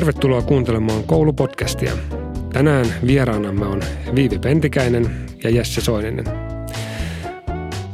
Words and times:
Tervetuloa 0.00 0.42
kuuntelemaan 0.42 1.04
koulupodcastia. 1.04 1.92
Tänään 2.52 2.86
vieraanamme 3.06 3.66
on 3.66 3.82
Viivi 4.14 4.38
Pentikäinen 4.38 5.10
ja 5.44 5.50
Jesse 5.50 5.80
Soininen. 5.80 6.24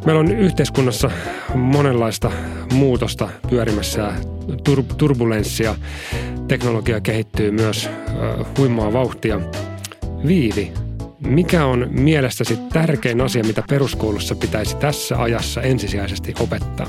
Meillä 0.04 0.20
on 0.20 0.32
yhteiskunnassa 0.32 1.10
monenlaista 1.54 2.30
muutosta 2.72 3.28
pyörimässä 3.50 4.00
ja 4.00 4.12
tur- 4.68 4.94
turbulenssia. 4.96 5.74
Teknologia 6.48 7.00
kehittyy 7.00 7.50
myös 7.50 7.86
äh, 7.86 8.46
huimaa 8.58 8.92
vauhtia. 8.92 9.40
Viivi, 10.26 10.72
mikä 11.20 11.66
on 11.66 11.88
mielestäsi 11.90 12.58
tärkein 12.72 13.20
asia, 13.20 13.44
mitä 13.44 13.62
peruskoulussa 13.68 14.34
pitäisi 14.34 14.76
tässä 14.76 15.22
ajassa 15.22 15.62
ensisijaisesti 15.62 16.34
opettaa? 16.40 16.86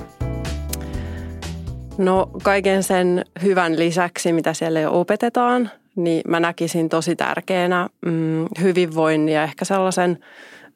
No 1.97 2.29
kaiken 2.43 2.83
sen 2.83 3.25
hyvän 3.43 3.79
lisäksi, 3.79 4.33
mitä 4.33 4.53
siellä 4.53 4.79
jo 4.79 4.99
opetetaan, 4.99 5.71
niin 5.95 6.21
mä 6.27 6.39
näkisin 6.39 6.89
tosi 6.89 7.15
tärkeänä 7.15 7.89
mm, 8.05 8.45
hyvinvoinnin 8.61 9.35
ja 9.35 9.43
ehkä 9.43 9.65
sellaisen 9.65 10.19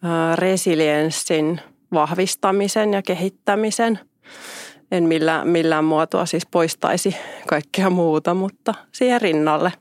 äh, 0.06 0.38
resilienssin 0.38 1.62
vahvistamisen 1.94 2.94
ja 2.94 3.02
kehittämisen. 3.02 4.00
En 4.92 5.04
millään, 5.04 5.48
millään 5.48 5.86
muotoa 5.86 6.26
siis 6.26 6.46
poistaisi 6.52 7.16
kaikkea 7.48 7.90
muuta, 7.90 8.34
mutta 8.34 8.74
siihen 8.92 9.22
rinnalle. 9.22 9.72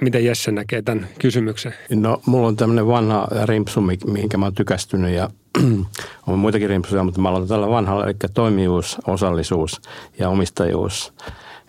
Miten 0.00 0.24
Jesse 0.24 0.52
näkee 0.52 0.82
tämän 0.82 1.08
kysymyksen? 1.18 1.74
No 1.90 2.20
mulla 2.26 2.48
on 2.48 2.56
tämmöinen 2.56 2.86
vanha 2.86 3.28
rimpsu, 3.44 3.80
mihinkä 4.06 4.38
mä 4.38 4.46
oon 4.46 4.54
tykästynyt 4.54 5.14
ja 5.14 5.30
on 6.26 6.38
muitakin 6.38 6.68
rimpsuja, 6.68 7.04
mutta 7.04 7.20
mä 7.20 7.28
aloitan 7.28 7.48
tällä 7.48 7.68
vanhalla, 7.68 8.04
eli 8.04 8.14
toimijuus, 8.34 8.98
osallisuus 9.06 9.80
ja 10.18 10.28
omistajuus. 10.28 11.12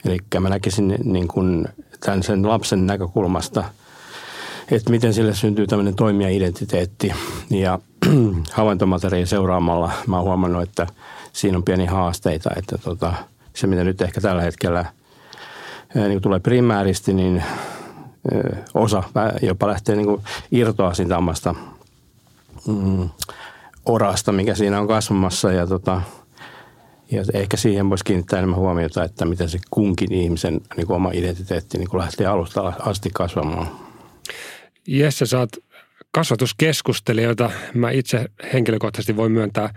Eli 0.06 0.17
mä 0.40 0.50
näkisin 0.50 0.95
niin 1.04 1.28
kuin 1.28 1.67
tämän 2.00 2.23
sen 2.23 2.50
lapsen 2.50 2.88
näkökulmasta, 2.88 3.64
että 4.72 4.92
miten 4.92 5.14
sille 5.14 5.36
syntyy 5.36 5.67
tämmöinen 5.67 5.95
toimija-identiteetti. 5.95 7.14
Ja 7.50 7.80
havaintomateriaalin 8.52 9.28
seuraamalla 9.28 9.92
mä 10.08 10.16
oon 10.16 10.26
huomannut, 10.26 10.64
että 10.64 10.88
siinä 11.34 11.58
on 11.58 11.64
pieni 11.64 11.86
haasteita, 11.86 12.50
että 12.58 12.78
tota, 12.78 13.14
se 13.54 13.67
mitä 13.67 13.84
nyt 13.84 14.02
ehkä 14.02 14.22
tällä 14.22 14.42
hetkellä 14.42 14.86
niin 15.95 16.22
tulee 16.22 16.39
primääristi, 16.39 17.14
niin 17.14 17.44
osa 18.73 19.04
jopa 19.42 19.68
lähtee 19.68 19.95
niin 19.95 20.06
kuin 20.06 20.22
irtoa 20.52 20.94
siitä 20.94 21.18
omasta 21.18 21.56
mm, 22.67 23.09
orasta, 23.86 24.32
mikä 24.32 24.56
siinä 24.56 24.80
on 24.80 24.88
kasvamassa 24.88 25.52
ja, 25.52 25.67
tota, 25.67 26.02
ja 27.12 27.23
ehkä 27.34 27.58
siihen 27.58 27.90
voisi 27.90 28.04
kiinnittää 28.04 28.40
enemmän 28.40 28.59
huomiota, 28.59 29.04
että 29.04 29.26
miten 29.26 29.50
se 29.50 29.59
kunkin 29.72 30.14
ihmisen 30.14 30.62
niin 30.78 30.88
kuin 30.88 30.95
oma 30.95 31.12
identiteetti 31.14 31.78
niin 31.78 31.90
kuin 31.90 32.02
lähtee 32.02 32.28
alusta 32.28 32.73
asti 32.80 33.09
kasvamaan. 33.14 33.67
Jesse, 34.88 35.26
sä 35.26 35.39
oot 35.39 35.52
kasvatuskeskustelijoita. 36.12 37.52
Mä 37.73 37.92
itse 37.92 38.26
henkilökohtaisesti 38.54 39.16
voin 39.16 39.32
myöntää 39.32 39.73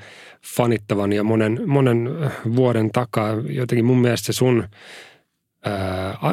fanittavan 0.57 1.13
ja 1.13 1.25
monen, 1.25 1.61
monen 1.67 2.11
vuoden 2.57 2.91
takaa. 2.91 3.33
Jotenkin 3.49 3.85
mun 3.85 3.99
mielestä 3.99 4.33
sun 4.33 4.65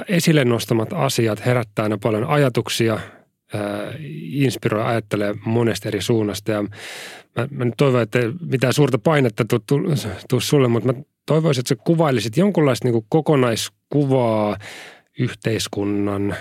esille 0.07 0.45
nostamat 0.45 0.93
asiat 0.93 1.45
herättää 1.45 1.83
aina 1.83 1.97
paljon 1.97 2.25
ajatuksia, 2.25 2.99
inspiroi 4.21 4.83
ajattelee 4.83 5.35
monesta 5.45 5.87
eri 5.87 6.01
suunnasta. 6.01 6.51
Ja 6.51 6.63
mä, 7.35 7.47
mä 7.51 7.65
nyt 7.65 7.73
toivon, 7.77 8.01
että 8.01 8.19
mitään 8.49 8.73
suurta 8.73 8.97
painetta 8.97 9.45
tuu, 9.45 9.59
tuu, 9.67 9.79
tuu 10.29 10.39
sulle, 10.39 10.67
mutta 10.67 10.93
mä 10.93 11.01
toivoisin, 11.25 11.61
että 11.61 11.69
sä 11.69 11.75
kuvailisit 11.75 12.37
jonkunlaista 12.37 12.87
niin 12.87 13.05
kokonaiskuvaa 13.09 14.57
yhteiskunnan 15.19 16.35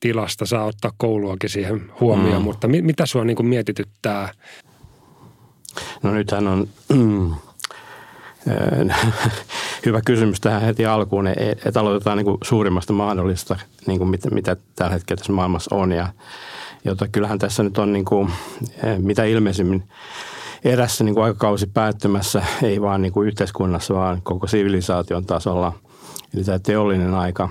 tilasta. 0.00 0.46
Saa 0.46 0.64
ottaa 0.64 0.92
kouluakin 0.96 1.50
siihen 1.50 1.92
huomioon, 2.00 2.42
mm. 2.42 2.44
mutta 2.44 2.68
mit, 2.68 2.84
mitä 2.84 3.06
sua 3.06 3.24
niin 3.24 3.46
mietityttää? 3.46 4.32
No 6.02 6.14
nythän 6.14 6.46
on 6.46 6.68
hyvä 9.86 10.00
kysymys 10.04 10.40
tähän 10.40 10.62
heti 10.62 10.86
alkuun, 10.86 11.26
että 11.26 11.80
aloitetaan 11.80 12.16
niin 12.16 12.24
kuin 12.24 12.38
suurimmasta 12.44 12.92
mahdollista, 12.92 13.56
niin 13.86 13.98
kuin 13.98 14.10
mitä, 14.10 14.30
mitä 14.30 14.56
tällä 14.76 14.92
hetkellä 14.92 15.18
tässä 15.18 15.32
maailmassa 15.32 15.76
on. 15.76 15.92
Ja, 15.92 16.08
jota 16.84 17.08
kyllähän 17.08 17.38
tässä 17.38 17.62
nyt 17.62 17.78
on 17.78 17.92
niin 17.92 18.04
kuin, 18.04 18.30
mitä 18.98 19.24
ilmeisimmin 19.24 19.88
erässä 20.64 21.04
niin 21.04 21.14
kuin 21.14 21.24
aikakausi 21.24 21.66
päättymässä, 21.66 22.42
ei 22.62 22.80
vaan 22.80 23.02
niin 23.02 23.12
kuin 23.12 23.28
yhteiskunnassa, 23.28 23.94
vaan 23.94 24.22
koko 24.22 24.46
sivilisaation 24.46 25.26
tasolla. 25.26 25.72
Eli 26.34 26.44
tämä 26.44 26.58
teollinen 26.58 27.14
aika 27.14 27.48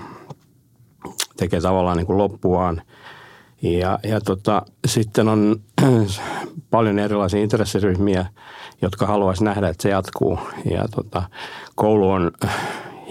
tekee 1.37 1.61
tavallaan 1.61 1.97
niin 1.97 2.07
kuin 2.07 2.17
loppuaan. 2.17 2.81
Ja, 3.61 3.99
ja 4.03 4.21
tota, 4.21 4.61
sitten 4.87 5.27
on 5.27 5.55
paljon 6.71 6.99
erilaisia 6.99 7.41
intressiryhmiä, 7.41 8.25
jotka 8.83 9.05
haluaisi 9.05 9.43
nähdä, 9.43 9.67
että 9.67 9.83
se 9.83 9.89
jatkuu. 9.89 10.39
Ja 10.71 10.87
tota, 10.95 11.23
koulu 11.75 12.09
on 12.09 12.31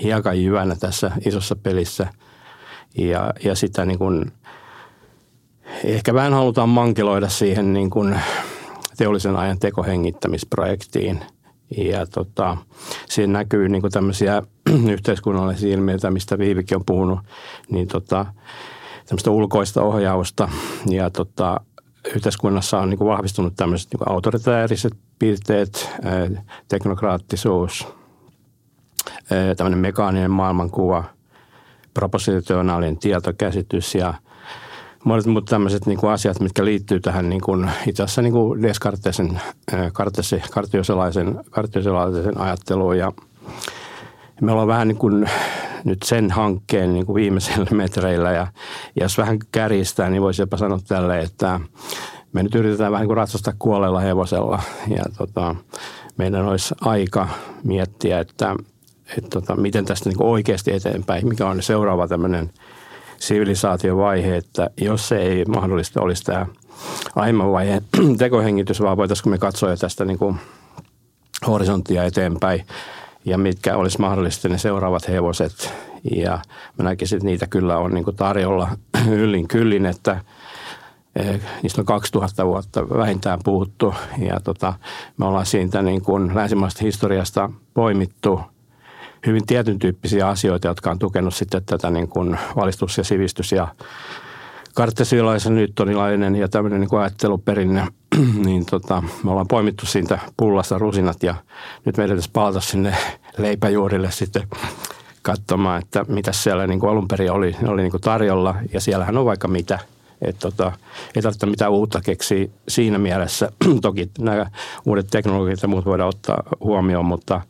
hiekan 0.03 0.43
jyvänä 0.43 0.77
tässä 0.77 1.10
isossa 1.27 1.56
pelissä 1.56 2.06
ja, 2.99 3.33
ja 3.44 3.55
sitä 3.55 3.84
niin 3.84 3.99
kuin, 3.99 4.33
ehkä 5.84 6.15
vähän 6.15 6.33
halutaan 6.33 6.69
mankeloida 6.69 7.28
siihen 7.28 7.72
niin 7.72 7.91
kuin 7.91 8.21
teollisen 8.97 9.37
ajan 9.37 9.59
tekohengittämisprojektiin. 9.59 11.21
Ja 11.77 12.06
tota, 12.06 12.56
siinä 13.09 13.33
näkyy 13.33 13.69
niin 13.69 13.83
kuin 13.83 13.93
tämmöisiä 13.93 14.43
yhteiskunnallisia 14.93 15.75
ilmiöitä, 15.75 16.10
mistä 16.10 16.39
Viivikin 16.39 16.77
on 16.77 16.84
puhunut, 16.87 17.19
niin 17.71 17.89
tota, 17.89 18.27
tämmöistä 19.06 19.31
ulkoista 19.31 19.83
ohjausta 19.83 20.49
ja 20.91 21.10
tota, 21.10 21.60
yhteiskunnassa 22.15 22.79
on 22.79 22.91
niin 22.91 22.99
kuin 22.99 23.09
vahvistunut 23.09 23.57
tämmöiset 23.57 23.95
niin 23.95 24.13
autoritääriset 24.13 24.93
piirteet, 25.19 25.91
teknokraattisuus, 26.69 27.89
tämmöinen 29.57 29.79
mekaaninen 29.79 30.31
maailmankuva, 30.31 31.05
propositionaalinen 31.95 32.99
tietokäsitys 32.99 33.95
ja 33.95 34.15
monet 35.05 35.27
muut 35.27 35.45
tämmöiset 35.45 35.87
niin 35.87 35.99
kuin 35.99 36.13
asiat, 36.13 36.41
mitkä 36.41 36.65
liittyy 36.65 37.01
tähän 37.01 37.29
niin 37.29 37.41
kuin, 37.41 37.71
itse 37.87 38.03
asiassa 38.03 38.23
niin 38.23 38.33
kuin 38.33 38.63
Descartesen, 38.63 39.41
kartioselaisen, 40.51 41.41
kartioselaisen 41.51 42.41
ajatteluun 42.41 42.99
ja 42.99 43.13
me 44.42 44.53
ollaan 44.53 44.69
vähän 44.69 44.88
niin 44.88 44.98
kuin 44.98 45.30
nyt 45.84 46.03
sen 46.03 46.30
hankkeen 46.30 46.92
niin 46.92 47.06
kuin 47.06 47.14
viimeisillä 47.14 47.66
metreillä 47.76 48.32
ja, 48.32 48.47
ja 48.97 49.04
jos 49.04 49.19
vähän 49.19 49.38
kärjistää, 49.53 50.10
niin 50.10 50.22
voisi 50.22 50.42
jopa 50.42 50.56
sanoa 50.56 50.78
tälle, 50.88 51.20
että 51.20 51.60
me 52.32 52.42
nyt 52.42 52.54
yritetään 52.54 52.92
vähän 52.92 53.06
kuin 53.06 53.16
ratsastaa 53.16 53.54
kuolleella 53.58 54.00
hevosella. 54.00 54.62
Ja 54.97 55.03
tota, 55.19 55.54
meidän 56.16 56.47
olisi 56.47 56.75
aika 56.80 57.28
miettiä, 57.64 58.20
että, 58.20 58.56
että 59.16 59.30
tota, 59.30 59.56
miten 59.56 59.84
tästä 59.84 60.08
niin 60.08 60.19
kuin 60.19 60.28
oikeasti 60.28 60.72
eteenpäin, 60.72 61.28
mikä 61.28 61.47
on 61.47 61.62
seuraava 61.62 62.09
tämmöinen 62.09 62.50
sivilisaatiovaihe, 63.19 64.36
että 64.36 64.70
jos 64.80 65.09
se 65.09 65.19
ei 65.19 65.44
mahdollista 65.44 66.00
olisi 66.00 66.24
tämä 66.24 66.47
aiemman 67.16 67.53
vaiheen 67.53 67.82
tekohengitys, 68.19 68.80
vaan 68.80 68.97
voitaisiinko 68.97 69.30
me 69.30 69.38
katsoa 69.38 69.70
jo 69.70 69.76
tästä 69.76 70.04
niin 70.04 70.19
kuin 70.19 70.36
horisonttia 71.47 72.04
eteenpäin 72.04 72.66
ja 73.25 73.38
mitkä 73.38 73.77
olisi 73.77 74.00
mahdollisesti 74.00 74.49
ne 74.49 74.59
seuraavat 74.59 75.09
hevoset. 75.09 75.75
Ja 76.16 76.38
mä 76.78 76.84
näkisin, 76.84 77.16
että 77.16 77.27
niitä 77.27 77.47
kyllä 77.47 77.78
on 77.78 77.94
niin 77.94 78.16
tarjolla 78.16 78.69
yllin 79.10 79.49
kyllin, 79.49 79.87
että 79.87 80.21
eh, 81.16 81.41
niistä 81.62 81.81
on 81.81 81.87
2000 81.87 82.47
vuotta 82.47 82.88
vähintään 82.88 83.38
puhuttu. 83.44 83.94
Ja 84.19 84.41
tota, 84.41 84.75
me 85.16 85.27
ollaan 85.27 85.47
siitä 85.47 85.83
niin 85.83 86.03
kuin 86.03 86.34
länsimaista 86.34 86.84
historiasta 86.84 87.50
poimittu 87.74 88.41
hyvin 89.27 89.47
tietyn 89.47 89.78
tyyppisiä 89.78 90.28
asioita, 90.28 90.69
jotka 90.69 90.91
on 90.91 90.98
tukenut 90.98 91.34
sitten 91.34 91.65
tätä 91.65 91.91
niin 91.91 92.09
kuin 92.09 92.39
valistus 92.57 92.98
ja 92.98 93.04
sivistys 93.04 93.53
ja 93.53 93.69
kartesilaisen, 94.74 95.54
nyttonilainen 95.54 96.36
ja 96.36 96.48
tämmöinen 96.48 96.80
niin 96.80 97.01
ajatteluperinne, 97.01 97.86
niin 98.47 98.66
tota, 98.66 99.03
me 99.24 99.30
ollaan 99.30 99.48
poimittu 99.48 99.86
siitä 99.86 100.18
pullasta 100.36 100.78
rusinat 100.78 101.22
ja 101.22 101.34
nyt 101.84 101.97
meidän 101.97 102.16
pitäisi 102.16 102.30
palata 102.32 102.60
sinne 102.60 102.97
leipäjuurille 103.38 104.10
sitten 104.10 104.48
katsomaan, 105.22 105.82
että 105.82 106.04
mitä 106.09 106.32
siellä 106.32 106.66
niin 106.66 106.80
kuin 106.80 106.91
alun 106.91 107.09
perin 107.09 107.32
oli, 107.32 107.56
oli 107.66 107.82
niin 107.82 107.91
kuin 107.91 108.00
tarjolla 108.00 108.54
ja 108.72 108.80
siellähän 108.80 109.18
on 109.18 109.24
vaikka 109.24 109.48
mitä. 109.48 109.78
Et 110.22 110.38
tota, 110.38 110.72
ei 111.16 111.22
tarvitse 111.22 111.47
mitään 111.47 111.72
uutta 111.72 112.00
keksiä 112.00 112.48
siinä 112.68 112.98
mielessä. 112.98 113.53
Toki 113.82 114.10
nämä 114.18 114.47
uudet 114.86 115.06
teknologiat 115.10 115.62
ja 115.62 115.68
muut 115.68 115.84
voidaan 115.84 116.09
ottaa 116.09 116.42
huomioon, 116.60 117.04
mutta, 117.04 117.41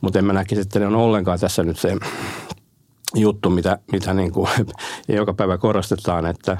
mutta 0.00 0.18
en 0.18 0.24
mä 0.24 0.32
näkisi, 0.32 0.60
että 0.60 0.78
ne 0.78 0.86
on 0.86 0.94
ollenkaan 0.94 1.40
tässä 1.40 1.62
nyt 1.62 1.78
se 1.78 1.96
juttu, 3.14 3.50
mitä, 3.50 3.78
mitä 3.92 4.14
niin 4.14 4.32
kuin 4.32 4.48
joka 5.08 5.34
päivä 5.34 5.58
korostetaan, 5.58 6.26
että, 6.26 6.52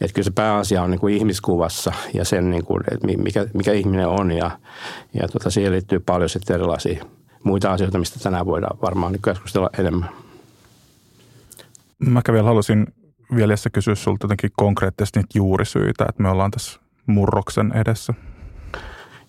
että 0.00 0.14
kyllä 0.14 0.24
se 0.24 0.30
pääasia 0.30 0.82
on 0.82 0.90
niin 0.90 1.00
kuin 1.00 1.14
ihmiskuvassa 1.14 1.92
ja 2.14 2.24
sen, 2.24 2.50
niin 2.50 2.64
kuin, 2.64 2.82
että 2.92 3.06
mikä, 3.06 3.46
mikä 3.54 3.72
ihminen 3.72 4.08
on 4.08 4.32
ja, 4.32 4.50
ja 5.14 5.28
tota, 5.28 5.50
siihen 5.50 5.72
liittyy 5.72 6.00
paljon 6.00 6.28
sitten 6.28 6.54
erilaisia 6.54 7.04
muita 7.44 7.72
asioita, 7.72 7.98
mistä 7.98 8.20
tänään 8.20 8.46
voidaan 8.46 8.78
varmaan 8.82 9.12
niin 9.12 9.22
keskustella 9.22 9.70
enemmän. 9.78 10.08
Mä 11.98 12.22
vielä 12.32 12.48
halusin 12.48 12.86
vielä 13.36 13.54
kysyä 13.72 13.94
sulta 13.94 14.24
jotenkin 14.24 14.50
konkreettisesti 14.56 15.18
niitä 15.18 15.38
juurisyitä, 15.38 16.06
että 16.08 16.22
me 16.22 16.28
ollaan 16.28 16.50
tässä 16.50 16.80
murroksen 17.06 17.72
edessä. 17.74 18.14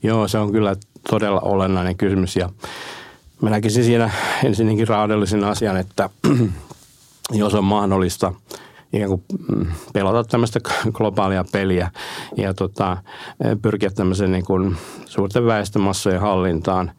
Joo, 0.03 0.27
se 0.27 0.37
on 0.37 0.51
kyllä 0.51 0.75
todella 1.09 1.39
olennainen 1.39 1.97
kysymys 1.97 2.35
ja 2.35 2.49
mä 3.41 3.49
näkisin 3.49 3.83
siinä 3.83 4.11
ensinnäkin 4.43 4.87
raadellisen 4.87 5.43
asian, 5.43 5.77
että 5.77 6.09
jos 7.31 7.53
on 7.53 7.63
mahdollista 7.63 8.33
ikään 8.93 9.09
kuin 9.09 9.23
mm, 9.55 9.65
pelata 9.93 10.23
tämmöistä 10.23 10.59
globaalia 10.91 11.45
peliä 11.51 11.91
ja 12.37 12.53
tota, 12.53 12.97
pyrkiä 13.61 13.89
tämmöisen 13.89 14.31
niin 14.31 14.45
kuin 14.45 14.77
suurten 15.05 15.45
väestömassojen 15.45 16.21
hallintaan, 16.21 16.91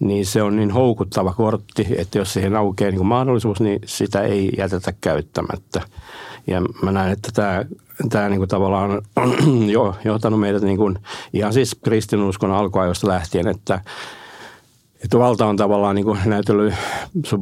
niin 0.00 0.26
se 0.26 0.42
on 0.42 0.56
niin 0.56 0.70
houkuttava 0.70 1.32
kortti, 1.32 1.86
että 1.96 2.18
jos 2.18 2.32
siihen 2.32 2.56
aukeaa 2.56 2.90
niin 2.90 2.98
kuin 2.98 3.08
mahdollisuus, 3.08 3.60
niin 3.60 3.80
sitä 3.84 4.22
ei 4.22 4.52
jätetä 4.58 4.92
käyttämättä. 5.00 5.80
Ja 6.46 6.62
mä 6.82 6.92
näen, 6.92 7.12
että 7.12 7.30
tämä, 7.34 7.64
tämä 8.10 8.28
niin 8.28 8.38
kuin 8.38 8.48
tavallaan 8.48 9.02
on 9.16 9.34
jo 9.70 9.96
johtanut 10.04 10.40
meidät 10.40 10.62
niin 10.62 10.76
kuin, 10.76 10.98
ihan 11.32 11.52
siis 11.52 11.76
kristinuskon 11.84 12.50
alkuajoista 12.50 13.08
lähtien, 13.08 13.48
että 13.48 13.80
että 15.06 15.18
valta 15.18 15.46
on 15.46 15.56
tavallaan 15.56 15.94
niin 15.94 16.04
kuin 16.04 16.18
näytellyt 16.24 16.74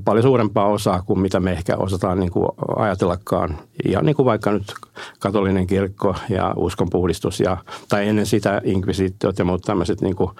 paljon 0.04 0.22
suurempaa 0.22 0.66
osaa 0.66 1.02
kuin 1.02 1.20
mitä 1.20 1.40
me 1.40 1.52
ehkä 1.52 1.76
osataan 1.76 2.20
niin 2.20 2.30
kuin 2.30 2.48
ajatellakaan. 2.76 3.58
Ja 3.88 4.02
niin 4.02 4.16
kuin 4.16 4.26
vaikka 4.26 4.52
nyt 4.52 4.74
katolinen 5.18 5.66
kirkko 5.66 6.14
ja 6.28 6.54
uskonpuhdistus 6.56 7.40
ja, 7.40 7.56
tai 7.88 8.08
ennen 8.08 8.26
sitä 8.26 8.60
inkvisitiot 8.64 9.38
ja 9.38 9.44
muut 9.44 9.62
tämmöiset 9.62 10.00
niin 10.00 10.16
kuin 10.16 10.30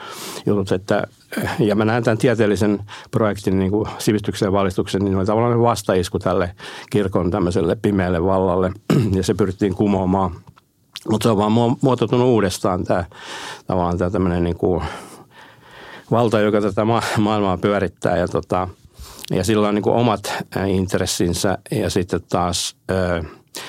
jutut. 0.47 0.73
Että, 0.73 1.07
ja 1.59 1.75
mä 1.75 1.85
näen 1.85 2.05
tämän 2.05 2.19
tieteellisen 2.19 2.81
projektin 3.11 3.59
niin 3.59 3.71
kuin 3.71 3.89
sivistyksen 3.99 4.47
ja 4.47 4.53
valistuksen, 4.53 5.05
niin 5.05 5.17
oli 5.17 5.27
tavallaan 5.27 5.61
vastaisku 5.61 6.19
tälle 6.19 6.55
kirkon 6.91 7.31
tämmöiselle 7.31 7.77
pimeälle 7.83 8.25
vallalle 8.25 8.73
ja 9.17 9.23
se 9.23 9.35
pyrittiin 9.35 9.75
kumoamaan. 9.75 10.31
Mutta 11.11 11.23
se 11.23 11.31
on 11.31 11.37
vaan 11.39 11.77
muotoutunut 11.83 12.27
uudestaan 12.27 12.85
tämä 12.85 13.05
tavallaan 13.67 13.99
tämä 13.99 14.11
tämmöinen 14.11 14.45
niin 14.45 14.57
kuin 14.57 14.83
valta, 16.15 16.41
joka 16.41 16.61
tätä 16.61 16.85
ma- 16.85 17.03
maailmaa 17.19 17.59
pyörittää 17.59 18.17
ja, 18.17 18.29
tota, 18.29 18.69
ja 19.31 19.45
sillä 19.45 19.69
on 19.69 19.75
niin 19.75 19.83
kuin 19.83 19.97
omat 19.97 20.33
intressinsä 20.67 21.59
ja 21.71 21.91
sitten 21.91 22.21
taas 22.29 22.77
ö, 22.91 23.23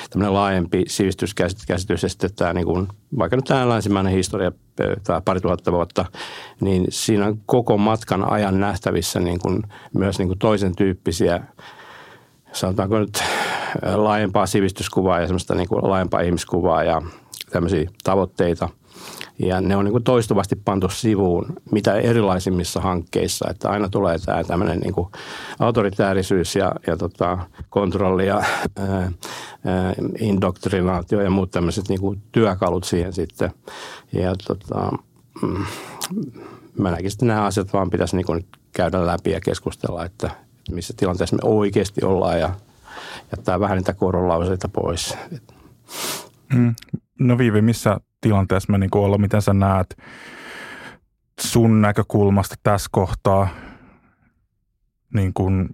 tämmöinen 0.09 0.33
laajempi 0.33 0.83
sivistyskäsitys 0.87 2.03
ja 2.03 2.09
sitten 2.09 2.29
tämä 2.35 2.53
niin 2.53 2.65
kuin, 2.65 2.87
vaikka 3.19 3.35
nyt 3.35 3.45
tämä 3.45 3.69
länsimäinen 3.69 4.13
historia, 4.13 4.51
tämä 5.03 5.21
pari 5.21 5.41
tuhatta 5.41 5.71
vuotta, 5.71 6.05
niin 6.61 6.85
siinä 6.89 7.25
on 7.25 7.39
koko 7.45 7.77
matkan 7.77 8.31
ajan 8.31 8.59
nähtävissä 8.59 9.19
niin 9.19 9.39
kuin 9.39 9.63
myös 9.93 10.19
niin 10.19 10.27
kuin 10.27 10.39
toisen 10.39 10.75
tyyppisiä, 10.75 11.43
sanotaanko 12.51 12.99
nyt 12.99 13.23
laajempaa 13.95 14.45
sivistyskuvaa 14.45 15.19
ja 15.19 15.27
semmoista 15.27 15.55
niin 15.55 15.67
kuin 15.67 15.89
laajempaa 15.89 16.21
ihmiskuvaa 16.21 16.83
ja 16.83 17.01
tämmöisiä 17.51 17.89
tavoitteita– 18.03 18.69
ja 19.39 19.61
ne 19.61 19.75
on 19.75 19.85
niin 19.85 19.91
kuin 19.91 20.03
toistuvasti 20.03 20.55
pantu 20.55 20.89
sivuun 20.89 21.45
mitä 21.71 21.93
erilaisimmissa 21.93 22.81
hankkeissa, 22.81 23.49
että 23.49 23.69
aina 23.69 23.89
tulee 23.89 24.19
tämä 24.19 24.43
tämmöinen 24.43 24.79
niin 24.79 24.93
kuin 24.93 25.07
autoritäärisyys 25.59 26.55
ja, 26.55 26.75
ja 26.87 26.97
tota, 26.97 27.37
kontrolli 27.69 28.27
ja 28.27 28.43
indoktrinaatio 30.19 31.21
ja 31.21 31.29
muut 31.29 31.51
tämmöiset 31.51 31.89
niin 31.89 31.99
kuin 31.99 32.21
työkalut 32.31 32.83
siihen 32.83 33.13
sitten. 33.13 33.51
Ja 34.13 34.35
tota, 34.47 34.91
mm, 35.41 35.65
mä 36.79 36.91
näkisin, 36.91 37.15
että 37.15 37.25
nämä 37.25 37.45
asiat 37.45 37.73
vaan 37.73 37.89
pitäisi 37.89 38.15
niin 38.15 38.25
kuin 38.25 38.45
käydä 38.73 39.05
läpi 39.05 39.31
ja 39.31 39.41
keskustella, 39.41 40.05
että 40.05 40.31
missä 40.71 40.93
tilanteessa 40.97 41.35
me 41.35 41.49
oikeasti 41.49 42.05
ollaan 42.05 42.39
ja 42.39 42.53
jättää 43.37 43.59
vähän 43.59 43.77
niitä 43.77 43.93
korolauseita 43.93 44.67
pois. 44.67 45.17
Mm. 46.53 46.75
No 47.19 47.37
Viivi, 47.37 47.61
missä 47.61 47.97
tilanteessa 48.25 48.71
me 48.71 48.77
niin 48.77 48.89
olla, 48.95 49.17
miten 49.17 49.41
sä 49.41 49.53
näet 49.53 49.97
sun 51.39 51.81
näkökulmasta 51.81 52.55
tässä 52.63 52.89
kohtaa 52.91 53.47
niin 55.13 55.33
kuin 55.33 55.69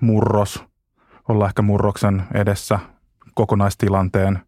murros, 0.00 0.64
olla 1.28 1.46
ehkä 1.46 1.62
murroksen 1.62 2.22
edessä 2.34 2.78
kokonaistilanteen 3.34 4.38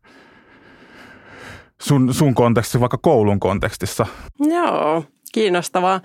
sun, 1.82 2.14
sun 2.14 2.34
kontekstissa, 2.34 2.80
vaikka 2.80 2.98
koulun 2.98 3.40
kontekstissa? 3.40 4.06
Joo, 4.40 5.04
kiinnostavaa. 5.32 6.00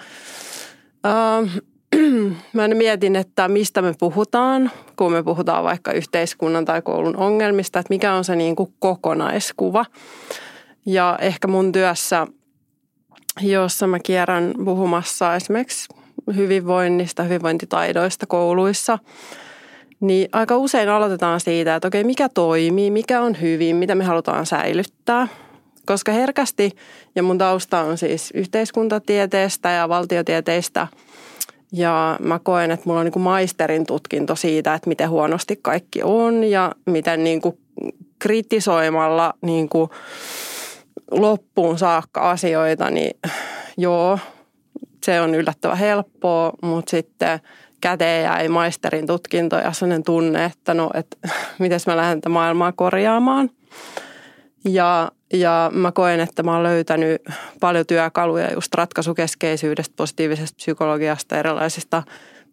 Uh, 1.07 1.49
mä 2.53 2.67
mietin, 2.67 3.15
että 3.15 3.47
mistä 3.47 3.81
me 3.81 3.93
puhutaan, 3.99 4.71
kun 4.95 5.11
me 5.11 5.23
puhutaan 5.23 5.63
vaikka 5.63 5.91
yhteiskunnan 5.91 6.65
tai 6.65 6.81
koulun 6.81 7.17
ongelmista, 7.17 7.79
että 7.79 7.93
mikä 7.93 8.13
on 8.13 8.23
se 8.23 8.35
niin 8.35 8.55
kuin 8.55 8.73
kokonaiskuva. 8.79 9.85
Ja 10.85 11.17
ehkä 11.21 11.47
mun 11.47 11.71
työssä, 11.71 12.27
jossa 13.41 13.87
mä 13.87 13.99
kierrän 13.99 14.53
puhumassa 14.65 15.35
esimerkiksi 15.35 15.87
hyvinvoinnista, 16.35 17.23
hyvinvointitaidoista 17.23 18.25
kouluissa, 18.25 18.99
niin 19.99 20.29
aika 20.31 20.57
usein 20.57 20.89
aloitetaan 20.89 21.39
siitä, 21.39 21.75
että 21.75 21.87
okei, 21.87 22.03
mikä 22.03 22.29
toimii, 22.29 22.91
mikä 22.91 23.21
on 23.21 23.41
hyvin, 23.41 23.75
mitä 23.75 23.95
me 23.95 24.03
halutaan 24.03 24.45
säilyttää. 24.45 25.27
Koska 25.85 26.11
herkästi, 26.11 26.71
ja 27.15 27.23
mun 27.23 27.37
tausta 27.37 27.79
on 27.79 27.97
siis 27.97 28.31
yhteiskuntatieteestä 28.33 29.69
ja 29.69 29.89
valtiotieteistä, 29.89 30.87
ja 31.71 32.17
mä 32.19 32.39
koen, 32.39 32.71
että 32.71 32.83
mulla 32.85 32.99
on 32.99 33.05
niin 33.05 33.13
kuin 33.13 33.23
maisterin 33.23 33.85
tutkinto 33.85 34.35
siitä, 34.35 34.73
että 34.73 34.89
miten 34.89 35.09
huonosti 35.09 35.59
kaikki 35.61 36.03
on 36.03 36.43
ja 36.43 36.71
miten 36.85 37.23
niin 37.23 37.41
kuin 37.41 37.57
kritisoimalla 38.19 39.33
niin 39.41 39.69
kuin 39.69 39.89
loppuun 41.11 41.77
saakka 41.77 42.29
asioita, 42.31 42.89
niin 42.89 43.19
joo, 43.77 44.19
se 45.03 45.21
on 45.21 45.35
yllättävän 45.35 45.77
helppoa, 45.77 46.53
mutta 46.61 46.91
sitten 46.91 47.39
käteen 47.81 48.23
jäi 48.23 48.47
maisterin 48.47 49.07
tutkinto 49.07 49.55
ja 49.55 49.71
sellainen 49.71 50.03
tunne, 50.03 50.45
että 50.45 50.73
no, 50.73 50.89
että 50.93 51.17
miten 51.59 51.79
mä 51.87 51.97
lähden 51.97 52.21
tätä 52.21 52.29
maailmaa 52.29 52.71
korjaamaan. 52.71 53.49
Ja, 54.65 55.11
ja 55.33 55.71
mä 55.73 55.91
koen, 55.91 56.19
että 56.19 56.43
mä 56.43 56.53
oon 56.53 56.63
löytänyt 56.63 57.21
paljon 57.59 57.85
työkaluja 57.85 58.53
just 58.53 58.75
ratkaisukeskeisyydestä, 58.75 59.93
positiivisesta 59.97 60.55
psykologiasta, 60.55 61.39
erilaisista 61.39 62.03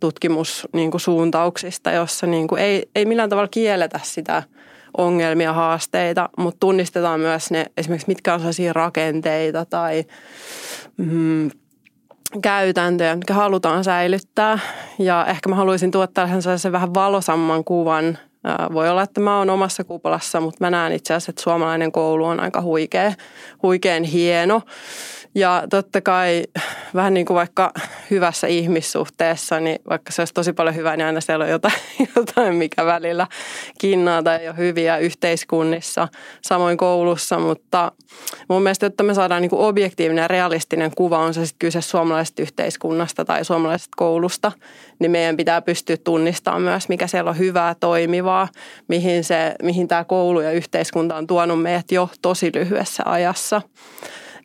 tutkimussuuntauksista, 0.00 1.91
jossa 1.91 2.27
niin 2.27 2.48
kuin 2.48 2.62
ei, 2.62 2.91
ei 2.94 3.05
millään 3.05 3.31
tavalla 3.31 3.48
kielletä 3.48 4.00
sitä– 4.03 4.43
ongelmia, 4.96 5.52
haasteita, 5.52 6.28
mutta 6.38 6.60
tunnistetaan 6.60 7.20
myös 7.20 7.50
ne 7.50 7.66
esimerkiksi 7.76 8.08
mitkä 8.08 8.34
on 8.34 8.40
sellaisia 8.40 8.72
rakenteita 8.72 9.64
tai 9.64 10.04
mm, 10.96 11.50
käytäntöjä, 12.42 13.16
mitkä 13.16 13.34
halutaan 13.34 13.84
säilyttää. 13.84 14.58
Ja 14.98 15.26
ehkä 15.26 15.48
mä 15.48 15.54
haluaisin 15.54 15.90
tuottaa 15.90 16.40
sellaisen 16.40 16.72
vähän 16.72 16.94
valosamman 16.94 17.64
kuvan. 17.64 18.18
Voi 18.72 18.88
olla, 18.88 19.02
että 19.02 19.20
mä 19.20 19.38
oon 19.38 19.50
omassa 19.50 19.84
kupolassa, 19.84 20.40
mutta 20.40 20.64
mä 20.64 20.70
näen 20.70 20.92
itse 20.92 21.14
asiassa, 21.14 21.30
että 21.30 21.42
suomalainen 21.42 21.92
koulu 21.92 22.24
on 22.24 22.40
aika 22.40 22.62
huikea, 22.62 23.12
huikean 23.62 24.04
hieno. 24.04 24.62
Ja 25.38 25.62
totta 25.70 26.00
kai 26.00 26.44
vähän 26.94 27.14
niin 27.14 27.26
kuin 27.26 27.34
vaikka 27.34 27.72
hyvässä 28.10 28.46
ihmissuhteessa, 28.46 29.60
niin 29.60 29.78
vaikka 29.90 30.12
se 30.12 30.22
olisi 30.22 30.34
tosi 30.34 30.52
paljon 30.52 30.76
hyvää, 30.76 30.96
niin 30.96 31.06
aina 31.06 31.20
siellä 31.20 31.44
on 31.44 31.50
jotain, 31.50 31.74
jotain 32.16 32.54
mikä 32.54 32.86
välillä 32.86 33.26
kinnaa 33.78 34.22
tai 34.22 34.48
ole 34.48 34.56
hyviä 34.56 34.98
yhteiskunnissa, 34.98 36.08
samoin 36.42 36.76
koulussa. 36.76 37.38
Mutta 37.38 37.92
mun 38.48 38.62
mielestä, 38.62 38.86
että 38.86 39.02
me 39.02 39.14
saadaan 39.14 39.42
niin 39.42 39.50
kuin 39.50 39.62
objektiivinen 39.62 40.22
ja 40.22 40.28
realistinen 40.28 40.90
kuva, 40.96 41.18
on 41.18 41.34
se 41.34 41.46
sitten 41.46 41.66
kyse 41.66 41.80
suomalaisesta 41.80 42.42
yhteiskunnasta 42.42 43.24
tai 43.24 43.44
suomalaisesta 43.44 43.94
koulusta, 43.96 44.52
niin 44.98 45.10
meidän 45.10 45.36
pitää 45.36 45.62
pystyä 45.62 45.96
tunnistamaan 45.96 46.62
myös, 46.62 46.88
mikä 46.88 47.06
siellä 47.06 47.30
on 47.30 47.38
hyvää, 47.38 47.74
toimivaa, 47.80 48.48
mihin, 48.88 49.24
se, 49.24 49.54
mihin 49.62 49.88
tämä 49.88 50.04
koulu 50.04 50.40
ja 50.40 50.52
yhteiskunta 50.52 51.16
on 51.16 51.26
tuonut 51.26 51.62
meidät 51.62 51.92
jo 51.92 52.10
tosi 52.22 52.50
lyhyessä 52.54 53.02
ajassa. 53.06 53.62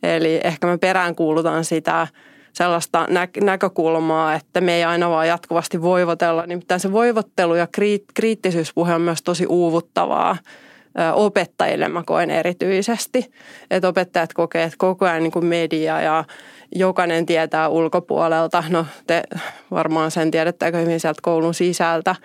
Eli 0.03 0.39
ehkä 0.43 0.67
me 0.67 0.77
peräänkuulutaan 0.77 1.65
sitä 1.65 2.07
sellaista 2.53 3.07
nä- 3.09 3.27
näkökulmaa, 3.41 4.33
että 4.33 4.61
me 4.61 4.75
ei 4.75 4.83
aina 4.83 5.09
vaan 5.09 5.27
jatkuvasti 5.27 5.81
voivotella. 5.81 6.45
Nimittäin 6.45 6.79
se 6.79 6.91
voivottelu 6.91 7.55
ja 7.55 7.65
kriit- 7.65 8.11
kriittisyyspuhe 8.13 8.93
on 8.93 9.01
myös 9.01 9.23
tosi 9.23 9.45
uuvuttavaa 9.45 10.37
opettajille 11.13 11.87
mä 11.87 12.03
koen 12.05 12.29
erityisesti. 12.31 13.31
Että 13.71 13.87
opettajat 13.87 14.33
kokee, 14.33 14.63
että 14.63 14.77
koko 14.77 15.05
ajan 15.05 15.23
niin 15.23 15.31
kuin 15.31 15.45
media 15.45 16.01
ja 16.01 16.23
jokainen 16.75 17.25
tietää 17.25 17.69
ulkopuolelta. 17.69 18.63
No 18.69 18.85
te 19.07 19.23
varmaan 19.71 20.11
sen 20.11 20.31
tiedätte 20.31 20.65
aika 20.65 20.77
hyvin 20.77 20.99
sieltä 20.99 21.19
koulun 21.21 21.53
sisältä. 21.53 22.15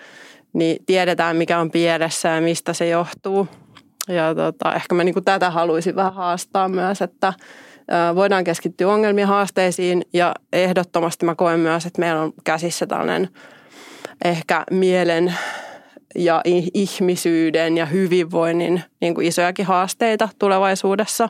Niin 0.53 0.85
tiedetään 0.85 1.35
mikä 1.35 1.59
on 1.59 1.71
pielessä 1.71 2.29
ja 2.29 2.41
mistä 2.41 2.73
se 2.73 2.87
johtuu. 2.87 3.47
Ja 4.09 4.35
tota, 4.35 4.75
ehkä 4.75 4.95
mä 4.95 5.03
niin 5.03 5.13
kuin 5.13 5.25
tätä 5.25 5.49
haluaisin 5.51 5.95
vähän 5.95 6.13
haastaa 6.13 6.69
myös, 6.69 7.01
että– 7.01 7.33
voidaan 8.15 8.43
keskittyä 8.43 8.93
ongelmien 8.93 9.27
haasteisiin 9.27 10.01
ja 10.13 10.35
ehdottomasti 10.53 11.25
mä 11.25 11.35
koen 11.35 11.59
myös, 11.59 11.85
että 11.85 11.99
meillä 11.99 12.21
on 12.21 12.33
käsissä 12.43 12.87
tällainen 12.87 13.29
ehkä 14.25 14.63
mielen 14.71 15.33
ja 16.15 16.41
ihmisyyden 16.73 17.77
ja 17.77 17.85
hyvinvoinnin 17.85 18.83
niin 19.01 19.15
kuin 19.15 19.27
isojakin 19.27 19.65
haasteita 19.65 20.29
tulevaisuudessa. 20.39 21.29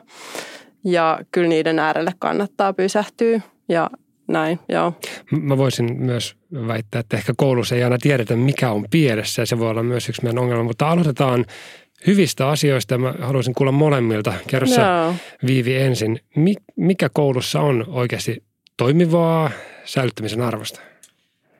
Ja 0.84 1.18
kyllä 1.32 1.48
niiden 1.48 1.78
äärelle 1.78 2.12
kannattaa 2.18 2.72
pysähtyä 2.72 3.40
ja 3.68 3.90
näin, 4.28 4.58
joo. 4.68 4.92
Mä 5.30 5.56
voisin 5.56 5.96
myös 5.96 6.36
väittää, 6.66 7.00
että 7.00 7.16
ehkä 7.16 7.32
koulussa 7.36 7.74
ei 7.74 7.84
aina 7.84 7.98
tiedetä, 7.98 8.36
mikä 8.36 8.70
on 8.70 8.84
pielessä 8.90 9.42
ja 9.42 9.46
se 9.46 9.58
voi 9.58 9.70
olla 9.70 9.82
myös 9.82 10.08
yksi 10.08 10.22
meidän 10.22 10.38
ongelma, 10.38 10.62
mutta 10.62 10.90
aloitetaan 10.90 11.44
hyvistä 12.06 12.48
asioista 12.48 12.98
mä 12.98 13.14
haluaisin 13.20 13.54
kuulla 13.54 13.72
molemmilta. 13.72 14.32
Kerro 14.46 14.68
no. 14.68 15.14
Viivi 15.46 15.76
ensin, 15.76 16.20
mikä 16.76 17.08
koulussa 17.12 17.60
on 17.60 17.84
oikeasti 17.88 18.42
toimivaa 18.76 19.50
säilyttämisen 19.84 20.42
arvosta? 20.42 20.80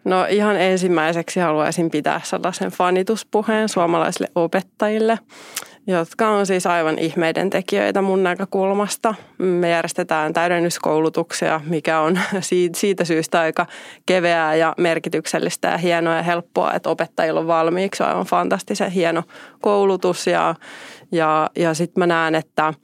No 0.04 0.26
ihan 0.28 0.60
ensimmäiseksi 0.60 1.40
haluaisin 1.40 1.90
pitää 1.90 2.20
sellaisen 2.24 2.70
fanituspuheen 2.70 3.68
suomalaisille 3.68 4.28
opettajille, 4.34 5.18
jotka 5.90 6.28
on 6.28 6.46
siis 6.46 6.66
aivan 6.66 6.98
ihmeiden 6.98 7.50
tekijöitä 7.50 8.02
mun 8.02 8.22
näkökulmasta. 8.22 9.14
Me 9.38 9.70
järjestetään 9.70 10.32
täydennyskoulutuksia, 10.32 11.60
mikä 11.66 12.00
on 12.00 12.18
siitä 12.74 13.04
syystä 13.04 13.40
aika 13.40 13.66
keveää 14.06 14.54
ja 14.54 14.74
merkityksellistä 14.78 15.68
ja 15.68 15.78
hienoa 15.78 16.14
ja 16.14 16.22
helppoa, 16.22 16.72
että 16.72 16.90
opettajilla 16.90 17.40
on 17.40 17.46
valmiiksi 17.46 18.02
aivan 18.02 18.26
fantastisen 18.26 18.90
hieno 18.90 19.22
koulutus 19.60 20.26
ja 20.26 20.54
ja, 21.12 21.50
ja 21.56 21.74
sitten 21.74 22.00
mä 22.00 22.06
näen, 22.06 22.34
että 22.34 22.74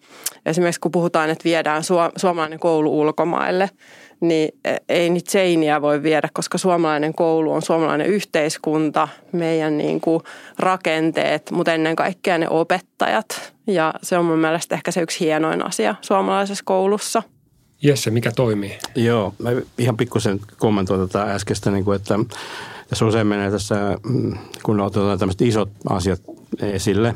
esimerkiksi 0.46 0.80
kun 0.80 0.90
puhutaan, 0.90 1.30
että 1.30 1.44
viedään 1.44 1.82
suomalainen 2.16 2.58
koulu 2.58 3.00
ulkomaille– 3.00 3.70
niin 4.20 4.48
e, 4.64 4.76
ei 4.88 5.10
niitä 5.10 5.30
seiniä 5.30 5.82
voi 5.82 6.02
viedä, 6.02 6.28
koska 6.32 6.58
suomalainen 6.58 7.14
koulu 7.14 7.52
on 7.52 7.62
suomalainen 7.62 8.06
yhteiskunta, 8.06 9.08
meidän 9.32 9.78
niin 9.78 10.00
kuin 10.00 10.22
rakenteet, 10.58 11.50
mutta 11.50 11.72
ennen 11.72 11.96
kaikkea 11.96 12.38
ne 12.38 12.48
opettajat. 12.48 13.52
Ja 13.66 13.94
se 14.02 14.18
on 14.18 14.24
mun 14.24 14.38
mielestä 14.38 14.74
ehkä 14.74 14.90
se 14.90 15.00
yksi 15.00 15.20
hienoin 15.20 15.66
asia 15.66 15.94
suomalaisessa 16.00 16.64
koulussa. 16.66 17.22
Jesse, 17.82 18.10
mikä 18.10 18.32
toimii? 18.32 18.78
Joo, 18.94 19.34
mä 19.38 19.50
ihan 19.78 19.96
pikkusen 19.96 20.40
kommentoin 20.58 21.08
tätä 21.08 21.22
äskeistä, 21.22 21.70
niin 21.70 21.84
kuin, 21.84 21.96
että 21.96 22.14
tässä 22.88 23.04
usein 23.04 23.26
menee 23.26 23.50
tässä, 23.50 23.98
mm, 24.08 24.38
kun 24.62 24.80
otetaan 24.80 25.18
tämmöiset 25.18 25.42
isot 25.42 25.70
asiat 25.90 26.20
esille, 26.62 27.14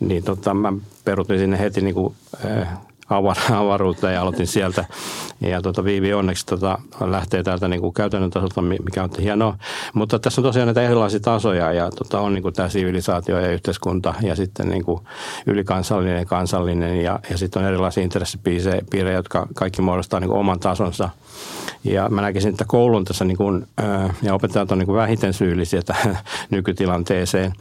niin 0.00 0.24
tota, 0.24 0.54
mä 0.54 0.72
perutin 1.04 1.38
sinne 1.38 1.58
heti 1.58 1.80
niin 1.80 1.94
kuin, 1.94 2.14
avar, 2.44 2.66
avaruuteen 3.52 4.14
ja 4.14 4.22
aloitin 4.22 4.46
sieltä. 4.46 4.84
Ja 5.40 5.62
tuota, 5.62 5.84
Viivi 5.84 6.14
onneksi 6.14 6.46
tota, 6.46 6.78
lähtee 7.00 7.42
täältä 7.42 7.68
niin 7.68 7.80
kuin 7.80 7.94
käytännön 7.94 8.30
tasolta, 8.30 8.62
mikä 8.62 9.02
on 9.02 9.10
hienoa. 9.20 9.58
Mutta 9.94 10.18
tässä 10.18 10.40
on 10.40 10.42
tosiaan 10.42 10.66
näitä 10.66 10.82
erilaisia 10.82 11.20
tasoja 11.20 11.72
ja 11.72 11.90
tota, 11.90 12.20
on 12.20 12.34
niin 12.34 12.42
kuin 12.42 12.54
tämä 12.54 12.68
sivilisaatio 12.68 13.40
ja 13.40 13.52
yhteiskunta 13.52 14.14
ja 14.22 14.36
sitten 14.36 14.68
niin 14.68 14.84
kuin 14.84 15.00
ylikansallinen 15.46 16.18
ja 16.18 16.24
kansallinen 16.24 17.02
ja, 17.02 17.20
ja 17.30 17.38
sitten 17.38 17.62
on 17.62 17.68
erilaisia 17.68 18.02
intressipiirejä, 18.02 19.16
jotka 19.16 19.46
kaikki 19.54 19.82
muodostaa 19.82 20.20
niin 20.20 20.28
kuin 20.28 20.40
oman 20.40 20.60
tasonsa– 20.60 21.10
ja 21.86 22.08
mä 22.08 22.22
näkisin, 22.22 22.50
että 22.50 22.64
koulun 22.68 23.04
tässä 23.04 23.24
niin 23.24 23.36
kuin, 23.36 23.66
ja 24.22 24.34
opettajat 24.34 24.72
on 24.72 24.78
niin 24.78 24.86
kuin 24.86 24.96
vähiten 24.96 25.32
syyllisiä 25.32 25.82
tähän 25.82 26.18
nykytilanteeseen. 26.50 27.52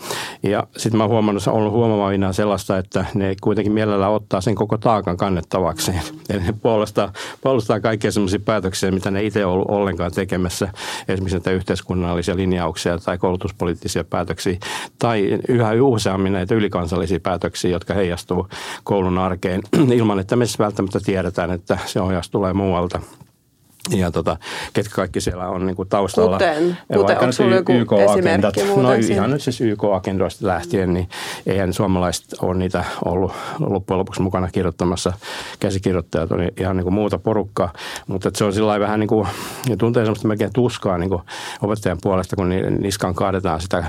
Ja 0.44 0.68
sitten 0.78 0.98
mä 0.98 1.04
oon 1.04 1.12
huomannut, 1.12 1.48
ollut 1.48 1.74
huomaavina 1.74 2.34
sellaista, 2.34 2.78
että 2.78 3.06
ne 3.14 3.36
kuitenkin 3.42 3.74
mielellä 3.74 4.10
ottaa 4.10 4.42
sen 4.42 4.56
koko 4.56 4.78
taakan 4.78 5.18
kannettavakseen. 5.18 6.02
Eli 6.30 6.40
ne 6.40 6.54
puolustaa, 6.62 7.14
puolustaa 7.42 7.80
kaikkia 7.80 8.12
sellaisia 8.12 8.40
päätöksiä, 8.40 8.92
mitä 8.92 9.12
ne 9.12 9.24
itse 9.24 9.46
on 9.46 9.54
ollut 9.54 9.70
ollenkaan 9.70 10.12
tekemässä. 10.12 10.70
Esimerkiksi 11.08 11.38
näitä 11.38 11.52
yhteiskunnallisia 11.52 12.36
linjauksia 12.36 12.98
tai 12.98 13.18
koulutuspoliittisia 13.18 14.04
päätöksiä. 14.04 14.58
Tai 15.00 15.40
yhä 15.48 15.72
useammin 15.82 16.34
näitä 16.34 16.56
ylikansallisia 16.56 17.20
päätöksiä, 17.20 17.72
jotka 17.72 17.94
heijastuu 17.94 18.48
koulun 18.84 19.18
arkeen 19.18 19.62
ilman, 19.98 20.20
että 20.20 20.36
me 20.36 20.46
välttämättä 20.60 21.00
tiedetään, 21.00 21.52
että 21.52 21.78
se 21.86 22.02
ohjaus 22.02 22.30
tulee 22.30 22.54
muualta 22.54 23.02
ja 23.90 24.12
tota, 24.12 24.38
ketkä 24.74 24.96
kaikki 24.96 25.22
siellä 25.22 25.48
on 25.48 25.66
niin 25.66 25.76
kuin 25.76 25.90
taustalla. 25.90 26.38
Kuten, 26.38 26.78
kuten 26.98 27.20
onko 27.20 27.32
sinulla 27.32 27.56
joku 27.56 27.96
esimerkki 27.96 28.64
No 28.76 28.94
ihan 28.94 29.32
nyt 29.32 29.42
siis 29.42 29.62
YK-agendoista 29.62 30.48
lähtien, 30.48 30.94
niin 30.94 31.10
eihän 31.46 31.74
suomalaiset 31.74 32.26
ole 32.42 32.56
niitä 32.56 32.84
ollut 33.06 33.32
loppujen 33.60 34.00
lopuksi 34.00 34.22
mukana 34.22 34.50
kirjoittamassa. 34.52 35.14
Käsikirjoittajat 35.60 36.32
on 36.32 36.40
ihan 36.58 36.78
niin 36.78 36.84
kuin 36.84 36.94
muuta 36.94 37.18
porukkaa, 37.18 37.74
mutta 38.08 38.32
se 38.34 38.44
on 38.44 38.54
sillä 38.54 38.80
vähän 38.80 39.00
niin 39.00 39.08
kuin, 39.08 39.28
ja 39.70 39.78
tuntee 39.78 40.04
semmoista 40.04 40.28
melkein 40.28 40.54
tuskaa 40.54 40.98
niin 40.98 41.10
kuin 41.10 41.22
opettajan 41.62 41.98
puolesta, 42.02 42.36
kun 42.36 42.50
niskaan 42.80 43.16
kaadetaan 43.16 43.62
sitä 43.62 43.84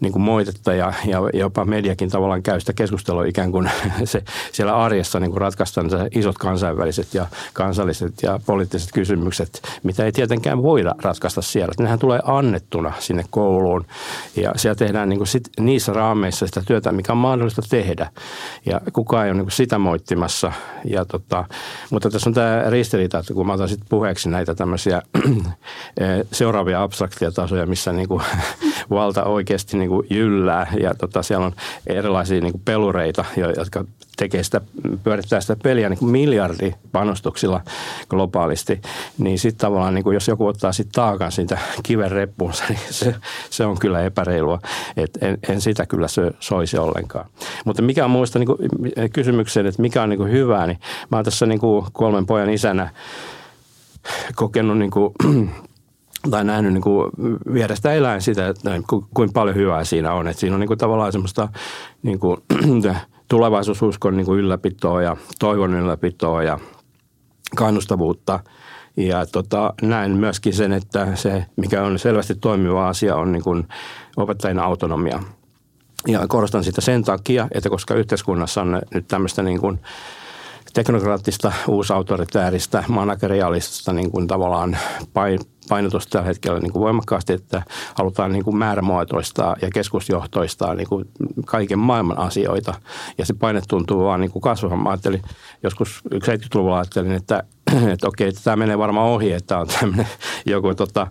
niin 0.00 0.12
kuin 0.12 0.22
moitetta 0.22 0.74
ja, 0.74 0.92
ja 1.04 1.18
jopa 1.32 1.64
mediakin 1.64 2.10
tavallaan 2.10 2.42
käy 2.42 2.60
sitä 2.60 2.72
keskustelua 2.72 3.24
ikään 3.24 3.52
kuin 3.52 3.70
se 4.04 4.22
siellä 4.52 4.76
arjessa 4.76 5.20
niin 5.20 5.30
kuin 5.30 5.40
ratkaistaan 5.40 5.90
isot 6.14 6.38
kansainväliset 6.38 7.14
ja 7.14 7.26
kansalliset 7.52 8.22
ja 8.22 8.40
poliittiset 8.46 8.90
kysymykset 8.94 9.39
kysymykset, 9.40 9.80
mitä 9.82 10.04
ei 10.04 10.12
tietenkään 10.12 10.62
voida 10.62 10.94
ratkaista 11.02 11.42
siellä. 11.42 11.74
Nehän 11.78 11.98
tulee 11.98 12.20
annettuna 12.24 12.92
sinne 12.98 13.24
kouluun 13.30 13.86
ja 14.36 14.52
siellä 14.56 14.74
tehdään 14.74 15.08
niin 15.08 15.18
kuin 15.18 15.26
sit 15.26 15.48
niissä 15.60 15.92
raameissa 15.92 16.46
sitä 16.46 16.62
työtä, 16.66 16.92
mikä 16.92 17.12
on 17.12 17.18
mahdollista 17.18 17.62
tehdä. 17.70 18.10
Ja 18.66 18.80
kukaan 18.92 19.24
ei 19.24 19.30
ole 19.30 19.36
niin 19.36 19.44
kuin 19.44 19.52
sitä 19.52 19.78
moittimassa. 19.78 20.52
Ja 20.84 21.04
tota, 21.04 21.44
mutta 21.90 22.10
tässä 22.10 22.30
on 22.30 22.34
tämä 22.34 22.64
ristiriita, 22.68 23.18
että 23.18 23.34
kun 23.34 23.46
mä 23.46 23.52
otan 23.52 23.68
sitten 23.68 23.88
puheeksi 23.88 24.28
näitä 24.28 24.54
tämmöisiä 24.54 25.02
eh, 25.24 26.26
seuraavia 26.32 26.82
abstraktia 26.82 27.32
tasoja, 27.32 27.66
missä 27.66 27.92
niin 27.92 28.08
kuin 28.08 28.22
valta 28.90 29.24
oikeasti 29.24 29.76
niin 29.78 29.88
kuin 29.88 30.06
jyllää 30.10 30.72
ja 30.80 30.94
tota, 30.94 31.22
siellä 31.22 31.46
on 31.46 31.52
erilaisia 31.86 32.40
niin 32.40 32.52
kuin 32.52 32.62
pelureita, 32.64 33.24
jotka 33.56 33.84
tekee 34.20 34.42
sitä, 34.42 34.60
pyörittää 35.04 35.40
sitä 35.40 35.56
peliä 35.62 35.88
niin 35.88 35.98
kuin 35.98 36.10
miljardipanostuksilla 36.10 37.60
globaalisti, 38.08 38.80
niin 39.18 39.29
sitten 39.38 39.60
tavallaan 39.60 39.94
niin 39.94 40.04
kuin 40.04 40.14
jos 40.14 40.28
joku 40.28 40.46
ottaa 40.46 40.72
sitten 40.72 40.92
taakan 40.92 41.32
siitä 41.32 41.58
kiven 41.82 42.10
reppuunsa, 42.10 42.64
niin 42.68 42.80
se, 42.90 43.14
se 43.50 43.66
on 43.66 43.78
kyllä 43.78 44.02
epäreilua. 44.02 44.58
Et 44.96 45.18
en, 45.20 45.38
en 45.48 45.60
sitä 45.60 45.86
kyllä 45.86 46.08
se 46.08 46.30
soisi 46.40 46.78
ollenkaan. 46.78 47.26
Mutta 47.64 47.82
mikä 47.82 48.04
on 48.04 48.10
muista 48.10 48.38
niin 48.38 48.48
kysymykseen, 49.12 49.66
että 49.66 49.82
mikä 49.82 50.02
on 50.02 50.08
niin 50.08 50.30
hyvää, 50.30 50.66
niin 50.66 50.78
mä 51.10 51.16
oon 51.16 51.24
tässä 51.24 51.46
niin 51.46 51.60
kuin 51.60 51.86
kolmen 51.92 52.26
pojan 52.26 52.50
isänä 52.50 52.90
kokenut 54.34 54.78
niin 54.78 54.90
kuin 54.90 55.14
tai 56.30 56.44
nähnyt 56.44 56.72
niin 56.72 56.84
vierestä 57.54 57.92
eläin 57.92 58.22
sitä, 58.22 58.48
että 58.48 58.70
kuinka 59.14 59.32
paljon 59.32 59.56
hyvää 59.56 59.84
siinä 59.84 60.12
on. 60.12 60.28
Että 60.28 60.40
siinä 60.40 60.54
on 60.54 60.60
niin 60.60 60.68
kuin 60.68 60.78
tavallaan 60.78 61.12
semmoista 61.12 61.48
niin 62.02 62.18
kuin, 62.18 62.36
tulevaisuususkon 63.28 64.16
niin 64.16 64.26
kuin 64.26 64.38
ylläpitoa 64.38 65.02
ja 65.02 65.16
toivon 65.38 65.74
ylläpitoa 65.74 66.42
ja 66.42 66.58
kannustavuutta. 67.56 68.40
Ja 69.08 69.26
tota, 69.26 69.74
näen 69.82 70.10
myöskin 70.10 70.52
sen, 70.52 70.72
että 70.72 71.16
se, 71.16 71.46
mikä 71.56 71.82
on 71.82 71.98
selvästi 71.98 72.34
toimiva 72.34 72.88
asia, 72.88 73.16
on 73.16 73.32
niin 73.32 73.42
kuin 73.42 73.68
opettajien 74.16 74.58
autonomia. 74.58 75.22
Ja 76.08 76.26
korostan 76.28 76.64
sitä 76.64 76.80
sen 76.80 77.04
takia, 77.04 77.48
että 77.52 77.70
koska 77.70 77.94
yhteiskunnassa 77.94 78.60
on 78.60 78.82
nyt 78.94 79.08
tämmöistä 79.08 79.42
niin 79.42 79.60
kuin 79.60 79.78
teknokraattista, 80.72 81.52
uusautoritääristä, 81.68 82.84
managerialista 82.88 83.92
niin 83.92 84.10
kuin 84.10 84.26
tavallaan 84.26 84.76
painotus 85.68 86.06
tällä 86.06 86.26
hetkellä 86.26 86.60
niin 86.60 86.72
kuin 86.72 86.82
voimakkaasti, 86.82 87.32
että 87.32 87.62
halutaan 87.94 88.32
niin 88.32 88.44
kuin 88.44 88.56
määrämuotoistaa 88.56 89.56
ja 89.62 89.70
keskusjohtoistaa 89.74 90.74
niin 90.74 90.88
kuin 90.88 91.08
kaiken 91.46 91.78
maailman 91.78 92.18
asioita. 92.18 92.74
Ja 93.18 93.26
se 93.26 93.34
paine 93.34 93.62
tuntuu 93.68 94.04
vaan 94.04 94.20
niin 94.20 94.30
kuin 94.30 94.42
kasvamaan. 94.42 94.82
Mä 94.82 94.90
ajattelin, 94.90 95.22
joskus 95.62 96.02
70-luvulla 96.14 96.76
ajattelin, 96.76 97.12
että 97.12 97.42
että 97.92 98.08
okei, 98.08 98.32
tämä 98.44 98.56
menee 98.56 98.78
varmaan 98.78 99.08
ohi, 99.08 99.32
että 99.32 99.58
on 99.58 99.66
tämmöinen 99.66 100.08
joku 100.46 100.74
tota, 100.74 101.06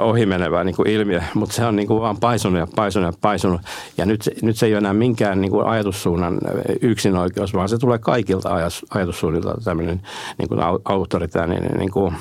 ohimenevä 0.00 0.64
niin 0.64 0.76
kuin 0.76 0.90
ilmiö, 0.90 1.22
mutta 1.34 1.54
se 1.54 1.64
on 1.64 1.76
niin 1.76 1.88
kuin 1.88 2.00
vaan 2.00 2.16
paisunut 2.16 2.58
ja 2.58 2.66
paisunut 2.76 3.14
ja 3.14 3.18
paisunut. 3.20 3.60
Ja 3.96 4.06
nyt, 4.06 4.30
nyt 4.42 4.56
se 4.56 4.66
ei 4.66 4.72
ole 4.72 4.78
enää 4.78 4.92
minkään 4.92 5.40
niin 5.40 5.50
kuin 5.50 5.66
ajatussuunnan 5.66 6.38
yksinoikeus, 6.80 7.54
vaan 7.54 7.68
se 7.68 7.78
tulee 7.78 7.98
kaikilta 7.98 8.54
ajatus, 8.54 8.86
ajatussuunnilta 8.90 9.54
tämmöinen 9.64 10.00
niin 10.38 10.48
kuin 10.48 10.60
autoritäärinen 10.84 11.78
niin 11.78 11.90
kuin 11.90 12.14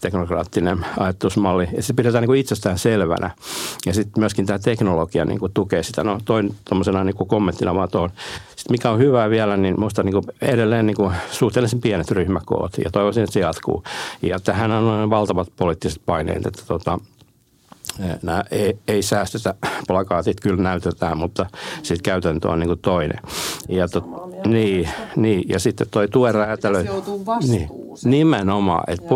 teknokraattinen 0.00 0.86
ajatusmalli. 0.98 1.68
Ja 1.76 1.82
se 1.82 1.92
pidetään 1.92 2.22
niin 2.22 2.28
kuin 2.28 2.40
itsestään 2.40 2.78
selvänä. 2.78 3.30
Ja 3.86 3.94
sitten 3.94 4.20
myöskin 4.20 4.46
tämä 4.46 4.58
teknologia 4.58 5.24
niin 5.24 5.38
kuin 5.38 5.52
tukee 5.52 5.82
sitä. 5.82 6.04
No 6.04 6.18
toin 6.24 6.54
tuommoisena 6.64 7.04
niin 7.04 7.16
kommenttina 7.28 7.74
vaan 7.74 7.88
tuohon. 7.88 8.10
Sitten 8.60 8.74
mikä 8.74 8.90
on 8.90 8.98
hyvää 8.98 9.30
vielä, 9.30 9.56
niin 9.56 9.74
minusta 9.74 10.02
niin 10.02 10.22
edelleen 10.40 10.86
niin 10.86 10.96
kuin 10.96 11.14
suhteellisen 11.30 11.80
pienet 11.80 12.10
ryhmäkoot. 12.10 12.72
Ja 12.84 12.90
toivoisin, 12.90 13.24
että 13.24 13.34
se 13.34 13.40
jatkuu. 13.40 13.84
Ja 14.22 14.40
tähän 14.40 14.70
on 14.70 15.10
valtavat 15.10 15.48
poliittiset 15.56 16.02
paineet, 16.06 16.46
että 16.46 16.62
tota, 16.66 16.98
nämä 18.22 18.44
ei, 18.50 18.78
ei 18.88 19.02
säästetä, 19.02 19.54
plakaatit 19.86 20.40
kyllä 20.40 20.62
näytetään, 20.62 21.18
mutta 21.18 21.46
sitten 21.82 22.02
käytäntö 22.02 22.48
on 22.48 22.58
niin 22.58 22.68
kuin 22.68 22.78
toinen. 22.78 23.18
Ja 23.68 23.88
tot, 23.88 24.04
niin, 24.46 24.88
niin, 25.16 25.48
ja 25.48 25.58
sitten 25.58 25.86
toi 25.90 26.08
tuen 26.08 26.34
räätälö. 26.34 26.82
joutuu 26.82 27.24
niin, 27.48 27.68
nimenomaan, 28.04 28.84
että 28.86 29.08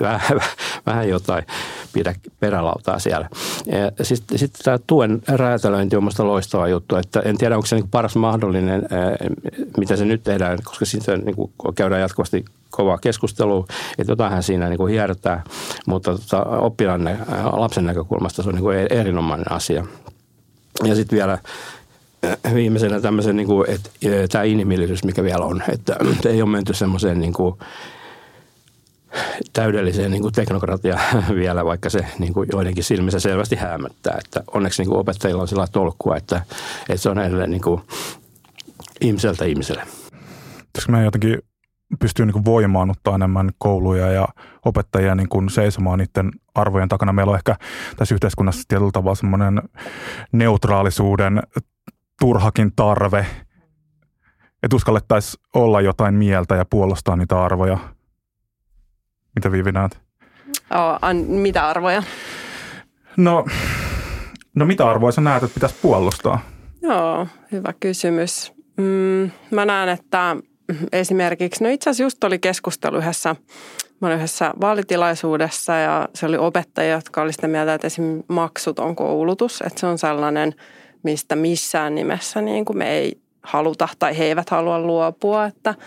vähän, 0.00 0.40
vähän 0.86 1.08
jotain 1.08 1.44
pidä 1.92 2.14
perälautaa 2.40 2.98
siellä. 2.98 3.28
Sitten 4.02 4.38
sit 4.38 4.52
tämä 4.64 4.78
tuen 4.86 5.22
räätälöinti 5.28 5.96
on 5.96 6.02
minusta 6.02 6.26
loistava 6.26 6.68
juttu, 6.68 6.96
että 6.96 7.20
en 7.20 7.38
tiedä 7.38 7.56
onko 7.56 7.66
se 7.66 7.76
niin 7.76 7.88
paras 7.88 8.16
mahdollinen, 8.16 8.82
mitä 9.76 9.96
se 9.96 10.04
nyt 10.04 10.22
tehdään, 10.22 10.58
koska 10.64 10.84
siitä 10.84 11.16
niin 11.16 11.36
käydään 11.74 12.00
jatkuvasti 12.00 12.44
kovaa 12.70 12.98
keskustelua, 12.98 13.66
että 13.98 14.12
jotainhan 14.12 14.42
siinä 14.42 14.68
niin 14.68 14.78
kuin 14.78 14.92
hiertää, 14.92 15.44
mutta 15.86 16.12
tota, 16.12 16.42
oppilaan 16.44 17.18
lapsen 17.52 17.86
näkökulmasta 17.86 18.42
se 18.42 18.48
on 18.48 18.54
niin 18.54 18.62
kuin 18.62 18.78
erinomainen 18.90 19.52
asia. 19.52 19.84
Ja 20.84 20.94
sitten 20.94 21.16
vielä 21.16 21.38
viimeisenä 22.54 23.00
tämmöisen, 23.00 23.36
niin 23.36 23.46
kuin, 23.46 23.70
että 23.70 23.90
tämä 24.32 24.44
inhimillisyys, 24.44 25.04
mikä 25.04 25.22
vielä 25.22 25.44
on, 25.44 25.62
että 25.72 25.96
ei 26.30 26.42
ole 26.42 26.50
menty 26.50 26.74
semmoiseen 26.74 27.20
niin 27.20 27.32
kuin, 27.32 27.54
täydelliseen 29.52 30.10
niin 30.10 30.22
kuin 30.22 30.34
teknokratia 30.34 30.98
vielä, 31.34 31.64
vaikka 31.64 31.90
se 31.90 32.06
niin 32.18 32.32
kuin 32.32 32.48
joidenkin 32.52 32.84
silmissä 32.84 33.20
selvästi 33.20 33.56
hämöttää. 33.56 34.18
Että 34.24 34.44
onneksi 34.54 34.82
niin 34.82 34.88
kuin 34.88 34.98
opettajilla 34.98 35.42
on 35.42 35.48
sillä 35.48 35.66
tolkkua, 35.72 36.16
että, 36.16 36.42
että 36.80 37.02
se 37.02 37.10
on 37.10 37.18
edelleen 37.18 37.50
niin 37.50 37.62
kuin 37.62 37.80
ihmiseltä 39.00 39.44
ihmiselle. 39.44 39.82
Pitäisikö 40.66 40.92
me 40.92 41.04
jotenkin 41.04 41.38
pystyy 42.00 42.26
niin 42.26 42.44
voimaannuttaa 42.44 43.14
enemmän 43.14 43.50
kouluja 43.58 44.12
ja 44.12 44.28
opettajia 44.64 45.14
niin 45.14 45.28
kuin 45.28 45.50
seisomaan 45.50 45.98
niiden 45.98 46.30
arvojen 46.54 46.88
takana. 46.88 47.12
Meillä 47.12 47.30
on 47.30 47.36
ehkä 47.36 47.56
tässä 47.96 48.14
yhteiskunnassa 48.14 48.62
tietyllä 48.68 48.90
tavalla 48.92 49.14
semmoinen 49.14 49.62
neutraalisuuden 50.32 51.42
turhakin 52.20 52.72
tarve, 52.76 53.26
että 54.62 54.76
uskallettaisiin 54.76 55.42
olla 55.54 55.80
jotain 55.80 56.14
mieltä 56.14 56.54
ja 56.54 56.64
puolustaa 56.70 57.16
niitä 57.16 57.44
arvoja– 57.44 57.78
mitä 59.38 59.52
Viivi 59.52 59.72
näet? 59.72 59.98
Oh, 60.70 60.98
an, 61.02 61.16
mitä 61.16 61.68
arvoja? 61.68 62.02
No, 63.16 63.44
no 64.56 64.66
mitä 64.66 64.90
arvoja 64.90 65.12
sä 65.12 65.20
näet, 65.20 65.42
että 65.42 65.54
pitäisi 65.54 65.76
puolustaa? 65.82 66.40
Joo, 66.82 67.26
hyvä 67.52 67.72
kysymys. 67.80 68.52
Mm, 68.76 69.30
mä 69.50 69.64
näen, 69.64 69.88
että 69.88 70.36
esimerkiksi, 70.92 71.64
no 71.64 71.70
itse 71.70 71.90
asiassa 71.90 72.02
just 72.02 72.24
oli 72.24 72.38
keskustelu 72.38 72.96
yhdessä, 72.96 73.36
mä 74.00 74.08
olin 74.08 74.18
yhdessä 74.18 74.54
vaalitilaisuudessa 74.60 75.74
ja 75.74 76.08
se 76.14 76.26
oli 76.26 76.36
opettaja, 76.36 76.94
jotka 76.94 77.22
oli 77.22 77.32
sitä 77.32 77.48
mieltä, 77.48 77.74
että 77.74 77.86
esimerkiksi 77.86 78.24
maksuton 78.28 78.96
koulutus, 78.96 79.60
että 79.66 79.80
se 79.80 79.86
on 79.86 79.98
sellainen, 79.98 80.54
mistä 81.02 81.36
missään 81.36 81.94
nimessä 81.94 82.40
niin 82.40 82.64
kuin 82.64 82.78
me 82.78 82.90
ei 82.90 83.18
haluta 83.42 83.88
tai 83.98 84.18
he 84.18 84.24
eivät 84.24 84.50
halua 84.50 84.80
luopua, 84.80 85.46
että– 85.46 85.74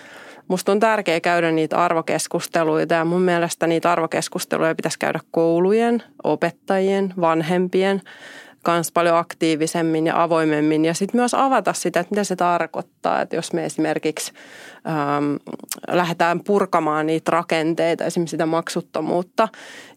Musta 0.51 0.71
on 0.71 0.79
tärkeää 0.79 1.19
käydä 1.19 1.51
niitä 1.51 1.77
arvokeskusteluita 1.77 2.93
ja 2.93 3.05
mun 3.05 3.21
mielestä 3.21 3.67
niitä 3.67 3.91
arvokeskusteluja 3.91 4.75
pitäisi 4.75 4.99
käydä 4.99 5.19
koulujen, 5.31 6.03
opettajien, 6.23 7.13
vanhempien 7.21 8.01
kanssa 8.63 8.91
paljon 8.93 9.17
aktiivisemmin 9.17 10.07
ja 10.07 10.23
avoimemmin 10.23 10.85
ja 10.85 10.93
sitten 10.93 11.21
myös 11.21 11.33
avata 11.33 11.73
sitä, 11.73 11.99
että 11.99 12.11
mitä 12.11 12.23
se 12.23 12.35
tarkoittaa, 12.35 13.21
että 13.21 13.35
jos 13.35 13.53
me 13.53 13.65
esimerkiksi 13.65 14.33
ähm, 14.87 15.35
lähdetään 15.87 16.43
purkamaan 16.43 17.05
niitä 17.07 17.31
rakenteita, 17.31 18.05
esimerkiksi 18.05 18.31
sitä 18.31 18.45
maksuttomuutta 18.45 19.47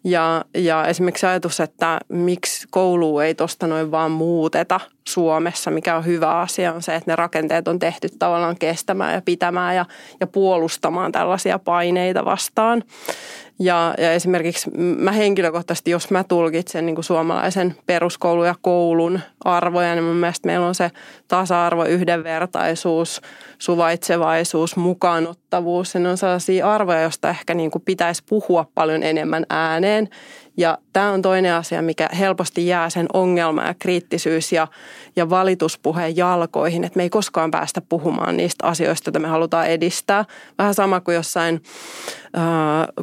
ja, 0.04 0.44
ja 0.54 0.86
esimerkiksi 0.86 1.26
ajatus, 1.26 1.60
että 1.60 2.00
miksi 2.08 2.66
koulu 2.70 3.18
ei 3.18 3.34
tuosta 3.34 3.66
noin 3.66 3.90
vaan 3.90 4.10
muuteta 4.10 4.80
Suomessa, 5.08 5.70
mikä 5.70 5.96
on 5.96 6.04
hyvä 6.04 6.40
asia, 6.40 6.72
on 6.72 6.82
se, 6.82 6.94
että 6.94 7.10
ne 7.10 7.16
rakenteet 7.16 7.68
on 7.68 7.78
tehty 7.78 8.08
tavallaan 8.18 8.58
kestämään 8.58 9.14
ja 9.14 9.22
pitämään 9.22 9.76
ja, 9.76 9.86
ja 10.20 10.26
puolustamaan 10.26 11.12
tällaisia 11.12 11.58
paineita 11.58 12.24
vastaan. 12.24 12.82
Ja, 13.58 13.94
ja 13.98 14.12
esimerkiksi 14.12 14.70
mä 14.76 15.12
henkilökohtaisesti, 15.12 15.90
jos 15.90 16.10
mä 16.10 16.24
tulkitsen 16.24 16.86
niin 16.86 16.94
kuin 16.94 17.04
suomalaisen 17.04 17.74
peruskoulun 17.86 18.46
ja 18.46 18.54
koulun 18.60 19.20
arvoja, 19.44 19.94
niin 19.94 20.04
mun 20.04 20.16
mielestä 20.16 20.46
meillä 20.46 20.66
on 20.66 20.74
se 20.74 20.90
tasa-arvo, 21.28 21.84
yhdenvertaisuus, 21.84 23.20
suvaitsevaisuus, 23.58 24.73
mukaanottavuus. 24.76 25.94
Ja 25.94 26.00
ne 26.00 26.08
on 26.08 26.16
sellaisia 26.16 26.72
arvoja, 26.72 27.02
joista 27.02 27.30
ehkä 27.30 27.54
niin 27.54 27.70
kuin 27.70 27.82
pitäisi 27.82 28.22
puhua 28.28 28.66
paljon 28.74 29.02
enemmän 29.02 29.46
ääneen 29.50 30.08
ja 30.56 30.78
tämä 30.92 31.12
on 31.12 31.22
toinen 31.22 31.54
asia, 31.54 31.82
mikä 31.82 32.08
helposti 32.18 32.66
jää 32.66 32.90
sen 32.90 33.06
ongelma 33.12 33.62
ja 33.62 33.74
kriittisyys 33.78 34.52
ja, 34.52 34.68
ja 35.16 35.30
valituspuheen 35.30 36.16
jalkoihin, 36.16 36.84
että 36.84 36.96
me 36.96 37.02
ei 37.02 37.10
koskaan 37.10 37.50
päästä 37.50 37.80
puhumaan 37.80 38.36
niistä 38.36 38.66
asioista, 38.66 39.08
joita 39.08 39.18
me 39.18 39.28
halutaan 39.28 39.66
edistää. 39.66 40.24
Vähän 40.58 40.74
sama 40.74 41.00
kuin 41.00 41.14
jossain 41.14 41.62
äh, 42.36 42.42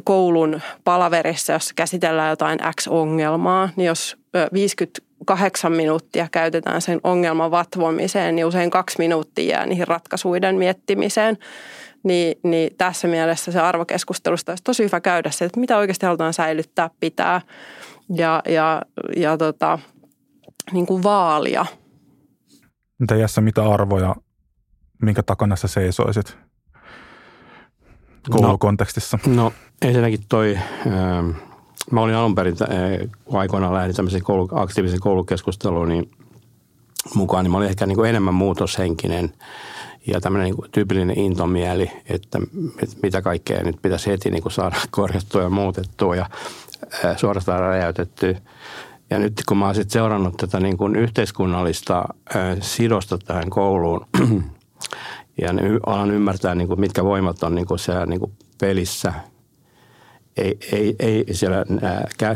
koulun 0.04 0.60
palaverissa, 0.84 1.52
jossa 1.52 1.74
käsitellään 1.76 2.30
jotain 2.30 2.58
X-ongelmaa, 2.80 3.68
niin 3.76 3.86
jos 3.86 4.16
58 5.28 5.72
minuuttia 5.72 6.28
käytetään 6.32 6.82
sen 6.82 7.00
ongelman 7.04 7.50
vatvomiseen, 7.50 8.36
niin 8.36 8.46
usein 8.46 8.70
kaksi 8.70 8.98
minuuttia 8.98 9.56
jää 9.56 9.66
niihin 9.66 9.88
ratkaisuiden 9.88 10.56
miettimiseen 10.56 11.38
niin, 12.02 12.38
niin 12.42 12.76
tässä 12.78 13.08
mielessä 13.08 13.52
se 13.52 13.60
arvokeskustelusta 13.60 14.52
olisi 14.52 14.64
tosi 14.64 14.84
hyvä 14.84 15.00
käydä 15.00 15.30
se, 15.30 15.44
että 15.44 15.60
mitä 15.60 15.76
oikeasti 15.76 16.06
halutaan 16.06 16.34
säilyttää, 16.34 16.90
pitää 17.00 17.40
ja, 18.14 18.42
ja, 18.48 18.82
ja 19.16 19.38
tota, 19.38 19.78
niin 20.72 20.86
kuin 20.86 21.02
vaalia. 21.02 21.66
Mitä 22.98 23.14
Jessa, 23.14 23.40
mitä 23.40 23.64
arvoja, 23.64 24.16
minkä 25.02 25.22
takana 25.22 25.56
sä 25.56 25.68
seisoisit 25.68 26.36
koulukontekstissa? 28.30 29.18
No, 29.26 29.34
no 29.34 29.52
ensinnäkin 29.82 30.20
toi, 30.28 30.58
ähm, 30.86 31.30
mä 31.90 32.00
olin 32.00 32.14
alun 32.14 32.34
perin, 32.34 32.56
äh, 32.62 33.08
kun 33.24 33.40
aikoinaan 33.40 33.74
lähdin 33.74 33.96
tämmöisen 33.96 34.22
koulu, 34.22 34.48
aktiivisen 34.52 35.00
koulukeskusteluun 35.00 35.88
niin 35.88 36.10
mukaan, 37.14 37.44
niin 37.44 37.50
mä 37.50 37.58
olin 37.58 37.68
ehkä 37.68 37.86
niin 37.86 37.96
kuin 37.96 38.10
enemmän 38.10 38.34
muutoshenkinen– 38.34 39.32
ja 40.06 40.20
tämmöinen 40.20 40.44
niin 40.44 40.56
kuin 40.56 40.70
tyypillinen 40.70 41.18
intomieli, 41.18 41.90
että, 42.08 42.38
että 42.82 42.96
mitä 43.02 43.22
kaikkea 43.22 43.62
nyt 43.62 43.76
pitäisi 43.82 44.10
heti 44.10 44.30
niin 44.30 44.42
kuin 44.42 44.52
saada 44.52 44.76
korjattua 44.90 45.42
ja 45.42 45.50
muutettua 45.50 46.16
ja 46.16 46.26
suorastaan 47.16 47.60
räjäytettyä. 47.60 48.34
Ja 49.10 49.18
nyt 49.18 49.42
kun 49.48 49.56
mä 49.56 49.64
oon 49.66 49.74
sitten 49.74 49.92
seurannut 49.92 50.36
tätä 50.36 50.60
niin 50.60 50.76
kuin 50.76 50.96
yhteiskunnallista 50.96 52.04
sidosta 52.60 53.18
tähän 53.18 53.50
kouluun 53.50 54.06
ja 55.42 55.48
alan 55.86 56.10
ymmärtää, 56.10 56.54
niin 56.54 56.68
kuin 56.68 56.80
mitkä 56.80 57.04
voimat 57.04 57.42
on 57.42 57.54
niin 57.54 57.66
kuin 57.66 57.78
siellä 57.78 58.06
niin 58.06 58.20
kuin 58.20 58.32
pelissä, 58.60 59.12
ei, 60.36 60.58
ei, 60.72 60.96
ei 60.98 61.24
siellä 61.32 61.64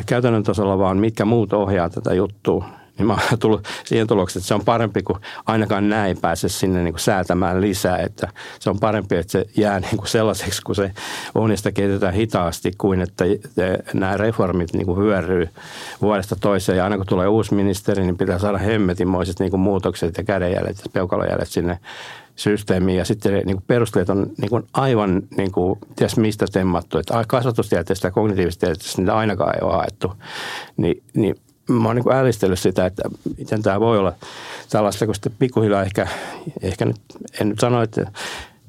käytännön 0.06 0.42
tasolla, 0.42 0.78
vaan 0.78 0.98
mitkä 0.98 1.24
muut 1.24 1.52
ohjaa 1.52 1.90
tätä 1.90 2.14
juttua, 2.14 2.64
niin 2.98 3.06
mä 3.06 3.12
oon 3.12 3.38
tullut 3.40 3.68
siihen 3.84 4.06
tulokseen, 4.06 4.40
että 4.40 4.48
se 4.48 4.54
on 4.54 4.64
parempi 4.64 5.02
kuin 5.02 5.18
ainakaan 5.46 5.88
näin 5.88 6.18
pääse 6.20 6.48
sinne 6.48 6.82
niin 6.82 6.92
kuin 6.92 7.00
säätämään 7.00 7.60
lisää, 7.60 7.98
että 7.98 8.28
se 8.60 8.70
on 8.70 8.78
parempi, 8.78 9.16
että 9.16 9.32
se 9.32 9.46
jää 9.56 9.80
niin 9.90 9.96
kuin 9.96 10.08
sellaiseksi, 10.08 10.62
kun 10.62 10.74
se 10.74 10.92
on 11.34 11.50
ja 11.50 11.56
sitä 11.56 11.72
kehitetään 11.72 12.14
hitaasti, 12.14 12.72
kuin 12.78 13.00
että 13.00 13.24
nämä 13.94 14.16
reformit 14.16 14.72
niin 14.72 14.86
kuin 14.86 14.98
hyöryy 14.98 15.48
vuodesta 16.02 16.36
toiseen. 16.40 16.78
Ja 16.78 16.84
aina 16.84 16.96
kun 16.96 17.06
tulee 17.06 17.28
uusi 17.28 17.54
ministeri, 17.54 18.02
niin 18.02 18.18
pitää 18.18 18.38
saada 18.38 18.58
hemmetinmoiset 18.58 19.40
niin 19.40 19.50
kuin 19.50 19.60
muutokset 19.60 20.18
ja 20.18 20.24
kädenjäljet 20.24 20.78
ja 20.78 20.90
peukalojäljet 20.92 21.48
sinne 21.48 21.78
systeemiin 22.36 22.98
ja 22.98 23.04
sitten 23.04 23.32
niin 23.32 23.56
kuin 23.56 23.64
perusteet 23.66 24.10
on 24.10 24.26
niin 24.38 24.50
kuin 24.50 24.62
aivan 24.72 25.22
niin 25.36 25.52
kuin, 25.52 25.78
ties 25.96 26.16
mistä 26.16 26.46
temmattu, 26.52 26.98
että 26.98 27.24
kasvatustieteestä 27.28 28.08
ja 28.08 28.12
kognitiivisesta 28.12 28.66
tieteestä 28.66 29.02
niitä 29.02 29.16
ainakaan 29.16 29.54
ei 29.54 29.60
ole 29.62 29.72
haettu, 29.72 30.12
niin, 30.76 31.02
niin 31.14 31.36
mä 31.68 31.88
oon 31.88 31.96
niin 31.96 32.12
ällistellyt 32.12 32.58
sitä, 32.58 32.86
että 32.86 33.02
miten 33.38 33.62
tämä 33.62 33.80
voi 33.80 33.98
olla 33.98 34.12
tällaista, 34.70 35.06
kun 35.06 35.14
sitten 35.14 35.32
pikkuhiljaa 35.38 35.82
ehkä, 35.82 36.08
ehkä 36.62 36.84
nyt, 36.84 36.96
en 37.40 37.48
nyt 37.48 37.58
sano, 37.58 37.82
että 37.82 38.12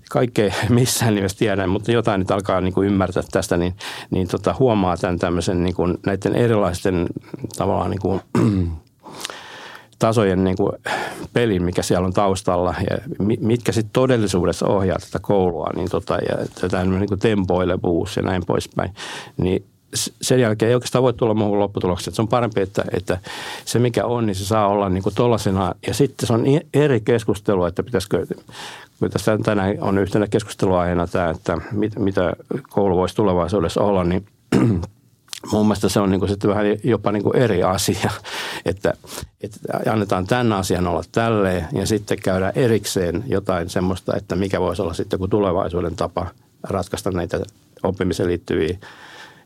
kaikkea 0.10 0.54
missään 0.70 1.16
nimessä 1.16 1.38
tiedän, 1.38 1.70
mutta 1.70 1.92
jotain 1.92 2.20
nyt 2.20 2.32
alkaa 2.32 2.62
niin 2.62 2.74
kuin 2.74 2.88
ymmärtää 2.88 3.24
tästä, 3.32 3.58
niin, 3.58 3.76
niin 4.10 4.28
tota, 4.28 4.56
huomaa 4.60 4.98
tämän 4.98 5.20
tämmöisen 5.20 5.64
niin 5.64 5.76
kuin 5.76 5.98
näiden 6.06 6.36
erilaisten 6.36 7.08
tavallaan 7.58 7.92
niin 7.92 8.02
kuin, 8.02 8.22
tasojen 10.00 10.44
niin 10.44 10.58
kuin 10.58 10.72
pelin, 11.34 11.64
mikä 11.64 11.82
siellä 11.82 12.06
on 12.06 12.14
taustalla 12.14 12.76
ja 12.90 12.98
mitkä 13.40 13.72
sitten 13.72 13.94
todellisuudessa 13.94 14.68
ohjaa 14.68 15.00
tätä 15.00 15.20
koulua 15.22 15.70
niin 15.76 15.90
tota, 15.90 16.14
ja 16.14 16.46
tätä 16.62 16.84
niin 16.84 17.08
kuin 17.08 17.20
tempoilevuus 17.20 18.18
ja 18.18 18.24
näin 18.24 18.44
poispäin, 18.46 18.94
niin 19.38 19.66
sen 20.22 20.40
jälkeen 20.40 20.70
ei 20.70 20.76
oikeastaan 20.76 21.04
voi 21.04 21.14
tulla 21.14 21.34
muuhun 21.34 21.60
lopputulokseen. 21.60 22.16
Se 22.16 22.22
on 22.22 22.28
parempi, 22.28 22.62
että, 22.62 22.84
että 22.92 23.18
se 23.66 23.80
mikä 23.80 24.06
on, 24.06 24.26
niin 24.26 24.36
se 24.36 24.46
saa 24.46 24.68
olla 24.68 24.90
niin 24.90 25.04
tollasena. 25.16 25.74
Ja 25.88 25.94
sitten 25.94 26.28
se 26.28 26.34
on 26.34 26.44
eri 26.74 27.02
keskustelu, 27.02 27.66
että 27.66 27.84
pitäisikö, 27.84 28.26
kun 29.00 29.10
tässä 29.10 29.38
tänään 29.44 29.78
on 29.82 29.98
yhtenä 29.98 30.28
keskusteluaiheena 30.28 31.08
tämä, 31.08 31.30
että 31.30 31.58
mit, 31.72 32.00
mitä 32.00 32.34
koulu 32.70 32.96
voisi 32.96 33.16
tulevaisuudessa 33.16 33.82
olla, 33.82 34.04
niin 34.04 34.26
mun 35.52 35.66
mielestä 35.66 35.90
se 35.90 36.00
on 36.00 36.10
niin 36.12 36.20
kuin 36.20 36.30
sitten 36.30 36.50
vähän 36.50 36.66
jopa 36.84 37.12
niin 37.12 37.24
kuin 37.24 37.36
eri 37.36 37.64
asia, 37.64 38.10
että, 38.66 38.94
että 39.42 39.60
annetaan 39.92 40.28
tämän 40.28 40.54
asian 40.54 40.88
olla 40.88 41.04
tälleen 41.12 41.68
ja 41.74 41.88
sitten 41.88 42.20
käydään 42.24 42.54
erikseen 42.56 43.24
jotain 43.28 43.70
semmoista, 43.70 44.16
että 44.18 44.36
mikä 44.36 44.62
voisi 44.62 44.82
olla 44.82 44.94
sitten 44.94 45.20
kuin 45.20 45.32
tulevaisuuden 45.32 45.96
tapa 45.96 46.28
ratkaista 46.64 47.12
näitä 47.12 47.40
oppimiseen 47.84 48.30
liittyviä 48.30 48.78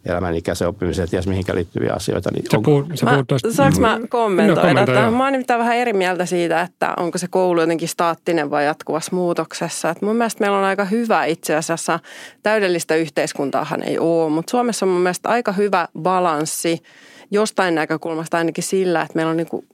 elämänikäisen 0.06 0.68
oppimiseen, 0.68 1.10
ties 1.10 1.28
mihinkä 1.28 1.56
liittyviä 1.56 1.94
asioita. 1.94 2.30
Niin 2.34 2.46
se 2.50 2.58
on, 2.58 2.64
puhut, 2.64 2.86
se 2.96 3.06
mä, 3.06 3.12
puhut 3.12 3.28
tuosta, 3.28 3.54
saanko 3.54 3.80
mä 3.80 4.00
kommentoida? 4.10 4.62
No, 4.62 4.68
kommentoi, 4.68 4.96
että 4.96 5.12
mä 5.12 5.24
oon 5.24 5.32
nimittäin 5.32 5.60
vähän 5.60 5.78
eri 5.78 5.94
mieltä 5.94 6.26
siitä, 6.26 6.62
että 6.62 6.94
onko 6.98 7.18
se 7.18 7.28
koulu 7.28 7.62
jotenkin 7.62 7.88
staattinen 7.88 8.52
vai 8.52 8.66
jatkuvassa 8.66 9.16
muutoksessa. 9.16 9.90
Että 9.90 10.06
mun 10.06 10.16
mielestä 10.16 10.42
meillä 10.42 10.58
on 10.58 10.64
aika 10.64 10.86
hyvä 10.86 11.26
itse 11.26 11.56
asiassa, 11.56 12.00
täydellistä 12.44 12.96
yhteiskuntaahan 12.96 13.84
ei 13.84 14.00
ole, 14.00 14.30
mutta 14.30 14.52
Suomessa 14.52 14.86
on 14.86 14.92
mun 14.92 15.02
mielestä 15.02 15.30
aika 15.30 15.52
hyvä 15.52 15.88
balanssi 16.00 16.84
jostain 17.32 17.76
näkökulmasta 17.76 18.38
ainakin 18.38 18.64
sillä, 18.64 19.02
että 19.02 19.16
meillä 19.16 19.30
on 19.30 19.38
niinku 19.38 19.66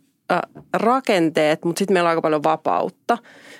rakenteet, 0.73 1.65
mutta 1.65 1.79
sitten 1.79 1.93
meillä 1.93 2.07
on 2.07 2.09
aika 2.09 2.21
paljon 2.21 2.43
vapautta. 2.43 3.17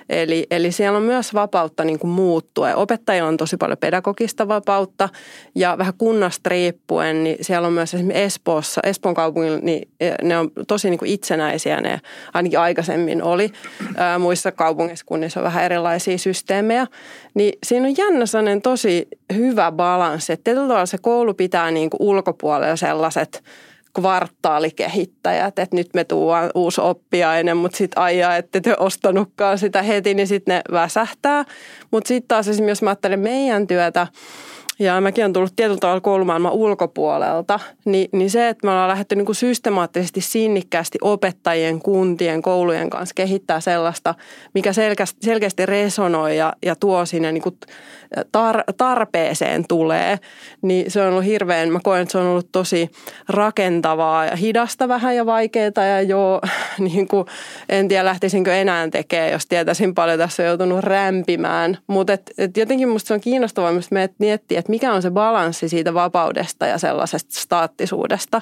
Eli, 0.09 0.47
eli 0.51 0.71
siellä 0.71 0.97
on 0.97 1.03
myös 1.03 1.33
vapautta 1.33 1.83
niin 1.83 1.99
kuin 1.99 2.11
muuttua. 2.11 2.75
Opettajilla 2.75 3.27
on 3.27 3.37
tosi 3.37 3.57
paljon 3.57 3.77
pedagogista 3.77 4.47
vapautta 4.47 5.09
ja 5.55 5.77
vähän 5.77 5.93
kunnasta 5.97 6.49
riippuen, 6.49 7.23
niin 7.23 7.37
siellä 7.41 7.67
on 7.67 7.73
myös 7.73 7.93
esimerkiksi 7.93 8.23
Espoossa, 8.23 8.81
Espoon 8.83 9.15
kaupungilla, 9.15 9.59
niin 9.61 9.87
e, 9.99 10.11
ne 10.23 10.37
on 10.37 10.51
tosi 10.67 10.89
niin 10.89 10.97
kuin 10.97 11.11
itsenäisiä, 11.11 11.81
ne 11.81 12.01
ainakin 12.33 12.59
aikaisemmin 12.59 13.23
oli. 13.23 13.51
Ää, 13.97 14.19
muissa 14.19 14.51
kaupungeissa 14.51 15.05
kunnissa 15.05 15.39
on 15.39 15.43
vähän 15.43 15.63
erilaisia 15.63 16.17
systeemejä. 16.17 16.87
Niin 17.33 17.53
siinä 17.63 17.87
on 17.87 17.97
jännä 17.97 18.25
sellainen 18.25 18.61
tosi 18.61 19.07
hyvä 19.33 19.71
balanssi, 19.71 20.33
että 20.33 20.43
tietyllä 20.43 20.67
tavalla 20.67 20.85
se 20.85 20.97
koulu 20.97 21.33
pitää 21.33 21.71
niin 21.71 21.89
kuin 21.89 22.01
ulkopuolella 22.01 22.75
sellaiset– 22.75 23.43
kvartaalikehittäjät, 23.97 25.59
että 25.59 25.75
nyt 25.75 25.89
me 25.93 26.03
tuodaan 26.03 26.51
uusi 26.55 26.81
oppiaine, 26.81 27.53
mutta 27.53 27.77
sitten 27.77 28.03
aijaa, 28.03 28.35
että 28.35 28.61
te 28.61 28.75
ostanutkaan 28.79 29.57
sitä 29.57 29.81
heti, 29.81 30.13
niin 30.13 30.27
sitten 30.27 30.55
ne 30.55 30.61
väsähtää. 30.71 31.45
Mutta 31.91 32.07
sitten 32.07 32.27
taas 32.27 32.47
esimerkiksi, 32.47 32.71
jos 32.71 32.81
mä 32.81 32.89
ajattelen 32.89 33.19
meidän 33.19 33.67
työtä, 33.67 34.07
ja 34.79 35.01
mäkin 35.01 35.23
olen 35.23 35.33
tullut 35.33 35.55
tietyllä 35.55 35.79
tavalla 35.79 36.01
koulumaailman 36.01 36.51
ulkopuolelta, 36.51 37.59
niin, 37.85 38.09
niin 38.11 38.29
se, 38.29 38.49
että 38.49 38.67
me 38.67 38.71
ollaan 38.71 38.89
lähdetty 38.89 39.15
niin 39.15 39.25
kuin 39.25 39.35
systemaattisesti 39.35 40.21
sinnikkäästi 40.21 40.97
opettajien, 41.01 41.79
kuntien, 41.79 42.41
koulujen 42.41 42.89
kanssa 42.89 43.13
kehittää 43.15 43.59
sellaista, 43.59 44.15
mikä 44.53 44.73
selkeästi, 44.73 45.17
selkeästi 45.21 45.65
resonoi 45.65 46.37
ja, 46.37 46.53
ja 46.65 46.75
tuo 46.75 47.05
sinne 47.05 47.31
niin 47.31 47.41
kuin 47.41 47.55
tar, 48.31 48.63
tarpeeseen 48.77 49.65
tulee, 49.67 50.19
niin 50.61 50.91
se 50.91 51.01
on 51.01 51.09
ollut 51.09 51.25
hirveän, 51.25 51.71
mä 51.71 51.79
koen, 51.83 52.01
että 52.01 52.11
se 52.11 52.17
on 52.17 52.27
ollut 52.27 52.51
tosi 52.51 52.89
rakentavaa 53.29 54.25
ja 54.25 54.35
hidasta 54.35 54.87
vähän 54.87 55.15
ja 55.15 55.25
vaikeaa 55.25 55.85
ja 55.89 56.01
joo, 56.01 56.41
niin 56.79 57.07
kuin, 57.07 57.25
en 57.69 57.87
tiedä 57.87 58.05
lähtisinkö 58.05 58.55
enää 58.55 58.89
tekemään, 58.89 59.31
jos 59.31 59.45
tietäisin 59.45 59.95
paljon 59.95 60.19
tässä 60.19 60.43
on 60.43 60.47
joutunut 60.47 60.79
rämpimään, 60.79 61.77
mutta 61.87 62.13
et, 62.13 62.31
et 62.37 62.57
jotenkin 62.57 62.89
musta 62.89 63.07
se 63.07 63.13
on 63.13 63.21
kiinnostavaa 63.21 63.71
myös 63.71 63.89
miettiä, 64.19 64.59
että 64.59 64.66
mikä 64.67 64.93
on 64.93 65.01
se 65.01 65.11
balanssi 65.11 65.69
siitä 65.69 65.93
vapaudesta 65.93 66.67
ja 66.67 66.77
sellaisesta 66.77 67.41
staattisuudesta. 67.41 68.41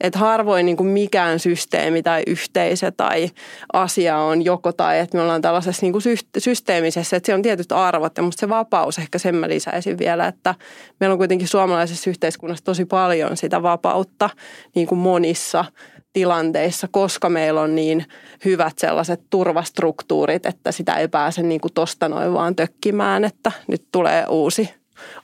Että 0.00 0.18
harvoin 0.18 0.66
niin 0.66 0.76
kuin 0.76 0.88
mikään 0.88 1.38
systeemi 1.38 2.02
tai 2.02 2.22
yhteisö 2.26 2.92
tai 2.96 3.30
asia 3.72 4.18
on 4.18 4.44
joko 4.44 4.72
tai, 4.72 4.98
että 4.98 5.16
me 5.16 5.22
ollaan 5.22 5.42
tällaisessa 5.42 5.82
niin 5.82 5.92
kuin 5.92 6.02
systeemisessä, 6.38 7.16
että 7.16 7.26
se 7.26 7.34
on 7.34 7.42
tietyt 7.42 7.72
arvot 7.72 8.16
ja 8.16 8.22
musta 8.22 8.40
se 8.40 8.48
vapaus, 8.48 8.98
ehkä 8.98 9.18
sen 9.18 9.34
mä 9.34 9.48
lisäisin 9.48 9.98
vielä, 9.98 10.26
että 10.26 10.54
meillä 11.00 11.12
on 11.12 11.18
kuitenkin 11.18 11.48
suomalaisessa 11.48 12.10
yhteiskunnassa 12.10 12.64
tosi 12.64 12.84
paljon 12.84 13.36
sitä 13.36 13.62
vapautta 13.62 14.30
niin 14.74 14.86
kuin 14.86 14.98
monissa 14.98 15.64
tilanteissa, 16.12 16.88
koska 16.90 17.28
meillä 17.28 17.60
on 17.60 17.74
niin 17.74 18.04
hyvät 18.44 18.78
sellaiset 18.78 19.20
turvastruktuurit, 19.30 20.46
että 20.46 20.72
sitä 20.72 20.94
ei 20.94 21.08
pääse 21.08 21.42
niin 21.42 21.60
kuin 21.60 21.74
tosta 21.74 22.08
noin 22.08 22.32
vaan 22.32 22.56
tökkimään, 22.56 23.24
että 23.24 23.52
nyt 23.68 23.84
tulee 23.92 24.26
uusi 24.28 24.70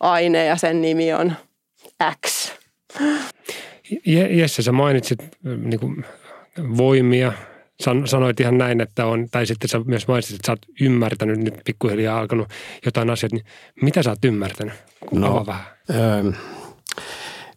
aine 0.01 0.45
ja 0.45 0.57
sen 0.57 0.83
nimi 0.83 1.13
on 1.13 1.33
X. 2.27 2.53
Jesse, 4.31 4.63
sä 4.63 4.73
mainitsit 4.73 5.19
niin 5.43 5.81
kuin, 5.81 6.05
voimia, 6.77 7.33
sanoit 8.05 8.41
ihan 8.41 8.59
näin, 8.59 8.81
että 8.81 9.07
on, 9.07 9.29
tai 9.31 9.47
sitten 9.47 9.69
sä 9.69 9.81
myös 9.85 10.09
mainitsit, 10.09 10.35
että 10.35 10.47
sä 10.47 10.53
oot 10.53 10.67
ymmärtänyt 10.81 11.39
nyt 11.39 11.55
pikkuhiljaa 11.65 12.19
alkanut 12.19 12.49
jotain 12.85 13.11
asiat, 13.11 13.33
niin 13.33 13.45
mitä 13.83 14.03
sä 14.03 14.11
oot 14.11 14.25
ymmärtänyt? 14.25 14.75
no, 15.13 15.47
vähän. 15.47 15.65
Öö, 15.91 16.33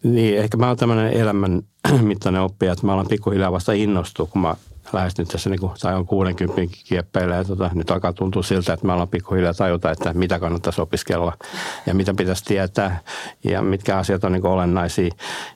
niin, 0.02 0.38
ehkä 0.38 0.56
mä 0.56 0.68
oon 0.68 0.76
tämmöinen 0.76 1.12
elämän 1.12 1.62
mittainen 2.02 2.42
oppija, 2.42 2.72
että 2.72 2.86
mä 2.86 2.92
alan 2.92 3.08
pikkuhiljaa 3.08 3.52
vasta 3.52 3.72
innostua, 3.72 4.26
kun 4.26 4.42
mä 4.42 4.54
lähestyn 4.92 5.26
tässä 5.26 5.50
niin 5.50 5.60
kuin, 5.60 5.72
tai 5.80 5.94
on 5.94 6.06
60 6.06 6.76
kieppeillä 6.84 7.34
ja 7.34 7.44
tota, 7.44 7.70
nyt 7.74 7.90
alkaa 7.90 8.12
tuntua 8.12 8.42
siltä, 8.42 8.72
että 8.72 8.86
me 8.86 8.92
ollaan 8.92 9.08
pikkuhiljaa 9.08 9.54
tajuta, 9.54 9.90
että 9.90 10.12
mitä 10.12 10.38
kannattaisi 10.38 10.80
opiskella 10.80 11.32
ja 11.86 11.94
mitä 11.94 12.14
pitäisi 12.14 12.44
tietää 12.44 13.00
ja 13.44 13.62
mitkä 13.62 13.96
asiat 13.96 14.24
on 14.24 14.32
niin 14.32 14.42
kuin 14.42 14.52
olennaisia. 14.52 15.10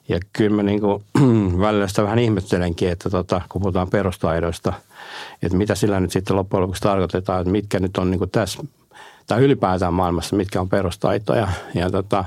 Ja 0.09 0.21
kyllä 0.33 0.57
mä 0.57 0.63
niin 0.63 0.81
kuin, 0.81 1.05
välillä 1.61 1.89
sitä 1.89 2.03
vähän 2.03 2.19
ihmettelenkin, 2.19 2.89
että 2.89 3.11
tota, 3.11 3.41
kun 3.49 3.63
puhutaan 3.63 3.91
perustaidoista, 3.91 4.73
että 5.43 5.59
mitä 5.59 5.75
sillä 5.75 6.01
nyt 6.01 6.13
sitten 6.13 6.37
loppujen 6.37 6.63
lopuksi 6.63 6.83
tarkoitetaan, 6.83 7.41
että 7.41 7.53
mitkä 7.53 7.81
nyt 7.81 7.97
on 7.97 8.11
niin 8.11 8.19
kuin 8.19 8.31
tässä 8.31 8.63
tai 9.27 9.43
ylipäätään 9.43 9.95
maailmassa, 9.95 10.37
mitkä 10.37 10.61
on 10.61 10.69
perustaitoja. 10.69 11.49
Ja 11.75 11.91
tota, 11.91 12.25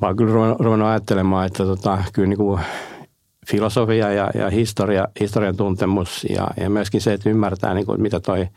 mä 0.00 0.06
oon 0.06 0.16
kyllä 0.16 0.56
ruvennut 0.58 0.88
ajattelemaan, 0.88 1.46
että 1.46 1.64
tota, 1.64 1.98
kyllä 2.12 2.28
niin 2.28 2.36
kuin 2.36 2.60
filosofia 3.50 4.12
ja, 4.12 4.30
ja 4.34 4.50
historia, 4.50 5.08
historian 5.20 5.56
tuntemus 5.56 6.26
ja, 6.30 6.46
ja 6.60 6.70
myöskin 6.70 7.00
se, 7.00 7.12
että 7.12 7.30
ymmärtää, 7.30 7.74
niin 7.74 7.86
kuin, 7.86 8.02
mitä 8.02 8.20
toi 8.20 8.48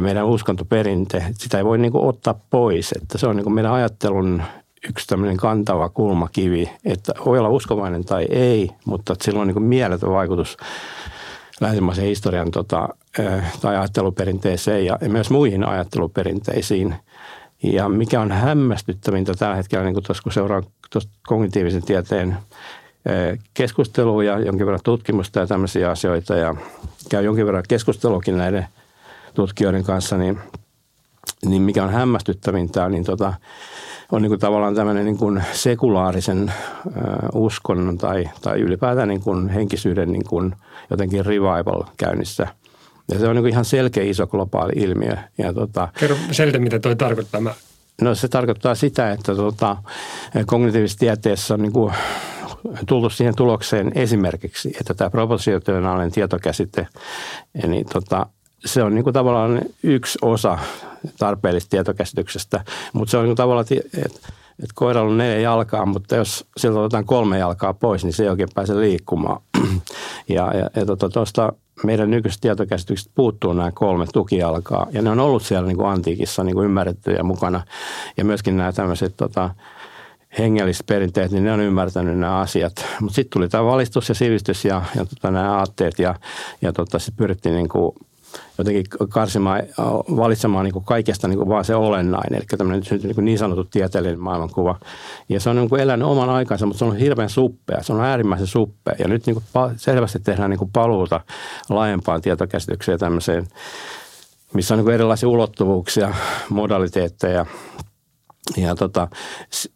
meidän 0.00 0.26
uskontoperinte, 0.26 1.24
sitä 1.32 1.58
ei 1.58 1.64
voi 1.64 1.78
niin 1.78 1.92
kuin, 1.92 2.04
ottaa 2.04 2.40
pois. 2.50 2.92
Että 2.92 3.18
se 3.18 3.26
on 3.26 3.36
niin 3.36 3.44
kuin 3.44 3.54
meidän 3.54 3.72
ajattelun 3.72 4.42
yksi 4.88 5.06
tämmöinen 5.06 5.36
kantava 5.36 5.88
kulmakivi, 5.88 6.70
että 6.84 7.12
voi 7.26 7.38
olla 7.38 7.48
uskovainen 7.48 8.04
tai 8.04 8.26
ei, 8.30 8.70
mutta 8.84 9.14
sillä 9.22 9.40
on 9.40 9.46
niin 9.46 9.54
kuin 9.54 9.64
mieletön 9.64 10.10
vaikutus 10.10 10.56
länsimaisen 11.60 12.04
historian 12.04 12.50
tota, 12.50 12.88
tai 13.60 13.76
ajatteluperinteeseen 13.76 14.84
ja 14.84 14.98
myös 15.08 15.30
muihin 15.30 15.68
ajatteluperinteisiin. 15.68 16.94
Ja 17.62 17.88
mikä 17.88 18.20
on 18.20 18.32
hämmästyttävintä 18.32 19.34
tällä 19.34 19.56
hetkellä, 19.56 19.84
niin 19.84 19.94
kuin 19.94 20.04
tuossa, 20.04 20.22
kun 20.22 20.32
seuraa 20.32 20.62
tuosta 20.90 21.12
kognitiivisen 21.26 21.82
tieteen 21.82 22.36
keskustelua 23.54 24.24
ja 24.24 24.38
jonkin 24.38 24.66
verran 24.66 24.80
tutkimusta 24.84 25.40
ja 25.40 25.46
tämmöisiä 25.46 25.90
asioita 25.90 26.36
ja 26.36 26.54
käy 27.10 27.24
jonkin 27.24 27.46
verran 27.46 27.64
keskustelukin 27.68 28.38
näiden 28.38 28.66
tutkijoiden 29.34 29.84
kanssa, 29.84 30.16
niin, 30.16 30.38
niin 31.44 31.62
mikä 31.62 31.84
on 31.84 31.90
hämmästyttävintä, 31.90 32.88
niin 32.88 33.04
tota, 33.04 33.34
on 34.12 34.22
niin 34.22 34.30
kuin 34.30 34.40
tavallaan 34.40 34.74
tämmöinen 34.74 35.04
niin 35.04 35.18
kuin 35.18 35.42
sekulaarisen 35.52 36.52
uskonnon 37.34 37.98
tai, 37.98 38.30
tai 38.42 38.60
ylipäätään 38.60 39.08
niin 39.08 39.20
kuin 39.20 39.48
henkisyyden 39.48 40.12
niin 40.12 40.24
kuin 40.24 40.54
jotenkin 40.90 41.26
revival 41.26 41.82
käynnissä. 41.96 42.46
Ja 43.10 43.18
se 43.18 43.28
on 43.28 43.36
niin 43.36 43.42
kuin 43.42 43.52
ihan 43.52 43.64
selkeä 43.64 44.04
iso 44.04 44.26
globaali 44.26 44.72
ilmiö. 44.76 45.16
Ja 45.38 45.52
tota, 45.52 45.88
Kerro 46.00 46.16
selitä, 46.30 46.58
mitä 46.58 46.78
toi 46.78 46.96
tarkoittaa. 46.96 47.40
Mä... 47.40 47.54
No 48.00 48.14
se 48.14 48.28
tarkoittaa 48.28 48.74
sitä, 48.74 49.12
että 49.12 49.34
tota, 49.34 49.76
kognitiivisessa 50.46 50.98
tieteessä 50.98 51.54
on 51.54 51.62
niin 51.62 51.72
kuin 51.72 51.94
tultu 52.86 53.10
siihen 53.10 53.36
tulokseen 53.36 53.92
esimerkiksi, 53.94 54.72
että 54.80 54.94
tämä 54.94 55.10
proportionaalinen 55.10 56.12
tietokäsite, 56.12 56.86
niin 57.66 57.86
tota, 57.92 58.26
se 58.64 58.82
on 58.82 58.94
niin 58.94 59.04
kuin 59.04 59.14
tavallaan 59.14 59.60
yksi 59.82 60.18
osa 60.22 60.58
tarpeellista 61.18 61.70
tietokäsityksestä, 61.70 62.64
mutta 62.92 63.10
se 63.10 63.16
on 63.16 63.24
niin 63.24 63.28
kuin 63.28 63.36
tavallaan, 63.36 63.66
että 63.70 64.18
että 64.62 64.72
koiralla 64.74 65.10
on 65.10 65.18
neljä 65.18 65.40
jalkaa, 65.40 65.86
mutta 65.86 66.16
jos 66.16 66.44
siltä 66.56 66.80
otetaan 66.80 67.04
kolme 67.04 67.38
jalkaa 67.38 67.74
pois, 67.74 68.04
niin 68.04 68.12
se 68.12 68.22
ei 68.22 68.28
oikein 68.28 68.48
pääse 68.54 68.80
liikkumaan. 68.80 69.42
Ja, 70.28 70.52
ja, 70.54 70.70
ja 70.76 70.86
tuosta 70.86 71.08
tota, 71.08 71.52
meidän 71.84 72.10
nykyisestä 72.10 72.42
tietokäsityksestä 72.42 73.12
puuttuu 73.14 73.52
nämä 73.52 73.72
kolme 73.72 74.06
tukijalkaa, 74.12 74.86
ja 74.92 75.02
ne 75.02 75.10
on 75.10 75.20
ollut 75.20 75.42
siellä 75.42 75.66
niin 75.66 75.76
kuin 75.76 75.88
antiikissa 75.88 76.44
niin 76.44 76.54
kuin 76.54 76.64
ymmärrettyjä 76.64 77.22
mukana. 77.22 77.60
Ja 78.16 78.24
myöskin 78.24 78.56
nämä 78.56 78.72
tämmöiset 78.72 79.14
tota, 79.16 79.50
hengelliset 80.38 80.86
perinteet, 80.86 81.30
niin 81.30 81.44
ne 81.44 81.52
on 81.52 81.60
ymmärtänyt 81.60 82.18
nämä 82.18 82.38
asiat. 82.38 82.72
Mutta 83.00 83.14
sitten 83.14 83.30
tuli 83.30 83.48
tämä 83.48 83.64
valistus 83.64 84.08
ja 84.08 84.14
sivistys 84.14 84.64
ja, 84.64 84.82
ja 84.96 85.04
tota, 85.04 85.30
nämä 85.30 85.58
aatteet 85.58 85.98
ja, 85.98 86.14
ja 86.62 86.72
tota, 86.72 86.98
sitten 86.98 87.16
pyrittiin 87.16 87.54
niin 87.54 87.68
kuin 87.68 87.92
jotenkin 88.58 88.84
karsimaan, 89.08 89.62
valitsemaan 90.16 90.64
niin 90.64 90.72
kuin 90.72 90.84
kaikesta 90.84 91.28
niin 91.28 91.38
kuin 91.38 91.48
vaan 91.48 91.64
se 91.64 91.74
olennainen, 91.74 92.38
eli 92.38 92.46
tämmöinen 92.58 92.82
niin, 93.02 93.14
kuin 93.14 93.24
niin 93.24 93.38
sanottu 93.38 93.64
tieteellinen 93.64 94.20
maailmankuva. 94.20 94.80
Ja 95.28 95.40
se 95.40 95.50
on 95.50 95.56
niin 95.56 95.68
kuin 95.68 95.80
elänyt 95.80 96.08
oman 96.08 96.30
aikansa, 96.30 96.66
mutta 96.66 96.78
se 96.78 96.84
on 96.84 96.96
hirveän 96.96 97.30
suppea, 97.30 97.82
se 97.82 97.92
on 97.92 98.00
äärimmäisen 98.00 98.46
suppea. 98.46 98.94
Ja 98.98 99.08
nyt 99.08 99.26
niin 99.26 99.34
kuin 99.34 99.74
selvästi 99.76 100.20
tehdään 100.20 100.50
niin 100.50 100.58
kuin 100.58 100.70
paluuta 100.72 101.20
laajempaan 101.68 102.22
tietokäsitykseen 102.22 102.98
tämmöiseen, 102.98 103.46
missä 104.54 104.74
on 104.74 104.78
niin 104.78 104.84
kuin 104.84 104.94
erilaisia 104.94 105.28
ulottuvuuksia, 105.28 106.14
modaliteetteja, 106.48 107.46
Ja 108.56 108.74
tota, 108.74 109.08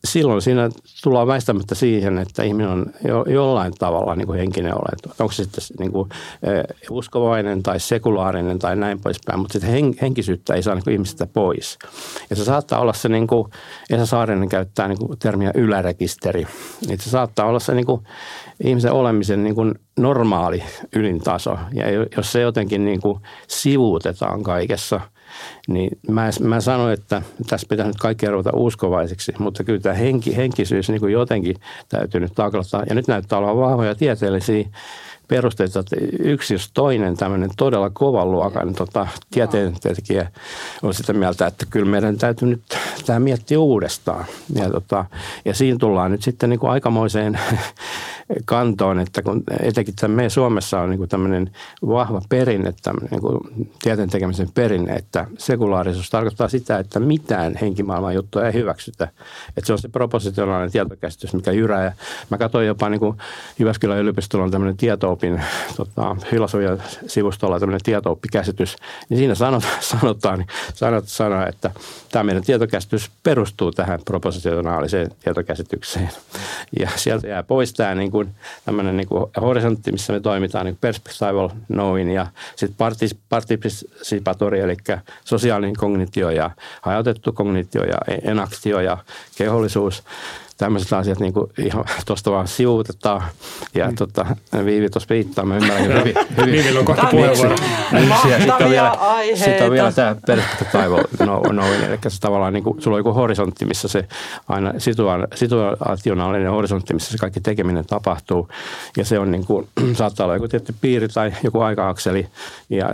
silloin 0.04 0.42
siinä 0.42 0.70
tullaan 1.02 1.26
väistämättä 1.26 1.74
siihen, 1.74 2.18
että 2.18 2.42
ihminen 2.42 2.70
on 2.70 2.86
jo, 3.08 3.24
jollain 3.28 3.72
tavalla 3.78 4.16
niin 4.16 4.26
kuin 4.26 4.38
henkinen 4.38 4.74
olento. 4.74 5.22
Onko 5.22 5.32
se 5.32 5.44
sitten 5.44 5.64
niin 5.78 5.92
kuin, 5.92 6.08
eh, 6.42 6.64
uskovainen 6.90 7.62
tai 7.62 7.80
sekulaarinen 7.80 8.58
tai 8.58 8.76
näin 8.76 9.00
poispäin, 9.00 9.38
mutta 9.38 9.52
sitten 9.52 9.70
hen, 9.70 9.94
henkisyyttä 10.02 10.54
ei 10.54 10.62
saa 10.62 10.74
niin 10.74 10.84
kuin 10.84 10.92
ihmisestä 10.92 11.26
pois. 11.26 11.78
Ja 12.30 12.36
se 12.36 12.44
saattaa 12.44 12.80
olla 12.80 12.92
se, 12.92 13.08
niin 13.08 13.26
kuin 13.26 13.50
Esa 13.90 14.06
Saarinen 14.06 14.48
käyttää 14.48 14.88
niin 14.88 14.98
kuin 14.98 15.18
termiä 15.18 15.50
ylärekisteri. 15.54 16.46
Että 16.90 17.04
se 17.04 17.10
saattaa 17.10 17.46
olla 17.46 17.60
se 17.60 17.74
niin 17.74 17.86
kuin 17.86 18.02
ihmisen 18.64 18.92
olemisen 18.92 19.44
niin 19.44 19.54
kuin 19.54 19.74
normaali 19.98 20.62
ylintaso. 20.96 21.58
Ja 21.72 21.84
jos 22.16 22.32
se 22.32 22.40
jotenkin 22.40 22.84
niin 22.84 23.00
kuin 23.00 23.20
sivuutetaan 23.48 24.42
kaikessa– 24.42 25.00
niin 25.68 25.98
mä, 26.08 26.30
mä 26.40 26.60
sanoin, 26.60 26.92
että 26.92 27.22
tässä 27.48 27.66
pitää 27.70 27.86
nyt 27.86 27.96
kaikki 27.96 28.26
ruveta 28.26 28.50
uskovaisiksi, 28.54 29.32
mutta 29.38 29.64
kyllä 29.64 29.80
tämä 29.80 29.94
henki, 29.94 30.36
henkisyys 30.36 30.88
niin 30.88 31.00
kuin 31.00 31.12
jotenkin 31.12 31.56
täytyy 31.88 32.20
nyt 32.20 32.32
taklata. 32.34 32.82
Ja 32.88 32.94
nyt 32.94 33.08
näyttää 33.08 33.38
olevan 33.38 33.56
vahvoja 33.56 33.94
tieteellisiä 33.94 34.64
perusteita, 35.30 35.80
että 35.80 35.96
yksi 36.18 36.54
jos 36.54 36.70
toinen 36.74 37.16
tämmöinen 37.16 37.50
todella 37.56 37.90
kovan 37.90 38.32
luokan 38.32 38.74
tota, 38.74 39.08
tieteentekijä 39.30 40.30
on 40.82 40.94
sitä 40.94 41.12
mieltä, 41.12 41.46
että 41.46 41.66
kyllä 41.70 41.90
meidän 41.90 42.16
täytyy 42.18 42.48
nyt 42.48 42.62
tämä 43.06 43.20
miettiä 43.20 43.60
uudestaan. 43.60 44.24
Ja, 44.54 44.70
tota, 44.70 45.04
ja 45.44 45.54
siinä 45.54 45.78
tullaan 45.78 46.10
nyt 46.10 46.22
sitten 46.22 46.50
niin 46.50 46.60
kuin 46.60 46.70
aikamoiseen 46.70 47.38
kantoon, 48.44 49.00
että 49.00 49.22
kun 49.22 49.42
etenkin 49.62 49.94
me 50.06 50.30
Suomessa 50.30 50.80
on 50.80 50.90
niin 50.90 50.98
kuin 50.98 51.08
tämmöinen 51.08 51.50
vahva 51.86 52.22
perinne, 52.28 52.74
tämmöinen 52.82 53.10
niin 53.10 53.20
kuin 53.20 53.40
tieteen 53.82 54.10
tekemisen 54.10 54.48
perinne, 54.54 54.92
että 54.92 55.26
sekulaarisuus 55.38 56.10
tarkoittaa 56.10 56.48
sitä, 56.48 56.78
että 56.78 57.00
mitään 57.00 57.54
henkimaailman 57.60 58.14
juttua 58.14 58.46
ei 58.46 58.52
hyväksytä. 58.52 59.08
Että 59.48 59.66
se 59.66 59.72
on 59.72 59.78
se 59.78 59.88
propositionaalinen 59.88 60.72
tietokäsitys, 60.72 61.34
mikä 61.34 61.52
jyrää. 61.52 61.84
Ja 61.84 61.92
mä 62.30 62.38
katsoin 62.38 62.66
jopa 62.66 62.88
niin 62.88 63.00
kuin 63.00 63.16
Jyväskylän 63.58 63.98
yliopistolla 63.98 64.44
on 64.44 64.50
tämmöinen 64.50 64.76
tietoopin, 65.20 65.42
tota, 65.76 66.16
filosofian 66.30 66.82
sivustolla 67.06 67.60
tämmöinen 67.60 67.80
tietooppikäsitys, 67.84 68.76
niin 69.08 69.18
siinä 69.18 69.34
sanotaan, 69.34 69.72
sanotaan, 69.80 70.38
niin 70.38 70.48
sanot, 70.74 71.08
sanotaan, 71.08 71.48
että 71.48 71.70
tämä 72.12 72.22
meidän 72.22 72.42
tietokäsitys 72.42 73.10
perustuu 73.22 73.72
tähän 73.72 74.00
propositionaaliseen 74.04 75.10
tietokäsitykseen. 75.24 76.10
Ja 76.80 76.90
sieltä 76.96 77.28
jää 77.28 77.42
pois 77.42 77.72
tämä 77.72 77.94
niin 77.94 78.10
kuin 78.10 78.28
tämmöinen 78.64 78.96
niin 78.96 79.08
kuin 79.08 79.30
horisontti, 79.40 79.92
missä 79.92 80.12
me 80.12 80.20
toimitaan 80.20 80.66
niin 80.66 80.78
perspectival 80.80 81.48
knowing 81.66 82.14
ja 82.14 82.26
sitten 82.56 82.86
participatori, 83.28 84.60
eli 84.60 84.76
sosiaalinen 85.24 85.76
kognitio 85.76 86.30
ja 86.30 86.50
hajautettu 86.80 87.32
kognitio 87.32 87.84
ja 87.84 87.98
enaktio 88.22 88.80
ja 88.80 88.98
kehollisuus 89.36 90.02
tämmöiset 90.60 90.92
asiat 90.92 91.20
niin 91.20 91.32
kuin 91.32 91.50
ihan 91.58 91.84
tuosta 92.06 92.30
vaan 92.30 92.48
sivuutetaan. 92.48 93.22
Ja 93.74 93.88
mm. 93.88 93.94
tota, 93.94 94.26
Viivi 94.64 94.90
tuossa 94.90 95.08
viittaa, 95.10 95.44
mä 95.44 95.56
ymmärrän 95.56 95.84
hyvin. 95.84 96.14
hyvin. 96.40 96.52
Viivillä 96.52 96.80
on 96.80 96.84
kohta 96.84 97.06
puheenvuoro. 97.10 97.56
Sitten 97.56 98.64
on 98.64 98.70
vielä, 98.70 98.92
sit 99.34 99.60
on 99.60 99.70
vielä 99.70 99.92
tämä 99.92 100.16
perspektiivo 100.26 101.00
knowing, 101.48 101.84
eli 101.84 101.98
se 102.08 102.20
tavallaan 102.20 102.52
niin 102.52 102.64
kuin, 102.64 102.82
sulla 102.82 102.94
on 102.94 103.00
joku 103.00 103.12
horisontti, 103.12 103.64
missä 103.64 103.88
se 103.88 104.08
aina 104.48 104.72
situationaalinen 105.34 106.50
horisontti, 106.50 106.94
missä 106.94 107.12
se 107.12 107.18
kaikki 107.18 107.40
tekeminen 107.40 107.86
tapahtuu. 107.86 108.48
Ja 108.96 109.04
se 109.04 109.18
on 109.18 109.30
niin 109.30 109.46
kuin, 109.46 109.68
saattaa 109.98 110.24
olla 110.24 110.36
joku 110.36 110.48
tietty 110.48 110.74
piiri 110.80 111.08
tai 111.08 111.32
joku 111.44 111.60
aika-akseli. 111.60 112.26
Ja, 112.70 112.88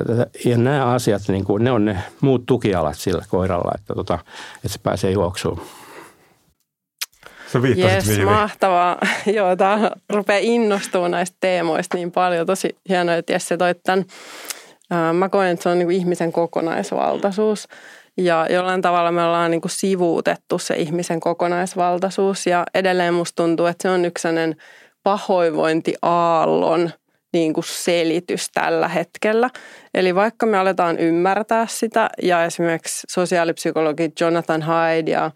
ja 0.44 0.58
nämä 0.58 0.86
asiat, 0.86 1.22
niin 1.28 1.44
kuin, 1.44 1.64
ne 1.64 1.72
on 1.72 1.84
ne 1.84 1.98
muut 2.20 2.46
tukialat 2.46 2.96
sillä 2.96 3.24
koiralla, 3.28 3.72
että, 3.74 3.94
tota, 3.94 4.18
että 4.56 4.68
se 4.68 4.78
pääsee 4.82 5.10
juoksuun. 5.10 5.60
Sä 7.62 7.94
yes, 7.94 8.08
Viivi. 8.08 8.24
mahtavaa. 8.24 8.98
Joo, 9.36 9.56
tämä 9.56 9.90
rupeaa 10.10 10.40
innostumaan 10.42 11.10
näistä 11.10 11.36
teemoista 11.40 11.96
niin 11.96 12.12
paljon. 12.12 12.46
Tosi 12.46 12.76
hienoa, 12.88 13.14
että 13.14 13.32
Jesse 13.32 13.56
toi 13.56 13.74
tämän. 13.74 14.04
Mä 15.12 15.28
koen, 15.28 15.50
että 15.50 15.62
se 15.62 15.68
on 15.68 15.78
niin 15.78 15.86
kuin 15.86 15.96
ihmisen 15.96 16.32
kokonaisvaltaisuus. 16.32 17.68
Ja 18.16 18.46
jollain 18.50 18.82
tavalla 18.82 19.12
me 19.12 19.24
ollaan 19.24 19.50
niin 19.50 19.60
kuin 19.60 19.72
sivuutettu 19.72 20.58
se 20.58 20.74
ihmisen 20.74 21.20
kokonaisvaltaisuus. 21.20 22.46
Ja 22.46 22.64
edelleen 22.74 23.14
musta 23.14 23.42
tuntuu, 23.42 23.66
että 23.66 23.82
se 23.82 23.88
on 23.88 24.04
yksi 24.04 24.28
pahoinvointiaallon– 25.02 26.90
niin 27.36 27.52
kuin 27.52 27.64
selitys 27.64 28.50
tällä 28.54 28.88
hetkellä. 28.88 29.50
Eli 29.94 30.14
vaikka 30.14 30.46
me 30.46 30.58
aletaan 30.58 30.98
ymmärtää 30.98 31.66
sitä 31.70 32.10
ja 32.22 32.44
esimerkiksi 32.44 33.06
sosiaalipsykologit 33.10 34.20
Jonathan 34.20 34.64
Hyde 34.66 35.10
ja 35.10 35.30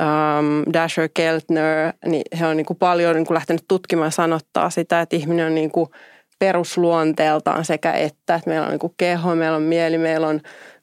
um, 0.00 0.72
Dasher 0.72 1.08
Keltner, 1.14 1.92
niin 2.06 2.22
he 2.40 2.46
on 2.46 2.56
niin 2.56 2.66
kuin 2.66 2.76
paljon 2.76 3.16
niin 3.16 3.26
kuin 3.26 3.34
lähtenyt 3.34 3.64
tutkimaan 3.68 4.12
sanottaa 4.12 4.70
sitä, 4.70 5.00
että 5.00 5.16
ihminen 5.16 5.46
on 5.46 5.54
niin 5.54 5.70
kuin 5.70 5.88
perusluonteeltaan 6.38 7.64
sekä 7.64 7.92
että, 7.92 8.34
että 8.34 8.50
meillä 8.50 8.66
on 8.66 8.70
niin 8.70 8.78
kuin 8.78 8.94
keho, 8.96 9.34
meillä 9.34 9.56
on 9.56 9.62
mieli, 9.62 9.98
meillä 9.98 10.26
on 10.28 10.40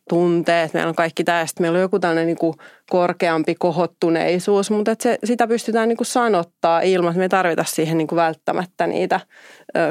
tunteet, 0.09 0.73
meillä 0.73 0.89
on 0.89 0.95
kaikki 0.95 1.23
sitten 1.23 1.63
meillä 1.63 1.75
on 1.75 1.81
joku 1.81 1.99
tällainen 1.99 2.27
niin 2.27 2.37
kuin 2.37 2.53
korkeampi 2.89 3.55
kohottuneisuus, 3.55 4.71
mutta 4.71 4.91
että 4.91 5.03
se, 5.03 5.19
sitä 5.23 5.47
pystytään 5.47 5.89
niin 5.89 5.97
kuin 5.97 6.07
sanottaa 6.07 6.81
ilman, 6.81 7.09
että 7.09 7.17
me 7.17 7.25
ei 7.25 7.29
tarvita 7.29 7.63
siihen 7.67 7.97
niin 7.97 8.07
kuin 8.07 8.17
välttämättä 8.17 8.87
niitä 8.87 9.19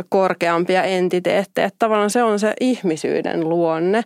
korkeampia 0.08 0.82
entiteettejä. 0.82 1.66
Että 1.66 1.76
tavallaan 1.78 2.10
se 2.10 2.22
on 2.22 2.38
se 2.38 2.54
ihmisyyden 2.60 3.48
luonne. 3.48 4.02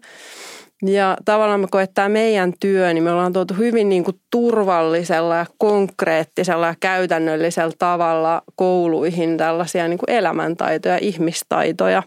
Ja 0.83 1.17
tavallaan 1.25 1.61
me 1.61 1.67
koettaa 1.71 2.09
meidän 2.09 2.53
työ, 2.61 2.93
niin 2.93 3.05
me 3.05 3.13
ollaan 3.13 3.33
tuotu 3.33 3.55
hyvin 3.55 3.89
niin 3.89 4.05
kuin 4.05 4.21
turvallisella 4.31 5.37
ja 5.37 5.47
konkreettisella 5.59 6.67
ja 6.67 6.75
käytännöllisellä 6.81 7.73
tavalla 7.79 8.43
kouluihin 8.57 9.37
tällaisia 9.37 9.89
niin 9.89 9.99
kuin 9.99 10.11
elämäntaitoja, 10.11 10.99
ihmistaitoja. 11.01 12.03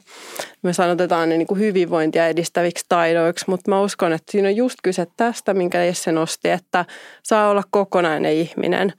Me 0.64 0.74
sanotetaan 0.74 1.30
ne 1.30 1.38
niin 1.38 1.48
kuin 1.48 1.60
hyvinvointia 1.60 2.28
edistäviksi 2.28 2.86
taidoiksi, 2.90 3.46
mutta 3.48 3.72
mä 3.72 3.82
uskon, 3.82 4.14
että 4.14 4.32
siinä 4.32 4.48
on 4.48 4.56
just 4.56 4.78
kyse 4.84 5.08
tästä, 5.18 5.54
minkä 5.54 5.84
Jesse 5.84 6.12
nosti, 6.12 6.50
että 6.50 6.86
saa 7.24 7.50
olla 7.50 7.64
kokonainen 7.72 8.34
ihminen. 8.34 8.94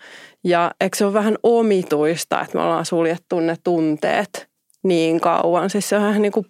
Ja 0.45 0.71
eikö 0.81 0.97
se 0.97 1.05
ole 1.05 1.15
vähän 1.15 1.39
omituista, 1.43 2.41
että 2.41 2.59
me 2.59 2.65
ollaan 2.65 2.87
suljettu 2.87 3.41
ne 3.41 3.57
tunteet 3.65 4.49
niin 4.83 5.21
kauan. 5.21 5.71
Siis 5.71 5.89
se 5.89 5.97
on 5.97 6.03
vähän 6.03 6.23
niin 6.23 6.33
kuin 6.33 6.47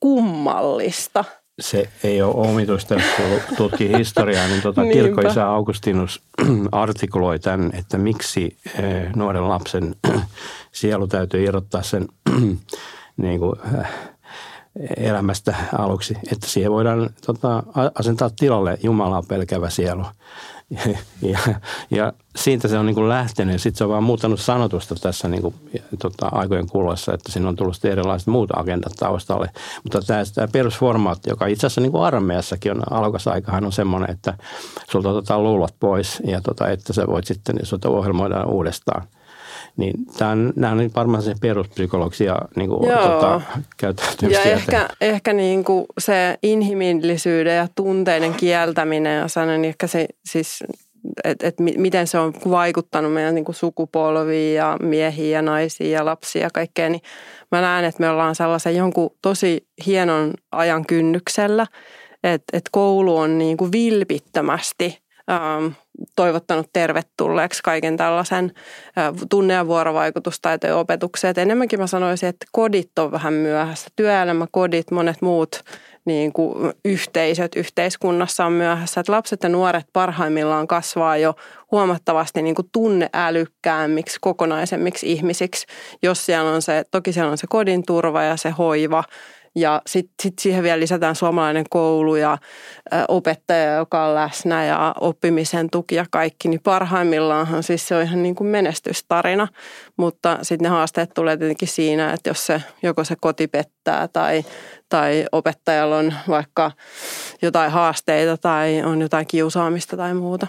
kummallista 0.00 1.24
se 1.60 1.88
ei 2.04 2.22
ole 2.22 2.34
omituista, 2.34 2.94
jos 2.94 3.04
tutkii 3.56 3.98
historiaa, 3.98 4.46
niin 4.48 4.62
tuota, 4.62 4.82
kirkkoisä 4.92 5.46
Augustinus 5.46 6.22
artikuloi 6.72 7.38
tämän, 7.38 7.70
että 7.74 7.98
miksi 7.98 8.56
eh, 8.78 9.12
nuoren 9.16 9.48
lapsen 9.48 9.96
sielu 10.72 11.06
täytyy 11.06 11.44
irrottaa 11.44 11.82
sen 11.82 12.08
niin 13.16 13.40
kuin, 13.40 13.54
eh, 13.80 13.86
elämästä 14.96 15.54
aluksi, 15.78 16.16
että 16.32 16.46
siihen 16.46 16.72
voidaan 16.72 17.10
tota, 17.26 17.62
asentaa 17.94 18.30
tilalle 18.30 18.78
Jumalaa 18.82 19.22
pelkävä 19.28 19.70
sielu. 19.70 20.04
Ja, 21.22 21.38
ja 21.90 22.12
siitä 22.36 22.68
se 22.68 22.78
on 22.78 22.86
niin 22.86 22.94
kuin 22.94 23.08
lähtenyt. 23.08 23.60
Sitten 23.60 23.78
se 23.78 23.84
on 23.84 23.90
vaan 23.90 24.02
muuttanut 24.02 24.40
sanotusta 24.40 24.94
tässä 24.94 25.28
niin 25.28 25.42
kuin, 25.42 25.54
tota, 25.98 26.28
aikojen 26.32 26.68
kuluessa, 26.68 27.14
että 27.14 27.32
siinä 27.32 27.48
on 27.48 27.56
tullut 27.56 27.84
erilaiset 27.84 28.28
muut 28.28 28.50
agendat 28.56 28.92
taustalle. 28.98 29.50
Mutta 29.82 30.00
tämä, 30.02 30.22
tämä 30.34 30.48
perusformaatti, 30.52 31.30
joka 31.30 31.46
itse 31.46 31.66
asiassa 31.66 31.80
niin 31.80 31.92
kuin 31.92 32.04
armeijassakin 32.04 32.72
on 32.72 32.82
aikahan 33.32 33.64
on 33.64 33.72
semmoinen, 33.72 34.10
että 34.10 34.34
sulta 34.90 35.10
otetaan 35.10 35.42
luulot 35.42 35.74
pois 35.80 36.22
ja 36.26 36.40
tota, 36.40 36.68
että 36.68 36.92
sä 36.92 37.06
voit 37.06 37.26
sitten, 37.26 37.56
jos 37.60 37.74
ohjelmoidaan 37.84 38.48
uudestaan– 38.48 39.02
niin 39.76 39.94
tämä 40.18 40.30
on, 40.30 40.52
nämä 40.56 40.72
on 40.72 40.90
varmaan 40.96 41.22
se 41.22 41.34
peruspsykologisia 41.40 42.38
niin 42.56 42.70
kuin, 42.70 42.90
tota, 42.90 43.40
Ja 44.30 44.42
ehkä, 44.42 44.88
ehkä 45.00 45.32
niin 45.32 45.64
kuin 45.64 45.86
se 45.98 46.38
inhimillisyyden 46.42 47.56
ja 47.56 47.68
tunteiden 47.74 48.34
kieltäminen 48.34 49.18
ja 49.18 49.28
sanon, 49.28 49.64
ehkä 49.64 49.86
se 49.86 50.06
siis 50.24 50.64
että 51.24 51.46
et 51.46 51.60
miten 51.60 52.06
se 52.06 52.18
on 52.18 52.34
vaikuttanut 52.50 53.12
meidän 53.12 53.34
niin 53.34 53.44
kuin 53.44 53.54
sukupolviin 53.54 54.54
ja 54.54 54.76
miehiin 54.82 55.32
ja 55.32 55.42
naisiin 55.42 55.90
ja 55.90 56.04
lapsiin 56.04 56.42
ja 56.42 56.50
kaikkeen, 56.50 56.92
niin 56.92 57.02
mä 57.52 57.60
näen, 57.60 57.84
että 57.84 58.00
me 58.00 58.08
ollaan 58.08 58.34
sellaisen 58.34 58.76
jonkun 58.76 59.10
tosi 59.22 59.66
hienon 59.86 60.34
ajan 60.52 60.86
kynnyksellä, 60.86 61.66
että, 62.24 62.56
että 62.56 62.70
koulu 62.72 63.16
on 63.16 63.38
niin 63.38 63.56
kuin 63.56 63.72
vilpittömästi 63.72 64.98
ähm, 65.30 65.66
toivottanut 66.16 66.70
tervetulleeksi 66.72 67.62
kaiken 67.62 67.96
tällaisen 67.96 68.52
tunne- 69.30 69.54
ja 69.54 69.66
vuorovaikutustaitojen 69.66 70.76
opetukseen. 70.76 71.30
Et 71.30 71.38
enemmänkin 71.38 71.80
mä 71.80 71.86
sanoisin, 71.86 72.28
että 72.28 72.46
kodit 72.52 72.98
on 72.98 73.12
vähän 73.12 73.32
myöhässä. 73.32 73.88
Työelämäkodit, 73.96 74.90
monet 74.90 75.22
muut 75.22 75.64
niin 76.04 76.32
kuin 76.32 76.72
yhteisöt 76.84 77.56
yhteiskunnassa 77.56 78.46
on 78.46 78.52
myöhässä. 78.52 79.00
Että 79.00 79.12
lapset 79.12 79.42
ja 79.42 79.48
nuoret 79.48 79.86
parhaimmillaan 79.92 80.66
kasvaa 80.66 81.16
jo 81.16 81.34
huomattavasti 81.70 82.42
niin 82.42 82.54
kuin 82.54 82.68
tunneälykkäämmiksi, 82.72 84.18
kokonaisemmiksi 84.20 85.12
ihmisiksi, 85.12 85.66
jos 86.02 86.26
siellä 86.26 86.50
on 86.50 86.62
se, 86.62 86.84
toki 86.90 87.12
siellä 87.12 87.30
on 87.30 87.38
se 87.38 87.46
kodin 87.50 87.86
turva 87.86 88.22
ja 88.22 88.36
se 88.36 88.50
hoiva 88.50 89.04
Ja 89.56 89.82
sitten 89.86 90.14
sit 90.22 90.38
siihen 90.38 90.62
vielä 90.62 90.80
lisätään 90.80 91.14
suomalainen 91.16 91.64
koulu 91.70 92.16
ja 92.16 92.38
opettaja, 93.08 93.74
joka 93.74 94.06
on 94.06 94.14
läsnä 94.14 94.64
ja 94.64 94.94
oppimisen 95.00 95.70
tuki 95.70 95.94
ja 95.94 96.06
kaikki, 96.10 96.48
niin 96.48 96.60
parhaimmillaanhan 96.62 97.62
siis 97.62 97.88
se 97.88 97.96
on 97.96 98.02
ihan 98.02 98.22
niin 98.22 98.34
kuin 98.34 98.48
menestystarina. 98.48 99.48
Mutta 99.96 100.38
sitten 100.42 100.64
ne 100.64 100.68
haasteet 100.68 101.10
tulee 101.14 101.36
tietenkin 101.36 101.68
siinä, 101.68 102.12
että 102.12 102.30
jos 102.30 102.46
se, 102.46 102.62
joko 102.82 103.04
se 103.04 103.16
koti 103.20 103.48
pettää 103.48 104.08
tai, 104.08 104.44
tai 104.88 105.26
opettajalla 105.32 105.96
on 105.96 106.14
vaikka 106.28 106.70
jotain 107.42 107.70
haasteita 107.70 108.36
tai 108.36 108.82
on 108.82 109.00
jotain 109.00 109.26
kiusaamista 109.26 109.96
tai 109.96 110.14
muuta. 110.14 110.46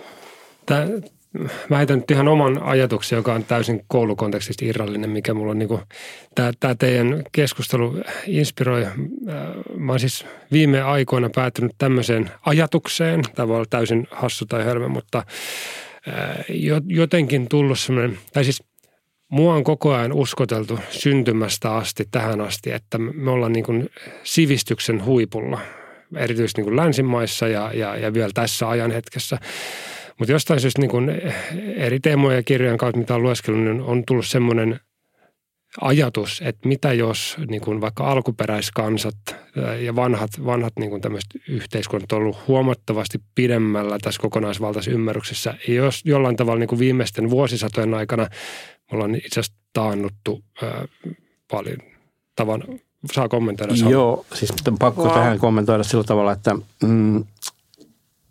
Mä 1.70 1.78
heitän 1.78 1.98
nyt 1.98 2.12
ihan 2.12 2.28
oman 2.28 2.64
ajatuksen, 2.64 3.18
joka 3.18 3.34
on 3.34 3.44
täysin 3.44 3.82
koulukontekstista 3.88 4.66
irrallinen, 4.66 5.10
mikä 5.10 5.34
mulla 5.34 5.52
on 5.52 5.60
niin 5.60 5.70
kuin, 5.70 5.82
tämä, 6.36 6.52
tämä 6.60 6.76
teidän 6.76 7.24
keskustelu 7.32 7.98
inspiroi. 8.28 8.86
Äh, 8.86 8.94
mä 9.78 9.92
oon 9.92 10.00
siis 10.00 10.26
viime 10.52 10.82
aikoina 10.82 11.30
päätynyt 11.36 11.72
tämmöiseen 11.78 12.32
ajatukseen, 12.46 13.22
tämä 13.36 13.48
voi 13.48 13.56
olla 13.56 13.66
täysin 13.70 14.08
hassu 14.12 14.46
tai 14.46 14.64
hölmö, 14.64 14.88
mutta 14.88 15.18
äh, 15.18 16.46
jotenkin 16.88 17.48
tullut 17.50 17.80
semmoinen, 17.80 18.18
tai 18.34 18.44
siis 18.44 18.64
mua 19.30 19.56
on 19.56 19.64
koko 19.64 19.94
ajan 19.94 20.14
uskoteltu 20.14 20.80
syntymästä 20.90 21.72
asti 21.72 22.08
tähän 22.12 22.42
asti, 22.42 22.72
että 22.72 22.98
me 22.98 23.32
ollaan 23.32 23.54
niin 23.54 23.66
kuin 23.66 23.90
sivistyksen 24.24 25.06
huipulla, 25.06 25.60
erityisesti 26.16 26.62
niin 26.62 26.66
kuin 26.66 26.76
länsimaissa 26.76 27.48
ja, 27.48 27.72
ja, 27.74 27.98
ja 27.98 28.14
vielä 28.14 28.32
tässä 28.34 28.70
ajan 28.70 28.92
hetkessä. 28.92 29.38
Mutta 30.20 30.32
jostain 30.32 30.60
syystä 30.60 30.82
niin 30.82 30.92
kun 30.92 31.10
eri 31.76 32.00
teemoja 32.00 32.38
ja 32.38 32.44
kirjojen 32.44 32.78
kautta, 32.78 33.00
mitä 33.00 33.16
on 33.16 33.24
lueskellut, 33.24 33.64
niin 33.64 33.82
on 33.82 34.04
tullut 34.08 34.28
semmoinen 34.28 34.80
ajatus, 35.82 36.42
että 36.46 36.68
mitä 36.68 36.94
jos 36.94 37.38
niin 37.50 37.62
kun 37.62 37.82
vaikka 37.82 38.12
alkuperäiskansat 38.12 39.16
ja 39.80 39.96
vanhat, 39.96 40.30
vanhat 40.46 40.74
niin 40.80 40.90
kun 40.90 41.02
tämmöiset 41.02 41.30
yhteiskunnat 41.48 42.12
on 42.12 42.18
ollut 42.18 42.48
huomattavasti 42.48 43.20
pidemmällä 43.36 43.98
tässä 44.02 44.22
kokonaisvaltaisessa 44.22 44.96
ymmärryksessä. 44.96 45.54
Ja 45.68 45.74
jos 45.74 46.02
jollain 46.06 46.36
tavalla 46.36 46.60
niin 46.60 46.68
kuin 46.68 46.80
viimeisten 46.80 47.30
vuosisatojen 47.30 47.94
aikana 47.94 48.24
me 48.92 48.96
ollaan 48.96 49.16
itse 49.16 49.40
asiassa 49.40 49.60
taannuttu 49.74 50.44
ää, 50.62 50.88
paljon 51.52 51.78
tavan, 52.36 52.64
saa 53.14 53.30
kommentoida. 53.30 53.74
Joo, 53.90 54.26
siis 54.34 54.54
pakko 54.80 55.04
wow. 55.04 55.14
tähän 55.14 55.40
kommentoida 55.40 55.84
sillä 55.84 56.04
tavalla, 56.04 56.32
että 56.32 56.56
mm, 56.84 57.24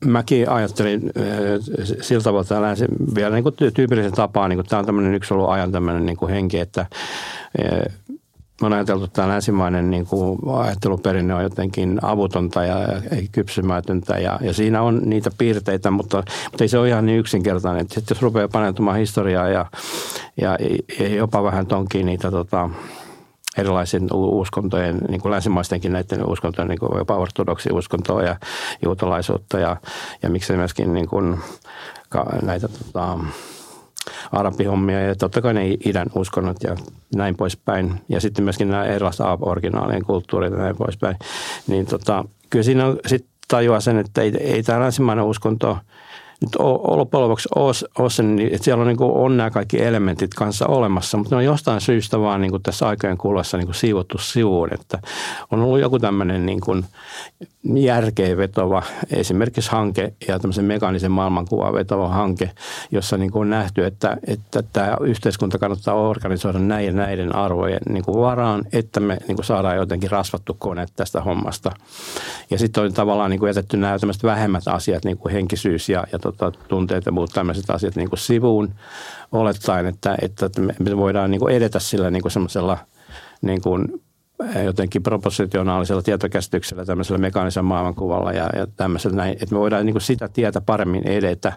mäkin 0.04 0.50
ajattelin 0.50 1.10
äh, 1.18 1.94
sillä 2.00 2.22
tavalla 2.22 2.44
täällä 2.44 2.74
vielä 3.14 3.34
niin 3.34 3.42
kuin 3.42 3.54
tyypillisen 3.74 4.12
tapaa, 4.12 4.48
niin 4.48 4.56
kuin 4.56 4.66
tämä 4.66 4.80
on 4.80 4.86
tämmöinen 4.86 5.14
yksi 5.14 5.34
ollut 5.34 5.50
ajan 5.50 5.72
tämmöinen 5.72 6.06
niin 6.06 6.16
kuin 6.16 6.32
henki, 6.32 6.58
että 6.58 6.80
äh, 6.80 7.94
oon 8.62 8.72
ajateltu, 8.72 9.04
että 9.04 9.14
tämä 9.14 9.28
länsimainen 9.28 9.90
niin 9.90 10.06
kuin 10.06 10.38
ajatteluperinne 10.58 11.34
on 11.34 11.42
jotenkin 11.42 11.98
avutonta 12.02 12.64
ja 12.64 12.76
kypsymätöntä 13.32 14.18
ja, 14.18 14.38
ja 14.42 14.52
siinä 14.52 14.82
on 14.82 15.00
niitä 15.04 15.30
piirteitä, 15.38 15.90
mutta, 15.90 16.16
mutta 16.50 16.64
ei 16.64 16.68
se 16.68 16.78
ole 16.78 16.88
ihan 16.88 17.06
niin 17.06 17.18
yksinkertainen. 17.18 17.86
Sitten 17.90 18.14
jos 18.14 18.22
rupeaa 18.22 18.48
paneutumaan 18.48 18.98
historiaa 18.98 19.48
ja, 19.48 19.66
ja, 20.40 20.58
ja 21.00 21.08
jopa 21.08 21.42
vähän 21.42 21.66
tonkiin 21.66 22.06
niitä 22.06 22.30
tota, 22.30 22.70
erilaisen 23.58 24.08
uskontojen, 24.12 24.98
niin 25.08 25.20
kuin 25.20 25.32
länsimaistenkin 25.32 25.92
näiden 25.92 26.26
uskontojen, 26.26 26.68
niin 26.68 26.78
kuin 26.78 26.98
jopa 26.98 27.16
ortodoksi-uskontoa 27.16 28.22
ja 28.22 28.36
juutalaisuutta 28.84 29.58
ja, 29.58 29.76
ja 30.22 30.30
miksei 30.30 30.56
myöskin 30.56 30.94
niin 30.94 31.08
kuin 31.08 31.38
näitä 32.42 32.68
tota, 32.68 33.18
arabihommia 34.32 35.00
ja 35.00 35.14
totta 35.14 35.42
kai 35.42 35.54
ne 35.54 35.76
idän 35.84 36.06
uskonnot 36.14 36.62
ja 36.62 36.76
näin 37.14 37.36
poispäin. 37.36 38.00
Ja 38.08 38.20
sitten 38.20 38.44
myöskin 38.44 38.70
nämä 38.70 38.84
erilaiset 38.84 39.26
originaalien 39.40 40.04
kulttuurit 40.04 40.52
ja 40.52 40.58
näin 40.58 40.76
poispäin. 40.76 41.16
Niin 41.66 41.86
tota, 41.86 42.24
kyllä 42.50 42.62
siinä 42.62 42.86
on 42.86 42.98
sitten 43.06 43.30
tajua 43.48 43.80
sen, 43.80 43.98
että 43.98 44.22
ei, 44.22 44.32
ei 44.40 44.62
tämä 44.62 44.80
länsimainen 44.80 45.24
uskonto– 45.24 45.78
nyt 46.44 46.57
loppujen 46.85 48.11
sen, 48.11 48.37
niin 48.37 48.54
että 48.54 48.64
siellä 48.64 48.80
on, 48.80 48.88
niin 48.88 48.96
kuin, 48.96 49.12
on 49.12 49.37
nämä 49.37 49.50
kaikki 49.50 49.83
elementit 49.83 50.35
kanssa 50.35 50.66
olemassa, 50.66 51.18
mutta 51.18 51.35
ne 51.35 51.38
on 51.38 51.44
jostain 51.44 51.80
syystä 51.80 52.20
vaan 52.20 52.40
niin 52.40 52.50
kuin 52.50 52.62
tässä 52.62 52.88
aikojen 52.88 53.18
kuluessa 53.18 53.57
niin 53.57 53.74
siivottu 53.74 54.18
sivuun, 54.18 54.74
että 54.74 54.98
on 55.50 55.61
ollut 55.61 55.80
joku 55.80 55.98
tämmöinen 55.98 56.46
niin 56.46 56.61
kuin 56.61 56.85
järkeen 57.74 58.37
vetova 58.37 58.83
esimerkiksi 59.11 59.70
hanke 59.70 60.12
ja 60.28 60.38
tämmöisen 60.38 60.64
mekaanisen 60.64 61.11
maailmankuvan 61.11 61.74
vetova 61.74 62.09
hanke, 62.09 62.50
jossa 62.90 63.16
niin 63.16 63.30
kuin 63.30 63.40
on 63.40 63.50
nähty, 63.50 63.85
että, 63.85 64.16
että 64.26 64.62
tämä 64.72 64.96
yhteiskunta 65.00 65.59
kannattaa 65.59 65.94
organisoida 65.94 66.59
näiden 66.59 66.96
näiden 66.96 67.35
arvojen 67.37 67.80
niin 67.88 68.04
kuin 68.04 68.20
varaan, 68.20 68.64
että 68.72 69.00
me 69.00 69.18
niin 69.28 69.37
kuin 69.37 69.44
saadaan 69.44 69.76
jotenkin 69.76 70.11
rasvattu 70.11 70.57
kone 70.59 70.87
tästä 70.96 71.20
hommasta. 71.20 71.72
Ja 72.50 72.59
sitten 72.59 72.83
on 72.83 72.92
tavallaan 72.92 73.30
niin 73.30 73.40
kuin 73.40 73.48
jätetty 73.48 73.76
nämä 73.76 73.96
vähemmät 74.22 74.68
asiat, 74.68 75.04
niin 75.04 75.18
kuin 75.18 75.33
henkisyys 75.33 75.88
ja, 75.88 76.07
ja 76.12 76.18
tota, 76.36 76.58
tunteet 76.68 77.06
ja 77.06 77.12
muut 77.12 77.30
tämmöiset 77.30 77.70
asiat 77.70 77.96
niin 77.96 78.08
kuin 78.08 78.18
sivuun 78.18 78.74
olettaen, 79.32 79.86
että, 79.86 80.16
että 80.22 80.50
me 80.60 80.96
voidaan 80.96 81.30
niin 81.30 81.40
kuin 81.40 81.54
edetä 81.54 81.78
sillä 81.78 82.10
niin 82.10 82.22
kuin 82.22 82.32
semmoisella 82.32 82.78
niin 83.42 83.62
kuin 83.62 84.03
jotenkin 84.64 85.02
proportionaalisella 85.02 86.02
tietokäsityksellä, 86.02 86.84
tämmöisellä 86.84 87.18
mekaanisella 87.18 87.68
maailmankuvalla 87.68 88.32
ja, 88.32 88.50
ja 88.56 88.66
tämmöisellä 88.76 89.16
näin, 89.16 89.32
että 89.32 89.54
me 89.54 89.58
voidaan 89.58 89.86
niin 89.86 89.94
kuin 89.94 90.02
sitä 90.02 90.28
tietä 90.28 90.60
paremmin 90.60 91.08
edetä. 91.08 91.52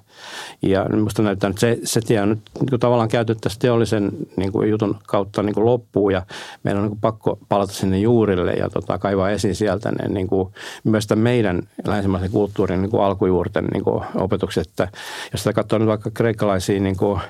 Ja 0.62 0.86
minusta 0.90 1.24
näyttää, 1.24 1.50
että 1.50 1.60
se, 1.60 1.80
se 1.84 2.02
tie 2.02 2.22
on 2.22 2.30
nyt 2.30 2.40
niin 2.60 2.70
kuin 2.70 2.80
tavallaan 2.80 3.10
käyty 3.10 3.36
tässä 3.36 3.60
teollisen 3.60 4.12
niin 4.36 4.52
kuin 4.52 4.70
jutun 4.70 4.98
kautta 5.08 5.44
niin 5.44 5.54
kuin 5.54 5.66
loppuun 5.66 6.14
ja 6.14 6.22
meidän 6.64 6.78
on 6.78 6.84
niin 6.84 6.92
kuin 6.92 7.02
pakko 7.02 7.40
palata 7.50 7.74
sinne 7.74 8.00
juurille 8.00 8.54
ja 8.54 8.70
tota, 8.70 8.98
kaivaa 8.98 9.30
esiin 9.30 9.56
sieltä 9.56 9.92
ne, 9.92 10.08
niin 10.08 10.28
kuin, 10.28 10.54
myös 10.84 11.08
tämän 11.08 11.24
meidän 11.24 11.62
länsimaisen 11.88 12.32
kulttuurin 12.32 12.82
niin 12.82 12.92
kuin 12.92 13.04
alkujuurten 13.04 13.66
niin 13.66 13.84
kuin 13.84 14.04
opetukset. 14.16 14.68
Että 14.68 14.88
jos 15.32 15.42
sitä 15.42 15.54
katsoo 15.54 15.80
nyt 15.80 15.88
vaikka 15.88 16.12
kreikkalaisia 16.14 16.80
niin 16.80 16.98
kuin 16.98 17.22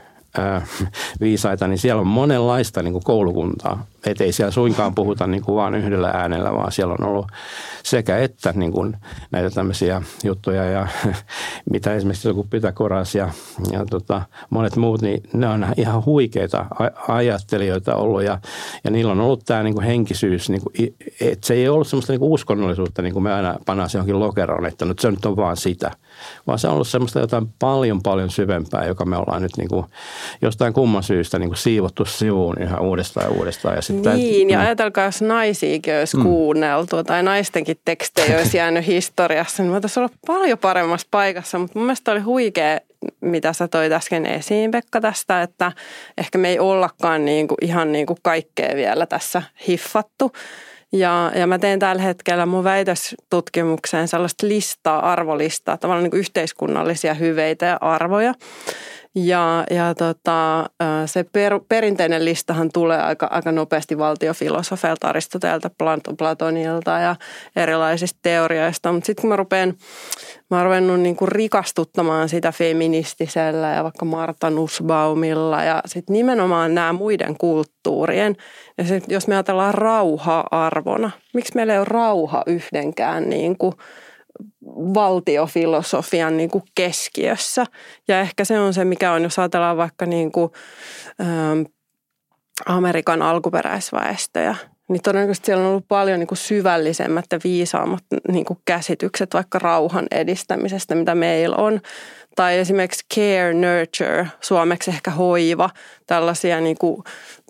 viisaita, 1.22 1.68
niin 1.68 1.78
siellä 1.78 2.02
on 2.02 2.08
monenlaista 2.08 2.84
niin 2.84 2.92
kuin 2.92 3.04
koulukuntaa. 3.04 3.86
Että 4.12 4.24
ei 4.24 4.32
siellä 4.32 4.52
suinkaan 4.52 4.96
puhuta 4.96 5.28
niin 5.28 5.44
kuin 5.44 5.56
vaan 5.56 5.76
yhdellä 5.76 6.08
äänellä, 6.08 6.54
vaan 6.54 6.72
siellä 6.72 6.96
on 7.00 7.08
ollut 7.08 7.28
sekä 7.84 8.18
että 8.18 8.54
niin 8.56 8.72
kuin 8.72 8.98
näitä 9.32 9.50
tämmöisiä 9.50 10.02
juttuja 10.24 10.64
ja 10.64 10.88
mitä 11.72 11.94
esimerkiksi 11.94 12.28
joku 12.28 12.48
Pythagoras 12.50 13.16
ja, 13.16 13.30
ja 13.72 13.86
tota, 13.86 14.22
monet 14.50 14.76
muut, 14.76 15.02
niin 15.02 15.24
ne 15.34 15.48
on 15.48 15.68
ihan 15.78 16.06
huikeita 16.06 16.66
ajattelijoita 17.08 17.96
ollut 17.96 18.24
ja, 18.24 18.40
ja 18.84 18.92
niillä 18.92 19.12
on 19.12 19.22
ollut 19.22 19.46
tämä 19.46 19.64
niin 19.64 19.74
kuin 19.74 19.86
henkisyys, 19.86 20.50
niin 20.50 20.62
kuin, 20.62 20.96
että 21.22 21.48
se 21.48 21.54
ei 21.54 21.70
ollut 21.70 21.88
semmoista 21.88 22.14
niin 22.14 22.20
kuin 22.20 22.32
uskonnollisuutta, 22.32 23.02
niin 23.02 23.14
kuin 23.14 23.24
me 23.24 23.34
aina 23.34 23.56
pannaan 23.66 23.90
se 23.90 23.98
johonkin 23.98 24.20
lokeroon, 24.20 24.66
että 24.66 24.86
nyt 24.86 25.00
se 25.00 25.12
nyt 25.12 25.26
on 25.26 25.36
vaan 25.36 25.58
sitä, 25.58 25.92
vaan 26.48 26.60
se 26.60 26.68
on 26.68 26.74
ollut 26.74 26.88
semmoista 26.88 27.20
jotain 27.20 27.48
paljon 27.60 28.02
paljon 28.04 28.30
syvempää, 28.30 28.86
joka 28.86 29.06
me 29.06 29.18
ollaan 29.18 29.42
nyt 29.42 29.58
niin 29.58 29.70
kuin 29.70 29.86
jostain 30.42 30.74
kumman 30.74 31.04
syystä 31.04 31.40
niin 31.40 31.50
kuin 31.50 31.58
siivottu 31.58 32.06
sivuun 32.06 32.62
ihan 32.62 32.82
uudestaan 32.82 33.26
ja 33.26 33.38
uudestaan. 33.38 33.76
Ja 33.76 33.82
sitten 33.82 33.97
niin, 34.02 34.50
ja 34.50 34.58
mm. 34.58 34.66
ajatelkaa, 34.66 35.06
jos 35.06 35.22
naisiakin 35.22 35.94
olisi 36.00 36.18
mm. 36.18 36.24
kuunneltu 36.24 37.04
tai 37.04 37.24
naistenkin 37.24 37.78
tekstejä 37.86 38.38
olisi 38.38 38.58
jäänyt 38.58 38.88
historiassa, 38.88 39.64
niin 39.64 39.72
me 39.72 39.76
oltaisiin 39.76 40.04
olla 40.04 40.16
paljon 40.28 40.58
paremmassa 40.58 41.08
paikassa. 41.12 41.60
Mutta 41.60 41.80
mun 41.80 41.86
mielestä 41.86 42.12
oli 42.12 42.20
huikea, 42.20 42.80
mitä 43.22 43.54
sä 43.54 43.68
toit 43.68 43.92
äsken 43.92 44.26
esiin, 44.26 44.72
Pekka, 44.72 45.02
tästä, 45.02 45.42
että 45.42 45.72
ehkä 46.18 46.38
me 46.38 46.50
ei 46.50 46.60
ollakaan 46.60 47.26
niin 47.26 47.48
kuin, 47.48 47.58
ihan 47.62 47.92
niin 47.92 48.06
kuin 48.06 48.20
kaikkea 48.24 48.76
vielä 48.76 49.06
tässä 49.06 49.42
hiffattu. 49.68 50.32
Ja, 50.92 51.32
ja 51.36 51.48
mä 51.48 51.60
teen 51.60 51.80
tällä 51.80 52.02
hetkellä 52.02 52.46
mun 52.46 52.64
väitöstutkimukseen 52.64 54.08
sellaista 54.08 54.48
listaa, 54.48 55.12
arvolistaa, 55.12 55.78
tavallaan 55.78 56.04
niin 56.04 56.12
kuin 56.12 56.20
yhteiskunnallisia 56.20 57.14
hyveitä 57.14 57.66
ja 57.66 57.78
arvoja. 57.82 58.34
Ja, 59.26 59.64
ja 59.70 59.96
tota, 59.96 60.70
se 61.06 61.24
per, 61.24 61.60
perinteinen 61.70 62.26
listahan 62.26 62.70
tulee 62.74 63.02
aika, 63.02 63.28
aika 63.32 63.52
nopeasti 63.52 63.98
valtiofilosofeilta, 63.98 65.08
Aristoteelta, 65.08 65.72
Platonilta 66.18 66.92
ja 66.92 67.16
erilaisista 67.56 68.20
teorioista. 68.22 68.92
Mutta 68.92 69.06
sitten 69.06 69.22
kun 69.22 69.30
mä 69.30 69.36
rupean, 69.36 69.74
mä 70.52 70.64
ruvennut 70.64 71.00
niinku 71.00 71.26
rikastuttamaan 71.26 72.30
sitä 72.30 72.52
feministisellä 72.52 73.68
ja 73.68 73.84
vaikka 73.84 74.06
Marta 74.06 74.50
Nussbaumilla 74.50 75.64
ja 75.64 75.82
sitten 75.86 76.14
nimenomaan 76.14 76.76
nämä 76.76 76.94
muiden 76.94 77.38
kulttuurien. 77.38 78.36
Ja 78.78 78.84
sit, 78.84 79.04
jos 79.08 79.28
me 79.28 79.36
ajatellaan 79.36 79.74
rauhaa 79.74 80.48
arvona, 80.52 81.12
miksi 81.34 81.56
meillä 81.56 81.74
ei 81.74 81.80
ole 81.80 81.88
rauha 81.90 82.44
yhdenkään 82.48 83.30
niin 83.30 83.58
kuin– 83.58 83.74
valtiofilosofian 84.78 86.38
niin 86.38 86.50
kuin 86.50 86.64
keskiössä. 86.76 87.66
Ja 88.08 88.20
ehkä 88.20 88.46
se 88.46 88.60
on 88.60 88.74
se, 88.74 88.86
mikä 88.86 89.12
on, 89.12 89.24
jos 89.24 89.40
ajatellaan 89.40 89.78
vaikka 89.78 90.06
niin 90.06 90.32
kuin, 90.32 90.52
ähm, 91.22 91.62
Amerikan 92.66 93.22
alkuperäisväestöjä, 93.22 94.56
niin 94.90 95.02
todennäköisesti 95.02 95.46
siellä 95.46 95.64
on 95.64 95.70
ollut 95.70 95.88
paljon 95.88 96.20
niin 96.20 96.28
kuin 96.28 96.38
syvällisemmät 96.38 97.26
ja 97.32 97.40
viisaammat 97.44 98.04
niin 98.28 98.46
kuin 98.46 98.60
käsitykset 98.66 99.34
vaikka 99.34 99.60
rauhan 99.60 100.08
edistämisestä, 100.12 100.96
mitä 100.96 101.16
meillä 101.16 101.56
on. 101.56 101.82
Tai 102.36 102.58
esimerkiksi 102.58 103.06
care, 103.16 103.54
nurture, 103.54 104.28
suomeksi 104.42 104.92
ehkä 104.92 105.12
hoiva, 105.12 105.70
tällaisia 106.08 106.62
niin 106.62 106.78
kuin 106.78 107.04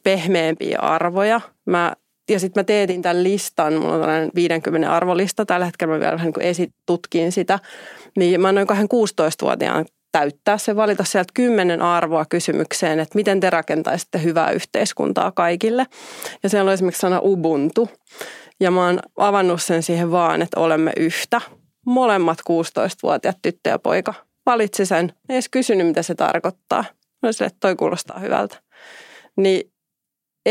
pehmeämpiä 0.04 0.80
arvoja. 0.80 1.42
Mä 1.66 1.94
ja 2.30 2.40
sitten 2.40 2.62
mä 2.62 2.64
teetin 2.64 3.02
tämän 3.02 3.24
listan, 3.24 3.74
mulla 3.74 3.94
on 3.94 4.00
tällainen 4.00 4.32
50 4.36 4.96
arvolista, 4.96 5.46
tällä 5.46 5.66
hetkellä 5.66 5.94
mä 5.94 6.00
vielä 6.00 6.16
vähän 6.16 6.34
niin 6.38 6.50
esitutkin 6.50 7.32
sitä, 7.32 7.60
niin 8.18 8.42
mä 8.42 8.48
annoin 8.48 8.68
16-vuotiaan 8.68 9.86
täyttää 10.12 10.58
se, 10.58 10.76
valita 10.76 11.04
sieltä 11.04 11.32
kymmenen 11.34 11.82
arvoa 11.82 12.26
kysymykseen, 12.26 13.00
että 13.00 13.16
miten 13.16 13.40
te 13.40 13.50
rakentaisitte 13.50 14.24
hyvää 14.24 14.52
yhteiskuntaa 14.52 15.32
kaikille. 15.32 15.86
Ja 16.44 16.50
siellä 16.50 16.70
on 16.70 16.74
esimerkiksi 16.74 17.02
sana 17.02 17.20
Ubuntu. 17.24 17.90
Ja 18.60 18.72
mä 18.72 18.86
oon 18.86 19.00
avannut 19.18 19.62
sen 19.62 19.84
siihen 19.84 20.12
vaan, 20.12 20.42
että 20.42 20.60
olemme 20.60 20.92
yhtä. 20.98 21.42
Molemmat 21.86 22.38
16-vuotiaat 22.40 23.38
tyttö 23.42 23.70
ja 23.70 23.80
poika 23.80 24.14
valitsi 24.46 24.86
sen. 24.86 25.14
Ei 25.30 25.36
edes 25.36 25.50
kysynyt, 25.50 25.88
mitä 25.88 26.02
se 26.02 26.16
tarkoittaa. 26.16 26.86
Mä 27.24 27.32
sille, 27.32 27.48
että 27.48 27.58
toi 27.60 27.76
kuulostaa 27.76 28.20
hyvältä. 28.20 28.58
Niin 29.36 29.72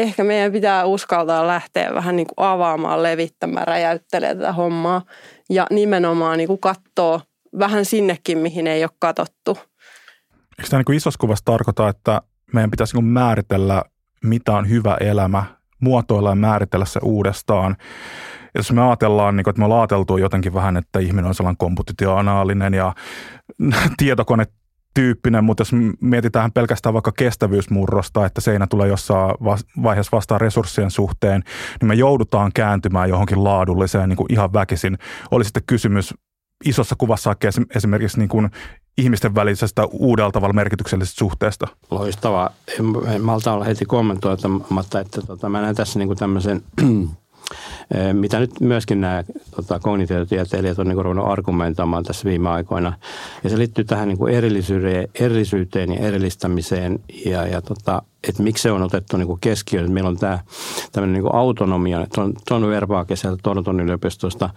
ehkä 0.02 0.24
meidän 0.24 0.52
pitää 0.52 0.84
uskaltaa 0.84 1.46
lähteä 1.46 1.94
vähän 1.94 2.16
niin 2.16 2.26
kuin 2.26 2.46
avaamaan, 2.46 3.02
levittämään, 3.02 3.66
räjäyttelemään 3.66 4.38
tätä 4.38 4.52
hommaa. 4.52 5.02
Ja 5.50 5.66
nimenomaan 5.70 6.38
niin 6.38 6.48
kuin 6.48 6.60
katsoa 6.60 7.20
vähän 7.58 7.84
sinnekin, 7.84 8.38
mihin 8.38 8.66
ei 8.66 8.84
ole 8.84 8.90
katsottu. 8.98 9.58
Eikö 10.58 10.70
tämä 10.70 10.82
niin 10.88 10.96
isossa 10.96 11.18
kuvassa 11.20 11.44
tarkoita, 11.44 11.88
että 11.88 12.22
meidän 12.52 12.70
pitäisi 12.70 12.96
niin 12.96 13.04
määritellä, 13.04 13.82
mitä 14.24 14.52
on 14.52 14.68
hyvä 14.68 14.96
elämä, 15.00 15.44
muotoilla 15.80 16.30
ja 16.30 16.34
määritellä 16.34 16.84
se 16.84 17.00
uudestaan. 17.02 17.76
Jos 18.54 18.72
me 18.72 18.82
ajatellaan, 18.82 19.36
niin 19.36 19.48
että 19.48 19.58
me 19.60 19.64
ollaan 19.64 19.88
jotenkin 20.20 20.54
vähän, 20.54 20.76
että 20.76 20.98
ihminen 20.98 21.24
on 21.24 21.34
sellainen 21.34 21.56
kompositionaalinen 21.56 22.74
ja 22.74 22.94
tietokone 23.98 24.46
tyyppinen, 24.96 25.44
mutta 25.44 25.60
jos 25.60 25.72
mietitään 26.00 26.52
pelkästään 26.52 26.92
vaikka 26.92 27.12
kestävyysmurrosta, 27.12 28.26
että 28.26 28.40
seinä 28.40 28.66
tulee 28.66 28.88
jossain 28.88 29.34
vaiheessa 29.82 30.16
vastaan 30.16 30.40
resurssien 30.40 30.90
suhteen, 30.90 31.42
niin 31.80 31.88
me 31.88 31.94
joudutaan 31.94 32.50
kääntymään 32.54 33.08
johonkin 33.08 33.44
laadulliseen 33.44 34.08
niin 34.08 34.16
kuin 34.16 34.32
ihan 34.32 34.52
väkisin. 34.52 34.98
Oli 35.30 35.44
sitten 35.44 35.62
kysymys 35.66 36.14
isossa 36.64 36.94
kuvassa 36.98 37.36
esimerkiksi 37.74 38.18
niin 38.18 38.28
kuin 38.28 38.50
ihmisten 38.98 39.34
välisestä 39.34 39.84
uudella 39.84 40.32
tavalla 40.32 40.52
merkityksellisestä 40.52 41.18
suhteesta. 41.18 41.66
Loistavaa. 41.90 42.50
En, 42.78 43.14
en 43.14 43.22
malta 43.22 43.52
olla 43.52 43.64
heti 43.64 43.84
kommentoimatta, 43.84 45.00
että 45.00 45.22
tota, 45.22 45.48
mä 45.48 45.60
näen 45.60 45.74
tässä 45.74 45.98
niin 45.98 46.08
kuin 46.08 46.18
tämmöisen 46.18 46.62
mitä 48.12 48.38
nyt 48.40 48.60
myöskin 48.60 49.00
nämä 49.00 49.24
tota, 49.56 49.78
kognitiotieteilijät 49.78 50.78
on 50.78 50.88
niin 50.88 51.04
ruvennut 51.04 51.28
argumentoimaan 51.28 52.04
tässä 52.04 52.24
viime 52.24 52.48
aikoina. 52.48 52.92
Ja 53.44 53.50
se 53.50 53.58
liittyy 53.58 53.84
tähän 53.84 54.08
niin 54.08 54.28
erillisyyteen, 54.28 55.08
erillisyyteen 55.14 55.92
ja 55.92 55.98
erillistämiseen 55.98 56.98
ja, 57.26 57.46
ja 57.46 57.62
tota, 57.62 58.02
että 58.28 58.42
miksi 58.42 58.62
se 58.62 58.72
on 58.72 58.82
otettu 58.82 59.16
niin 59.16 59.40
keskiöön. 59.40 59.92
Meillä 59.92 60.08
on 60.08 60.16
tämä 60.16 60.38
tämmöinen 60.92 61.22
niin 61.22 61.34
autonomia. 61.34 62.06
John, 62.16 62.32
John 62.50 62.66
Verbaake 62.66 63.16
sieltä 63.16 63.40
Toronton 63.42 63.80
yliopistosta 63.80 64.50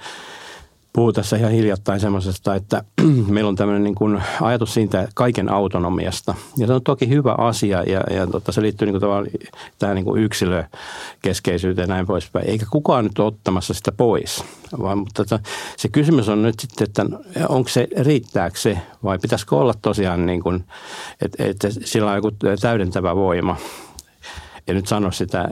puhuu 0.93 1.13
tässä 1.13 1.37
ihan 1.37 1.51
hiljattain 1.51 1.99
semmoisesta, 1.99 2.55
että 2.55 2.83
meillä 3.27 3.47
on 3.47 3.55
tämmöinen 3.55 3.83
niin 3.83 3.95
kuin 3.95 4.21
ajatus 4.41 4.73
siitä 4.73 5.07
kaiken 5.15 5.51
autonomiasta. 5.51 6.35
Ja 6.57 6.67
se 6.67 6.73
on 6.73 6.83
toki 6.83 7.09
hyvä 7.09 7.35
asia 7.37 7.83
ja, 7.83 8.03
ja 8.09 8.27
tota, 8.27 8.51
se 8.51 8.61
liittyy 8.61 8.85
niin 8.85 8.99
kuin 8.99 9.41
tähän 9.79 9.95
niin 9.95 10.05
kuin 10.05 10.23
yksilökeskeisyyteen 10.23 11.83
ja 11.83 11.95
näin 11.95 12.07
poispäin. 12.07 12.49
Eikä 12.49 12.65
kukaan 12.69 13.03
nyt 13.03 13.19
ole 13.19 13.27
ottamassa 13.27 13.73
sitä 13.73 13.91
pois. 13.91 14.43
Vaan, 14.79 14.97
mutta 14.97 15.23
tota, 15.23 15.39
se 15.77 15.87
kysymys 15.87 16.29
on 16.29 16.41
nyt 16.41 16.59
sitten, 16.59 16.87
että 16.87 17.05
onko 17.49 17.69
se, 17.69 17.87
riittääkö 17.97 18.59
se 18.59 18.77
vai 19.03 19.19
pitäisikö 19.19 19.55
olla 19.55 19.73
tosiaan 19.81 20.25
niin 20.25 20.43
kuin, 20.43 20.63
että, 21.21 21.43
että 21.43 21.67
sillä 21.83 22.09
on 22.09 22.15
joku 22.15 22.31
täydentävä 22.61 23.15
voima 23.15 23.57
en 24.67 24.75
nyt 24.75 24.87
sano 24.87 25.11
sitä 25.11 25.49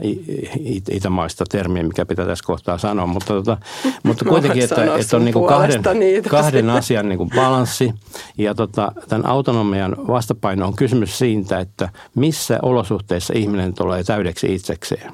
itämaista 0.90 1.44
termiä, 1.50 1.82
mikä 1.82 2.06
pitää 2.06 2.26
tässä 2.26 2.44
kohtaa 2.46 2.78
sanoa, 2.78 3.06
mutta, 3.06 3.34
tota, 3.34 3.56
mutta 4.02 4.24
kuitenkin, 4.24 4.64
että, 4.64 4.96
että 4.96 5.16
on 5.16 5.24
niin 5.24 5.32
kuin 5.32 5.48
kahden, 5.48 5.82
kahden 6.28 6.70
asian 6.70 7.08
niin 7.08 7.18
kuin 7.18 7.30
balanssi. 7.34 7.94
Ja 8.38 8.54
tota, 8.54 8.92
tämän 9.08 9.26
autonomian 9.26 9.96
vastapaino 10.08 10.66
on 10.66 10.76
kysymys 10.76 11.18
siitä, 11.18 11.60
että 11.60 11.88
missä 12.14 12.58
olosuhteissa 12.62 13.34
ihminen 13.36 13.74
tulee 13.74 14.04
täydeksi 14.04 14.54
itsekseen 14.54 15.12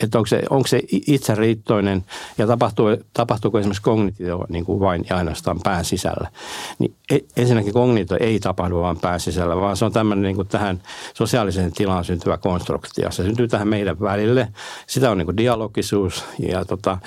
että 0.00 0.18
onko 0.18 0.26
se, 0.26 0.42
onko 0.50 0.66
se 0.66 0.80
itseriittoinen 0.90 2.04
ja 2.38 2.46
tapahtuu, 2.46 2.86
tapahtuuko 3.12 3.58
esimerkiksi 3.58 3.82
kognitio 3.82 4.46
niin 4.48 4.64
kuin 4.64 4.80
vain 4.80 5.04
ja 5.10 5.16
ainoastaan 5.16 5.60
pään 5.64 5.84
sisällä. 5.84 6.30
Niin 6.78 6.94
e, 7.10 7.18
ensinnäkin 7.36 7.72
kognitio 7.72 8.16
ei 8.20 8.40
tapahdu 8.40 8.80
vain 8.80 9.00
pään 9.00 9.20
sisällä, 9.20 9.56
vaan 9.56 9.76
se 9.76 9.84
on 9.84 9.92
tämmöinen 9.92 10.22
niin 10.22 10.36
kuin 10.36 10.48
tähän 10.48 10.82
sosiaaliseen 11.14 11.72
tilaan 11.72 12.04
syntyvä 12.04 12.38
konstruktio. 12.38 13.10
Se 13.10 13.22
syntyy 13.22 13.48
tähän 13.48 13.68
meidän 13.68 14.00
välille. 14.00 14.48
Sitä 14.86 15.10
on 15.10 15.18
niin 15.18 15.26
kuin 15.26 15.36
dialogisuus 15.36 16.24
ja, 16.38 16.64
tota, 16.64 16.98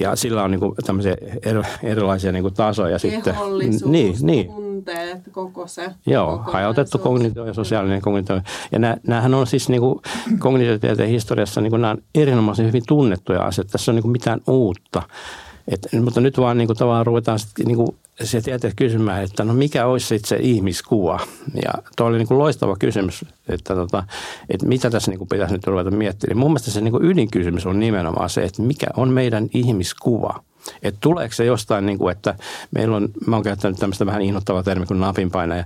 ja 0.00 0.16
sillä 0.16 0.42
on 0.42 0.50
niin 0.50 0.60
kuin 0.60 0.74
tämmöisiä 0.86 1.16
erilaisia 1.82 2.32
niin 2.32 2.42
kuin 2.42 2.54
tasoja. 2.54 2.98
Sitten. 2.98 3.34
Niin, 3.84 4.16
niin 4.20 4.65
tunteet, 4.76 5.18
koko 5.32 5.66
se. 5.66 5.90
Joo, 6.06 6.38
hajautettu 6.52 6.98
kognitio 6.98 7.46
ja 7.46 7.54
sosiaalinen 7.54 8.00
kognitio. 8.00 8.40
Ja 8.72 8.78
nämä, 8.78 8.96
näähän 9.06 9.34
on 9.34 9.46
siis 9.46 9.68
niin 9.68 9.80
kuin 9.80 10.00
kognitiotieteen 10.38 11.08
historiassa 11.08 11.60
niin 11.60 11.70
kuin 11.70 11.82
nämä 11.82 11.90
on 11.90 12.02
erinomaisen 12.14 12.66
hyvin 12.66 12.82
tunnettuja 12.88 13.42
asioita. 13.42 13.72
Tässä 13.72 13.90
on 13.90 13.94
niin 13.94 14.02
kuin 14.02 14.12
mitään 14.12 14.40
uutta. 14.46 15.02
Et, 15.68 15.88
mutta 16.00 16.20
nyt 16.20 16.38
vaan 16.38 16.58
niin 16.58 16.66
kuin, 16.66 16.76
tavallaan 16.76 17.06
ruvetaan 17.06 17.38
sitten 17.38 17.66
niin 17.66 17.76
kuin, 17.76 17.88
se 18.22 18.40
tietää 18.40 18.70
kysymään, 18.76 19.24
että 19.24 19.44
no 19.44 19.54
mikä 19.54 19.86
olisi 19.86 20.06
sitten 20.06 20.28
se 20.28 20.36
ihmiskuva. 20.40 21.20
Ja 21.54 21.72
tuo 21.96 22.06
oli 22.06 22.18
niin 22.18 22.28
kuin 22.28 22.38
loistava 22.38 22.76
kysymys, 22.78 23.24
että, 23.48 23.74
tota, 23.74 24.04
että 24.48 24.66
mitä 24.66 24.90
tässä 24.90 25.10
niin 25.10 25.18
kuin 25.18 25.28
pitäisi 25.28 25.54
nyt 25.54 25.66
ruveta 25.66 25.90
miettimään. 25.90 26.38
Mun 26.38 26.50
mielestä 26.50 26.70
se 26.70 26.80
niin 26.80 26.92
kuin 26.92 27.04
ydinkysymys 27.04 27.66
on 27.66 27.80
nimenomaan 27.80 28.30
se, 28.30 28.44
että 28.44 28.62
mikä 28.62 28.86
on 28.96 29.08
meidän 29.08 29.48
ihmiskuva– 29.54 30.40
että 30.82 30.98
tuleeko 31.00 31.34
se 31.34 31.44
jostain, 31.44 31.86
niin 31.86 31.98
kuin, 31.98 32.12
että 32.12 32.34
meillä 32.70 32.96
on, 32.96 33.08
mä 33.26 33.36
oon 33.36 33.42
käyttänyt 33.42 33.78
tämmöistä 33.78 34.06
vähän 34.06 34.22
inhottavaa 34.22 34.62
termiä 34.62 34.86
kuin 34.86 35.00
napinpainaja, 35.00 35.64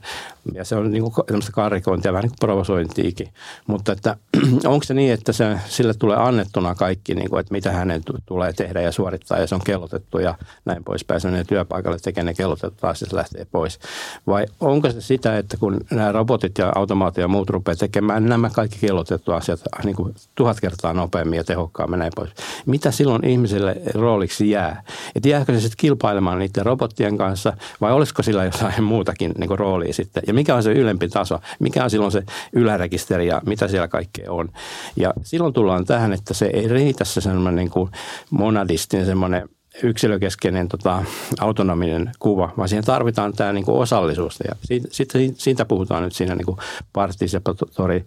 ja 0.55 0.64
se 0.64 0.76
on 0.76 0.91
niin 0.91 1.03
kuin 1.03 1.26
tämmöistä 1.26 1.53
karrikointia, 1.53 2.12
vähän 2.12 2.22
niin 2.22 2.30
kuin 2.30 2.38
provosointiikin. 2.41 3.28
Mutta 3.66 3.93
että 3.93 4.16
onko 4.66 4.84
se 4.84 4.95
niin, 4.95 5.12
että 5.12 5.32
se, 5.32 5.59
sille 5.66 5.95
tulee 5.95 6.16
annettuna 6.16 6.74
kaikki, 6.74 7.14
niin 7.14 7.30
kuin, 7.30 7.41
että 7.41 7.53
mitä 7.53 7.72
hänen 7.72 8.03
tulee 8.26 8.53
tehdä 8.53 8.80
ja 8.80 8.93
suorittaa, 8.93 9.38
ja 9.38 9.47
se 9.47 9.55
on 9.55 9.61
kellotettu 9.64 10.18
ja 10.18 10.34
näin 10.64 10.84
poispäin. 10.84 11.20
Se 11.20 11.28
on 11.28 11.34
työpaikalle 11.49 11.99
tekee 11.99 12.24
ne 12.24 12.34
kellotettu 12.34 12.76
taas 12.80 13.01
se 13.01 13.07
lähtee 13.12 13.47
pois. 13.53 13.78
Vai 14.26 14.47
onko 14.61 14.91
se 14.91 15.01
sitä, 15.01 15.38
että 15.38 15.57
kun 15.57 15.80
nämä 15.91 16.12
robotit 16.12 16.59
ja 16.59 16.72
automaatio 16.74 17.24
ja 17.24 17.28
muut 17.28 17.51
rupeaa 17.51 17.76
tekemään 17.76 18.26
nämä 18.26 18.51
kaikki 18.51 18.78
kellotettu 18.80 19.32
asiat 19.32 19.61
niin 19.84 19.97
kuin 19.97 20.14
tuhat 20.34 20.61
kertaa 20.61 20.93
nopeammin 20.93 21.36
ja 21.36 21.45
tehokkaammin 21.45 21.99
näin 21.99 22.12
pois. 22.16 22.30
Mitä 22.66 22.91
silloin 22.91 23.24
ihmiselle 23.24 23.76
rooliksi 23.95 24.51
jää? 24.51 24.82
Että 25.14 25.28
jääkö 25.28 25.53
se 25.53 25.61
sitten 25.61 25.76
kilpailemaan 25.76 26.38
niiden 26.38 26.66
robottien 26.66 27.18
kanssa 27.18 27.53
vai 27.80 27.93
olisiko 27.93 28.22
sillä 28.22 28.45
jotain 28.45 28.84
muutakin 28.84 29.32
niin 29.38 29.59
roolia 29.59 29.93
sitten? 29.93 30.22
Ja 30.30 30.34
mikä 30.34 30.54
on 30.54 30.62
se 30.62 30.72
ylempi 30.72 31.08
taso? 31.08 31.40
Mikä 31.58 31.84
on 31.84 31.90
silloin 31.90 32.12
se 32.12 32.22
ylärekisteri 32.52 33.26
ja 33.26 33.42
mitä 33.46 33.68
siellä 33.68 33.88
kaikkea 33.88 34.32
on? 34.32 34.48
Ja 34.96 35.14
silloin 35.22 35.52
tullaan 35.52 35.84
tähän, 35.84 36.12
että 36.12 36.34
se 36.34 36.46
ei 36.46 36.68
riitä 36.68 37.04
se 37.04 37.20
semmoinen 37.20 37.56
niin 37.56 37.70
kuin 37.70 37.90
monadistinen 38.30 39.06
semmoinen 39.06 39.48
yksilökeskeinen 39.82 40.68
tota, 40.68 41.04
autonominen 41.40 42.12
kuva, 42.18 42.52
vaan 42.56 42.68
siihen 42.68 42.84
tarvitaan 42.84 43.32
tämä 43.32 43.52
niin 43.52 43.64
kuin 43.64 43.78
osallisuus. 43.78 44.38
Ja 44.48 44.54
siitä, 44.64 44.88
siitä, 44.90 45.18
siitä 45.36 45.64
puhutaan 45.64 46.02
nyt 46.02 46.14
siinä 46.14 46.34
niin 46.34 46.56
participatory 46.92 48.04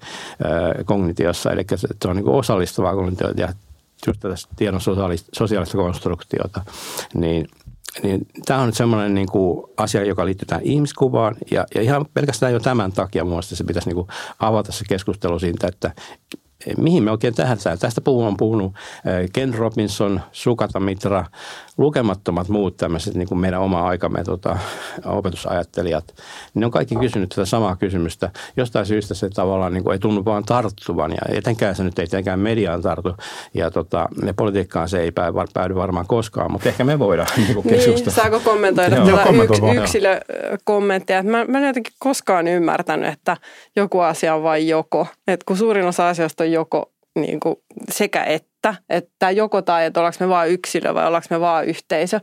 kognitiossa, 0.86 1.51
eli 1.51 1.65
se 1.76 1.88
on 2.07 2.15
niin 2.15 2.26
kuin 2.26 2.36
osallistuvaa 2.36 2.95
kognitioita 2.95 3.41
ja 3.41 3.53
just 4.07 4.19
tätä 4.19 4.36
tiedon 4.55 4.82
sosiaalista 5.34 5.78
konstruktiota, 5.78 6.61
niin 7.13 7.47
niin 8.04 8.28
tämä 8.46 8.60
on 8.60 8.66
nyt 8.66 8.76
semmoinen 8.76 9.14
niin 9.14 9.28
kuin 9.28 9.64
asia, 9.78 10.06
joka 10.06 10.26
liittyy 10.26 10.46
tähän 10.46 10.64
ihmiskuvaan. 10.64 11.36
Ja, 11.52 11.66
ja 11.76 11.82
ihan 11.82 12.06
pelkästään 12.14 12.54
jo 12.54 12.60
tämän 12.60 12.91
takia 12.91 13.26
mun 13.26 13.44
se 13.44 13.64
pitäisi 13.64 13.89
niin 13.89 13.96
kuin 13.96 14.08
avata 14.39 14.72
se 14.72 14.86
keskustelu 14.89 15.39
siitä, 15.39 15.68
että 15.68 15.91
mihin 16.78 17.03
me 17.03 17.11
oikein 17.11 17.36
tähdätään. 17.36 17.80
Tästä 17.80 18.01
on 18.05 18.38
puhunut 18.38 18.74
Ken 19.34 19.53
Robinson, 19.53 20.22
Sukata 20.32 20.80
Mitra, 20.80 21.26
lukemattomat 21.78 22.49
muut 22.49 22.78
tämmöiset 22.78 23.16
niin 23.16 23.28
kuin 23.28 23.39
meidän 23.39 23.61
oma 23.61 23.88
aikamme 23.88 24.24
tota, 24.24 24.57
opetusajattelijat. 25.05 26.16
Ne 26.53 26.66
on 26.66 26.72
kaikki 26.72 26.95
kysynyt 26.95 27.30
tätä 27.30 27.45
samaa 27.45 27.76
kysymystä. 27.76 28.32
Jostain 28.57 28.86
syystä 28.86 29.14
se 29.14 29.30
tavallaan 29.30 29.74
niin 29.74 29.84
kuin 29.84 29.93
ei 29.93 29.99
tunnu 29.99 30.26
vaan 30.26 30.43
tarttuvan 30.43 31.11
ja 31.11 31.38
etenkään 31.38 31.76
se 31.76 31.84
nyt 31.84 31.99
ei 31.99 32.07
tietenkään 32.07 32.39
mediaan 32.39 32.82
tartu. 32.82 33.16
Ja 33.53 33.72
tota, 33.72 34.07
ne 34.22 34.34
politiikkaan 34.34 34.89
se 34.89 34.99
ei 34.99 35.11
päädy 35.53 35.76
varmaan 35.76 36.07
koskaan, 36.07 36.51
mutta 36.51 36.70
ehkä 36.70 36.84
me 36.84 36.99
voidaan 36.99 37.28
niin 37.38 37.53
kuin 37.53 37.68
Niin, 37.68 38.11
saako 38.11 38.39
kommentoida 38.39 38.95
tätä 38.95 39.30
yks, 39.43 39.59
yksilökommenttia? 39.82 41.24
Mä, 41.24 41.45
mä 41.45 41.57
en 41.57 41.68
jotenkin 41.68 41.93
koskaan 41.99 42.47
ymmärtänyt, 42.47 43.14
että 43.14 43.38
joku 43.76 43.99
asia 43.99 44.36
on 44.36 44.43
vain 44.43 44.68
joko. 44.68 45.07
Et 45.28 45.43
kun 45.43 45.57
suurin 45.57 45.86
osa 45.86 46.09
asioista 46.09 46.43
on 46.43 46.51
joko 46.54 46.91
niin 47.16 47.39
kuin 47.39 47.56
sekä 47.91 48.24
että 48.24 48.54
että, 48.89 49.32
joko 49.32 49.62
tai, 49.62 49.86
että 49.86 49.99
ollaanko 49.99 50.18
me 50.20 50.30
vaan 50.30 50.49
yksilö 50.49 50.93
vai 50.93 51.08
ollaanko 51.08 51.28
me 51.30 51.39
vaan 51.39 51.66
yhteisö. 51.66 52.20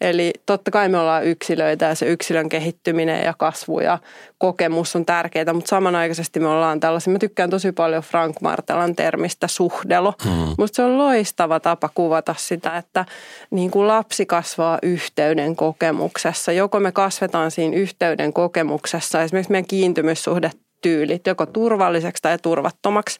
Eli 0.00 0.32
totta 0.46 0.70
kai 0.70 0.88
me 0.88 0.98
ollaan 0.98 1.24
yksilöitä 1.24 1.84
ja 1.84 1.94
se 1.94 2.06
yksilön 2.06 2.48
kehittyminen 2.48 3.24
ja 3.24 3.34
kasvu 3.38 3.80
ja 3.80 3.98
kokemus 4.38 4.96
on 4.96 5.06
tärkeää, 5.06 5.52
mutta 5.52 5.68
samanaikaisesti 5.68 6.40
me 6.40 6.48
ollaan 6.48 6.80
tällaisia. 6.80 7.12
Mä 7.12 7.18
tykkään 7.18 7.50
tosi 7.50 7.72
paljon 7.72 8.02
Frank 8.02 8.40
Martelan 8.40 8.96
termistä 8.96 9.48
suhdelo. 9.48 10.14
Hmm. 10.24 10.54
Musta 10.58 10.76
se 10.76 10.82
on 10.82 10.98
loistava 10.98 11.60
tapa 11.60 11.90
kuvata 11.94 12.34
sitä, 12.38 12.76
että 12.76 13.04
niin 13.50 13.70
kuin 13.70 13.88
lapsi 13.88 14.26
kasvaa 14.26 14.78
yhteyden 14.82 15.56
kokemuksessa. 15.56 16.52
Joko 16.52 16.80
me 16.80 16.92
kasvetaan 16.92 17.50
siinä 17.50 17.76
yhteyden 17.76 18.32
kokemuksessa, 18.32 19.22
esimerkiksi 19.22 19.52
meidän 19.52 19.66
kiintymyssuhde 19.66 20.50
tyylit, 20.84 21.26
joko 21.26 21.46
turvalliseksi 21.46 22.22
tai 22.22 22.38
turvattomaksi. 22.42 23.18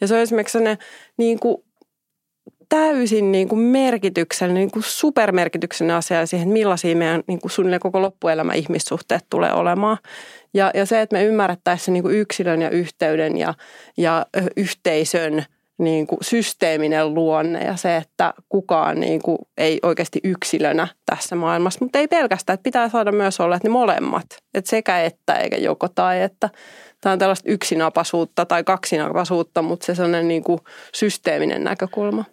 Ja 0.00 0.06
se 0.06 0.14
on 0.14 0.20
esimerkiksi 0.20 0.52
sellainen 0.52 0.78
niin 1.16 1.40
kuin 1.40 1.56
täysin 2.68 3.32
niin 3.32 3.48
kuin 3.48 3.60
merkityksellinen, 3.60 4.60
niin 4.60 4.70
kuin 4.70 4.82
supermerkityksellinen 4.82 5.96
asia 5.96 6.26
siihen, 6.26 6.48
millaisia 6.48 6.96
meidän 6.96 7.22
niin 7.26 7.40
kuin 7.40 7.50
suunnilleen 7.50 7.80
koko 7.80 8.02
loppuelämä 8.02 8.52
ihmissuhteet 8.52 9.26
tulee 9.30 9.52
olemaan. 9.52 9.98
Ja, 10.54 10.70
ja 10.74 10.86
se, 10.86 11.00
että 11.00 11.16
me 11.16 11.24
ymmärrettäisiin 11.24 11.92
niin 11.92 12.02
kuin 12.02 12.16
yksilön 12.16 12.62
ja 12.62 12.70
yhteyden 12.70 13.36
ja, 13.36 13.54
ja 13.96 14.26
yhteisön 14.56 15.44
niin 15.78 16.06
kuin 16.06 16.18
systeeminen 16.22 17.14
luonne 17.14 17.64
ja 17.64 17.76
se, 17.76 17.96
että 17.96 18.34
kukaan 18.48 19.00
niin 19.00 19.22
kuin 19.22 19.38
ei 19.58 19.78
oikeasti 19.82 20.20
yksilönä 20.24 20.88
tässä 21.06 21.36
maailmassa, 21.36 21.84
mutta 21.84 21.98
ei 21.98 22.08
pelkästään, 22.08 22.54
että 22.54 22.62
pitää 22.62 22.88
saada 22.88 23.12
myös 23.12 23.40
olla, 23.40 23.56
että 23.56 23.68
ne 23.68 23.72
molemmat, 23.72 24.26
että 24.54 24.70
sekä 24.70 25.02
että 25.02 25.34
eikä 25.34 25.56
joko 25.56 25.88
tai, 25.88 26.22
että 26.22 26.50
tämä 27.00 27.12
on 27.12 27.18
tällaista 27.18 27.50
yksinapasuutta 27.50 28.46
tai 28.46 28.64
kaksinapasuutta, 28.64 29.62
mutta 29.62 29.86
se 29.86 29.94
sellainen 29.94 30.28
niin 30.28 30.44
kuin 30.44 30.60
systeeminen 30.94 31.64
näkökulma. 31.64 32.24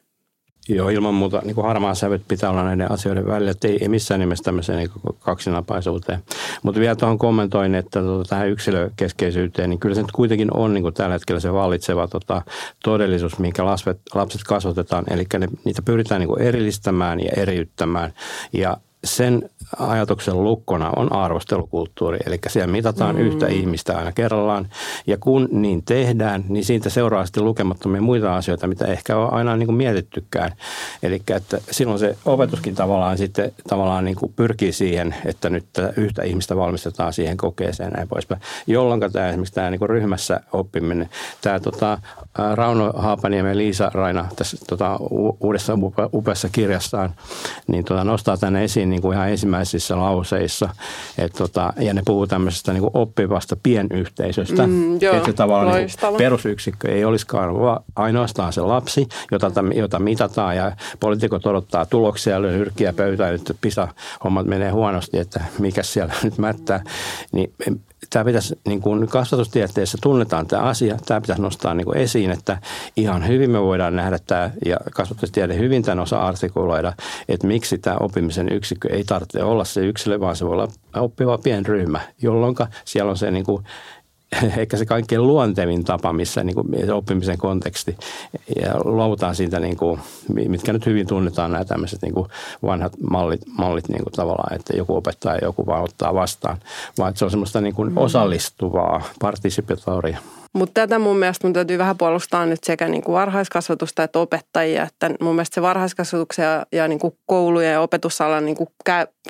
Joo, 0.70 0.90
ilman 0.90 1.14
muuta 1.14 1.42
niin 1.44 1.56
kuin 1.56 1.68
harmaa 1.68 1.96
sävyt 1.96 2.22
pitää 2.28 2.50
olla 2.50 2.64
näiden 2.64 2.92
asioiden 2.92 3.28
välillä, 3.28 3.52
että 3.52 3.68
ei, 3.68 3.78
ei 3.82 3.88
missään 3.88 4.20
nimessä 4.20 4.44
tämmöiseen 4.44 4.78
niin 4.78 4.90
kaksinapaisuuteen. 5.20 6.24
Mutta 6.64 6.82
vielä 6.82 6.96
tuohon 6.96 7.18
kommentoin, 7.18 7.76
että 7.76 8.02
tota, 8.02 8.30
tähän 8.30 8.50
yksilökeskeisyyteen, 8.50 9.70
niin 9.70 9.80
kyllä 9.80 9.96
se 9.96 10.02
nyt 10.02 10.12
kuitenkin 10.12 10.58
on 10.58 10.74
niin 10.74 10.82
kuin 10.82 10.94
tällä 10.94 11.14
hetkellä 11.14 11.40
se 11.40 11.54
vallitseva 11.54 12.08
tota, 12.08 12.42
todellisuus, 12.84 13.40
minkä 13.40 13.66
lapset, 13.66 14.00
lapset 14.14 14.42
kasvatetaan. 14.44 15.06
Eli 15.10 15.26
niitä 15.66 15.82
pyritään 15.82 16.20
niin 16.20 16.30
kuin 16.30 16.42
erillistämään 16.42 17.20
ja 17.20 17.32
eriyttämään. 17.38 18.14
Ja 18.54 18.78
sen 19.04 19.50
ajatuksen 19.80 20.44
lukkona 20.44 20.92
on 20.96 21.14
arvostelukulttuuri, 21.14 22.18
eli 22.26 22.40
siellä 22.48 22.72
mitataan 22.72 23.16
mm. 23.16 23.22
yhtä 23.22 23.48
ihmistä 23.48 23.98
aina 23.98 24.12
kerrallaan. 24.12 24.68
Ja 25.08 25.18
kun 25.18 25.50
niin 25.52 25.84
tehdään, 25.86 26.44
niin 26.50 26.66
siitä 26.66 26.90
seuraa 26.90 27.26
sitten 27.26 27.46
lukemattomia 27.46 28.02
muita 28.02 28.36
asioita, 28.36 28.68
mitä 28.68 28.86
ehkä 28.86 29.18
on 29.18 29.34
aina 29.34 29.56
niin 29.58 29.68
kuin 29.68 29.76
mietittykään. 29.76 30.52
Eli 31.04 31.22
että 31.36 31.58
silloin 31.72 32.00
se 32.00 32.18
opetuskin 32.26 32.76
tavallaan 32.76 33.18
sitten 33.18 33.52
tavallaan 33.70 34.06
niin 34.06 34.16
kuin 34.16 34.34
pyrkii 34.36 34.72
siihen, 34.72 35.16
että 35.26 35.50
nyt 35.50 35.66
yhtä 35.98 36.24
ihmistä 36.24 36.56
valmistetaan 36.56 37.14
siihen 37.14 37.38
kokeeseen 37.38 37.92
näin 37.92 38.08
poispäin. 38.08 38.42
Jolloin 38.68 39.12
tämä 39.12 39.30
esimerkiksi 39.30 39.54
tämä 39.54 39.70
niin 39.70 39.80
kuin 39.80 39.90
ryhmässä 39.90 40.40
oppiminen, 40.54 41.10
tämä 41.42 41.60
tota, 41.60 42.00
Rauno 42.54 42.94
Haapaniemen 42.96 43.52
ja 43.52 43.58
Liisa 43.58 43.92
Raina 43.94 44.28
tässä 44.36 44.58
tota, 44.70 44.98
uudessa 45.40 45.74
upeassa 46.14 46.50
kirjassaan, 46.52 47.14
niin 47.68 47.86
tota, 47.86 48.04
nostaa 48.04 48.38
tänne 48.38 48.64
esiin 48.64 48.90
niin 48.90 49.02
kuin 49.02 49.16
ihan 49.16 49.30
ensimmäisissä 49.60 49.98
lauseissa. 49.98 50.70
Et 51.18 51.34
tota, 51.34 51.74
ja 51.80 51.94
ne 51.94 52.02
puhuu 52.06 52.28
tämmöisestä 52.28 52.74
niin 52.74 52.90
oppivasta 52.94 53.56
pienyhteisöstä. 53.64 54.68
Mm, 54.68 55.02
joo, 55.02 55.16
että 55.16 55.34
tavallaan 55.34 55.78
niin 55.78 56.18
perusyksikkö 56.18 56.92
ei 56.92 57.06
olisikaan 57.06 57.50
ainoastaan 57.96 58.54
se 58.54 58.62
lapsi, 58.62 59.08
jota, 59.32 59.52
jota 59.76 60.00
mitataan 60.00 60.56
ja 60.56 60.72
poliitikot 61.00 61.46
odottaa 61.46 61.86
tuloksia 61.86 62.34
ja 62.34 62.40
nyrkkiä 62.40 62.94
pöytään, 62.94 63.36
että 63.36 63.54
PISA-hommat 63.62 64.46
menee 64.46 64.72
huonosti, 64.72 65.20
että 65.20 65.44
mikä 65.60 65.84
siellä 65.84 66.14
nyt 66.24 66.38
mättää. 66.38 66.84
Niin 67.32 67.54
tämä 68.10 68.26
pitäisi, 68.26 68.60
niin 68.68 68.82
kuin 68.82 69.08
kasvatustieteessä 69.08 69.98
tunnetaan 70.02 70.48
tämä 70.48 70.62
asia, 70.62 70.98
tämä 71.06 71.22
pitäisi 71.22 71.42
nostaa 71.42 71.74
niin 71.74 71.86
kuin 71.86 71.98
esiin, 71.98 72.32
että 72.32 72.58
ihan 72.96 73.28
hyvin 73.28 73.52
me 73.52 73.62
voidaan 73.62 73.96
nähdä 73.96 74.20
tämä, 74.28 74.52
ja 74.66 74.78
kasvatustiede 74.92 75.58
hyvin 75.58 75.84
tämän 75.84 76.00
osa 76.00 76.22
artikuloida, 76.22 76.94
että 77.30 77.48
miksi 77.48 77.78
tämä 77.78 77.98
oppimisen 78.00 78.52
yksikkö 78.52 78.90
ei 78.96 79.04
tarvitse 79.04 79.44
olla 79.44 79.66
se 79.66 79.86
yksilö, 79.86 80.20
vaan 80.20 80.36
se 80.36 80.46
voi 80.46 80.54
olla 80.54 80.68
oppiva 80.96 81.38
pienryhmä, 81.38 82.00
jolloin 82.22 82.56
siellä 82.86 83.10
on 83.10 83.18
se 83.18 83.32
niin 83.32 83.46
kuin 83.46 83.64
ehkä 84.58 84.78
se 84.78 84.86
kaikkein 84.86 85.28
luontevin 85.28 85.84
tapa, 85.84 86.14
missä 86.14 86.44
niin 86.44 86.56
kuin 86.56 86.92
oppimisen 86.92 87.38
konteksti 87.38 87.98
ja 88.62 88.74
luovutaan 88.84 89.36
siitä, 89.36 89.60
niin 89.60 89.78
kuin, 89.78 90.00
mitkä 90.48 90.74
nyt 90.74 90.86
hyvin 90.86 91.08
tunnetaan 91.08 91.52
nämä 91.52 91.66
tämmöiset 91.66 92.02
niin 92.02 92.14
kuin 92.14 92.28
vanhat 92.64 92.94
mallit, 93.10 93.42
mallit 93.58 93.90
niin 93.90 94.04
kuin 94.04 94.14
tavallaan, 94.14 94.56
että 94.56 94.78
joku 94.78 94.96
opettaa 94.96 95.34
ja 95.34 95.40
joku 95.44 95.66
vaan 95.66 95.84
ottaa 95.84 96.14
vastaan, 96.14 96.58
vaan 96.98 97.10
että 97.10 97.20
se 97.20 97.26
on 97.26 97.32
semmoista 97.32 97.62
niin 97.62 97.76
kuin 97.76 97.92
mm. 97.92 97.98
osallistuvaa, 97.98 99.02
participatoria. 99.20 100.18
Mutta 100.56 100.82
tätä 100.82 101.00
mun 101.00 101.18
mielestä 101.18 101.48
mun 101.48 101.54
täytyy 101.54 101.78
vähän 101.78 101.98
puolustaa 101.98 102.46
nyt 102.46 102.64
sekä 102.64 102.88
niin 102.88 103.04
kuin 103.04 103.14
varhaiskasvatusta 103.14 104.04
että 104.04 104.20
opettajia. 104.20 104.84
Että 104.84 105.12
mun 105.22 105.36
mielestä 105.36 105.56
se 105.56 105.62
varhaiskasvatuksen 105.62 106.44
ja, 106.44 106.66
ja 106.72 106.88
niin 106.88 107.00
kuin 107.00 107.14
koulujen 107.26 107.72
ja 107.72 107.82
opetusalan 107.82 108.46
niin 108.46 108.58
kuin 108.58 108.70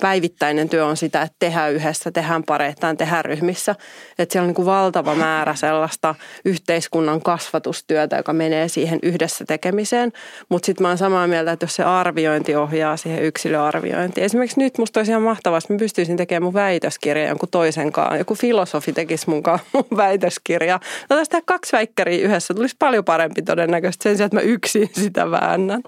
päivittäinen 0.00 0.68
työ 0.68 0.86
on 0.86 0.96
sitä, 0.96 1.22
että 1.22 1.36
tehdään 1.38 1.72
yhdessä, 1.72 2.10
tehdään 2.10 2.42
pareittain, 2.44 2.96
tehdään 2.96 3.24
ryhmissä. 3.24 3.74
Että 4.18 4.32
siellä 4.32 4.44
on 4.44 4.48
niin 4.48 4.54
kuin 4.54 4.66
valtava 4.66 5.14
määrä 5.14 5.54
sellaista 5.54 6.14
yhteiskunnan 6.44 7.22
kasvatustyötä, 7.22 8.16
joka 8.16 8.32
menee 8.32 8.68
siihen 8.68 8.98
yhdessä 9.02 9.44
tekemiseen. 9.44 10.12
Mutta 10.48 10.66
sitten 10.66 10.84
mä 10.84 10.88
oon 10.88 10.98
samaa 10.98 11.26
mieltä, 11.26 11.52
että 11.52 11.64
jos 11.64 11.76
se 11.76 11.84
arviointi 11.84 12.56
ohjaa 12.56 12.96
siihen 12.96 13.22
yksilöarviointiin. 13.22 14.24
Esimerkiksi 14.24 14.60
nyt 14.60 14.78
musta 14.78 15.00
olisi 15.00 15.12
ihan 15.12 15.22
mahtavaa, 15.22 15.58
että 15.58 15.72
mä 15.72 15.78
pystyisin 15.78 16.16
tekemään 16.16 16.42
mun 16.42 16.54
väitöskirja 16.54 17.28
jonkun 17.28 17.48
toisen 17.48 17.92
kanssa. 17.92 18.16
Joku 18.16 18.34
filosofi 18.34 18.92
tekisi 18.92 19.30
mun, 19.30 19.42
mun 19.72 19.84
väitöskirja. 19.96 20.80
Tästä 21.16 21.42
kaksi 21.44 21.72
väikkäriä 21.72 22.24
yhdessä 22.24 22.54
tulisi 22.54 22.76
paljon 22.78 23.04
parempi 23.04 23.42
todennäköisesti 23.42 24.02
sen 24.02 24.16
sijaan, 24.16 24.26
että 24.26 24.36
mä 24.36 24.40
yksin 24.40 24.90
sitä 25.02 25.30
väännän. 25.30 25.82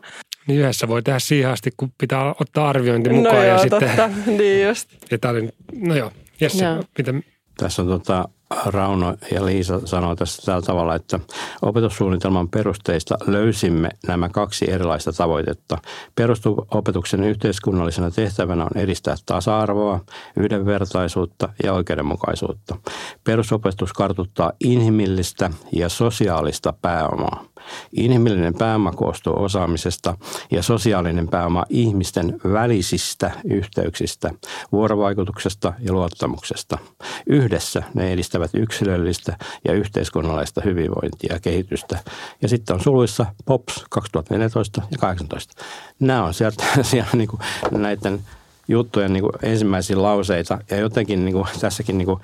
Niin 0.46 0.60
yhdessä 0.60 0.88
voi 0.88 1.02
tehdä 1.02 1.18
siihen 1.18 1.50
asti, 1.50 1.70
kun 1.76 1.92
pitää 1.98 2.34
ottaa 2.40 2.68
arviointi 2.68 3.10
mukaan. 3.10 3.36
No 3.36 3.42
joo, 3.42 3.62
ja 3.62 3.68
totta. 3.70 3.86
sitten, 3.86 4.14
niin 4.38 4.66
just. 4.68 4.88
Ja 5.10 5.30
oli, 5.30 5.48
no 5.76 5.94
joo, 5.94 6.12
Jesse, 6.40 6.64
joo. 6.64 6.82
Mitä, 6.98 7.14
tässä 7.56 7.82
on 7.82 7.88
tota, 7.88 8.28
Rauno 8.66 9.14
ja 9.32 9.46
Liisa 9.46 9.80
sanoo 9.84 10.16
tässä 10.16 10.42
tällä 10.42 10.62
tavalla, 10.62 10.94
että 10.94 11.20
opetussuunnitelman 11.62 12.49
perusteista 12.49 13.18
löysimme 13.26 13.88
nämä 14.07 14.28
kaksi 14.28 14.70
erilaista 14.70 15.12
tavoitetta. 15.12 15.78
Perusopetuksen 16.14 17.24
yhteiskunnallisena 17.24 18.11
tehtävänä 18.11 18.64
on 18.64 18.82
edistää 18.82 19.14
tasa-arvoa, 19.26 20.01
yhdenvertaisuutta 20.36 21.49
ja 21.64 21.72
oikeudenmukaisuutta. 21.72 22.76
Perusopetus 23.24 23.92
kartuttaa 23.92 24.53
inhimillistä 24.64 25.51
ja 25.72 25.88
sosiaalista 25.88 26.74
pääomaa. 26.82 27.47
Inhimillinen 27.92 28.54
pääoma 28.54 28.92
koostuu 28.92 29.42
osaamisesta 29.42 30.16
ja 30.50 30.62
sosiaalinen 30.62 31.28
pääoma 31.28 31.64
ihmisten 31.68 32.40
välisistä 32.52 33.30
yhteyksistä, 33.44 34.30
vuorovaikutuksesta 34.72 35.72
ja 35.78 35.92
luottamuksesta. 35.92 36.78
Yhdessä 37.26 37.82
ne 37.94 38.12
edistävät 38.12 38.50
yksilöllistä 38.54 39.36
ja 39.64 39.72
yhteiskunnallista 39.72 40.61
hyvinvointia 40.64 41.34
ja 41.34 41.40
kehitystä. 41.40 41.98
Ja 42.42 42.48
sitten 42.48 42.74
on 42.74 42.80
suluissa 42.82 43.26
POPS 43.44 43.84
2014 43.90 44.80
ja 44.90 44.98
2018. 44.98 45.64
Nämä 46.00 46.24
on 46.24 46.34
sieltä, 46.34 46.64
siellä 46.82 47.11
niin 47.14 47.28
kuin 47.28 47.40
näiden 47.70 48.20
juttujen 48.68 49.12
niin 49.12 49.22
kuin 49.22 49.32
ensimmäisiä 49.42 50.02
lauseita. 50.02 50.58
Ja 50.70 50.76
jotenkin 50.76 51.24
niin 51.24 51.32
kuin, 51.32 51.46
tässäkin 51.60 51.98
niin 51.98 52.06
kuin, 52.06 52.20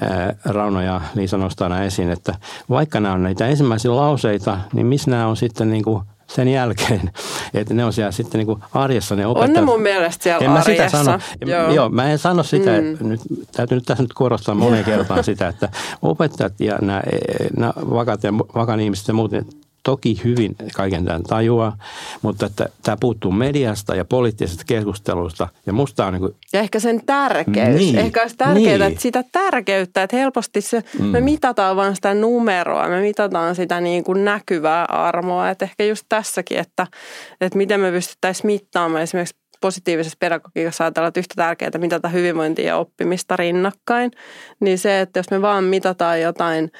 ää, 0.00 0.34
Rauno 0.44 0.82
ja 0.82 1.00
Liisa 1.14 1.36
nostaa 1.36 1.68
nämä 1.68 1.84
esiin, 1.84 2.10
että 2.10 2.34
vaikka 2.70 3.00
nämä 3.00 3.14
on 3.14 3.22
näitä 3.22 3.46
ensimmäisiä 3.46 3.96
lauseita, 3.96 4.58
niin 4.72 4.86
missä 4.86 5.10
nämä 5.10 5.26
on 5.26 5.36
sitten 5.36 5.70
niin 5.70 5.84
kuin 5.84 6.02
sen 6.26 6.48
jälkeen, 6.48 7.10
että 7.54 7.74
ne 7.74 7.84
on 7.84 7.92
siellä 7.92 8.12
sitten 8.12 8.38
niin 8.38 8.46
kuin 8.46 8.60
arjessa 8.74 9.16
ne 9.16 9.26
opettajat. 9.26 9.56
On 9.56 9.64
ne 9.66 9.72
mun 9.72 9.82
mielestä 9.82 10.22
siellä 10.22 10.44
en 10.44 10.50
mä 10.50 10.58
arjessa. 10.58 10.84
Sitä 10.84 11.04
sano. 11.04 11.18
Joo. 11.46 11.70
joo. 11.70 11.88
mä 11.88 12.10
en 12.10 12.18
sano 12.18 12.42
sitä, 12.42 12.70
mm. 12.70 13.08
nyt, 13.08 13.20
täytyy 13.52 13.76
nyt 13.76 13.84
tässä 13.84 14.02
nyt 14.02 14.12
korostaa 14.12 14.54
moneen 14.54 14.84
kertaan 14.94 15.24
sitä, 15.24 15.48
että 15.48 15.68
opettajat 16.02 16.60
ja 16.60 16.78
nämä, 16.80 17.02
nämä 17.56 17.72
vakat 17.76 18.24
ja 18.24 18.34
vakan 18.34 18.80
ihmiset 18.80 19.08
ja 19.08 19.14
muut, 19.14 19.32
toki 19.86 20.20
hyvin 20.24 20.56
kaiken 20.74 21.04
tämän 21.04 21.22
tajua, 21.22 21.72
mutta 22.22 22.46
että 22.46 22.68
tämä 22.82 22.96
puuttuu 23.00 23.32
mediasta 23.32 23.94
ja 23.94 24.04
poliittisesta 24.04 24.64
keskustelusta. 24.66 25.48
Ja 25.66 25.72
musta 25.72 26.06
on 26.06 26.12
niin 26.12 26.20
kuin... 26.20 26.34
Ja 26.52 26.60
ehkä 26.60 26.80
sen 26.80 27.06
tärkeys. 27.06 27.78
Niin, 27.78 27.98
ehkä 27.98 28.22
olisi 28.22 28.36
tärkeää, 28.36 28.78
niin. 28.78 28.82
että 28.82 29.00
sitä 29.00 29.24
tärkeyttä, 29.32 30.02
että 30.02 30.16
helposti 30.16 30.60
se, 30.60 30.82
mm. 30.98 31.04
me 31.04 31.20
mitataan 31.20 31.76
vain 31.76 31.94
sitä 31.96 32.14
numeroa, 32.14 32.88
me 32.88 33.00
mitataan 33.00 33.54
sitä 33.54 33.80
niin 33.80 34.04
kuin 34.04 34.24
näkyvää 34.24 34.84
armoa. 34.84 35.50
Että 35.50 35.64
ehkä 35.64 35.84
just 35.84 36.04
tässäkin, 36.08 36.58
että, 36.58 36.86
että 37.40 37.58
miten 37.58 37.80
me 37.80 37.90
pystyttäisiin 37.90 38.46
mittaamaan 38.46 39.02
esimerkiksi 39.02 39.36
positiivisessa 39.60 40.16
pedagogiikassa 40.20 40.84
ajatellaan, 40.84 41.08
että 41.08 41.20
yhtä 41.20 41.34
tärkeää 41.36 41.70
mitata 41.78 42.08
hyvinvointia 42.08 42.66
ja 42.66 42.76
oppimista 42.76 43.36
rinnakkain, 43.36 44.10
niin 44.60 44.78
se, 44.78 45.00
että 45.00 45.18
jos 45.18 45.30
me 45.30 45.42
vaan 45.42 45.64
mitataan 45.64 46.20
jotain 46.20 46.70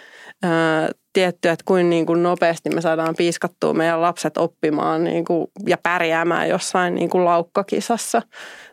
tietty, 1.17 1.49
että 1.49 1.63
kuin, 1.65 1.91
niin 1.91 2.07
kuin 2.07 2.23
nopeasti 2.23 2.71
me 2.71 2.81
saadaan 2.81 3.15
piiskattua 3.19 3.75
meidän 3.75 4.03
lapset 4.03 4.37
oppimaan 4.37 5.05
niin 5.05 5.25
kuin, 5.25 5.47
ja 5.67 5.79
pärjäämään 5.83 6.49
jossain 6.49 6.95
niin 6.95 7.11
kuin 7.11 7.25
laukkakisassa. 7.25 8.23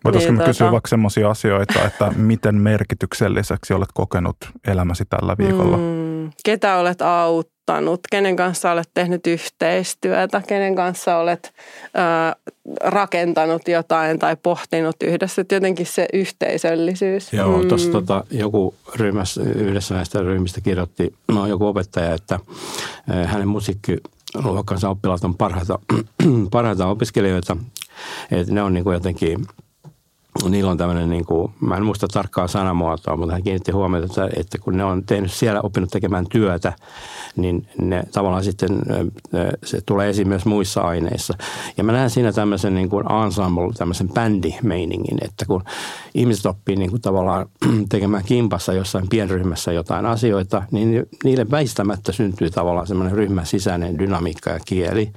Voitaisiko 0.04 0.32
niin, 0.32 0.40
me 0.40 0.46
kysyä 0.46 0.66
tuota... 0.66 0.72
vaikka 0.72 0.88
sellaisia 0.88 1.30
asioita, 1.30 1.86
että 1.86 2.12
miten 2.16 2.56
merkitykselliseksi 2.56 3.74
olet 3.74 3.90
kokenut 3.94 4.38
elämäsi 4.68 5.06
tällä 5.06 5.36
viikolla? 5.38 5.78
Mm, 5.78 6.32
ketä 6.46 6.78
olet 6.78 7.02
auttanut? 7.02 7.53
Auttanut, 7.68 8.00
kenen 8.12 8.36
kanssa 8.36 8.72
olet 8.72 8.90
tehnyt 8.94 9.28
yhteistyötä, 9.28 10.42
kenen 10.48 10.76
kanssa 10.76 11.18
olet 11.18 11.54
ää, 11.94 12.36
rakentanut 12.84 13.68
jotain 13.68 14.20
tai 14.20 14.36
pohtinut 14.44 14.96
yhdessä. 15.04 15.42
Että 15.42 15.56
jotenkin 15.56 15.86
se 15.86 16.08
yhteisöllisyys. 16.14 17.34
Joo, 17.34 17.62
mm. 17.62 17.68
tuossa 17.68 17.92
tota, 17.92 18.24
joku 18.32 18.76
ryhmässä, 18.96 19.42
yhdessä 19.42 19.96
näistä 19.96 20.20
ryhmistä 20.20 20.62
kirjoitti, 20.62 21.14
no 21.28 21.48
joku 21.48 21.68
opettaja, 21.68 22.14
että 22.14 22.40
hänen 23.26 23.48
musiikkiluokkansa 23.48 24.90
oppilaat 24.90 25.24
on 25.24 25.36
parhaita, 25.36 25.80
parhaita 26.52 26.88
opiskelijoita. 26.88 27.58
Että 28.32 28.54
ne 28.54 28.64
on 28.64 28.74
niin 28.74 28.84
kuin 28.84 28.94
jotenkin 28.94 29.48
niillä 30.50 30.72
on 30.72 30.78
tämmöinen, 30.78 31.10
niin 31.10 31.26
kuin, 31.26 31.52
mä 31.60 31.78
en 31.78 31.86
muista 31.86 32.08
tarkkaa 32.08 32.48
sanamuotoa, 32.48 33.18
mutta 33.18 33.34
hän 33.34 33.44
kiinnitti 33.44 33.72
huomiota, 33.72 34.06
että, 34.06 34.40
että 34.40 34.58
kun 34.58 34.78
ne 34.78 34.84
on 34.84 35.04
tehnyt 35.04 35.32
siellä 35.32 35.62
oppinut 35.62 35.90
tekemään 35.90 36.26
työtä, 36.30 36.74
niin 37.36 37.68
ne 37.82 38.04
tavallaan 38.12 38.44
sitten 38.44 38.82
se 39.64 39.82
tulee 39.86 40.10
esiin 40.10 40.28
myös 40.28 40.46
muissa 40.46 40.82
aineissa. 40.82 41.34
Ja 41.78 41.84
mä 41.84 41.92
näen 41.92 42.10
siinä 42.10 42.32
tämmöisen 42.32 42.76
niin 42.76 42.90
kuin 42.90 43.06
ensemble, 43.26 43.74
tämmöisen 43.78 44.10
bändimeiningin, 44.10 45.18
että 45.22 45.46
kun 45.46 45.64
ihmiset 46.14 46.46
oppii 46.46 46.76
niin 46.76 46.90
kuin 46.90 47.02
tavallaan 47.02 47.46
tekemään 47.90 48.24
kimpassa 48.26 48.74
jossain 48.74 49.10
pienryhmässä 49.10 49.72
jotain 49.72 50.06
asioita, 50.06 50.64
niin 50.72 51.08
niille 51.24 51.52
väistämättä 51.52 52.12
syntyy 52.12 52.50
tavallaan 52.50 52.88
semmoinen 52.88 53.18
ryhmän 53.18 53.46
sisäinen 53.46 54.00
dynamiikka 54.00 54.50
ja 54.50 54.60
kieli. 54.66 55.12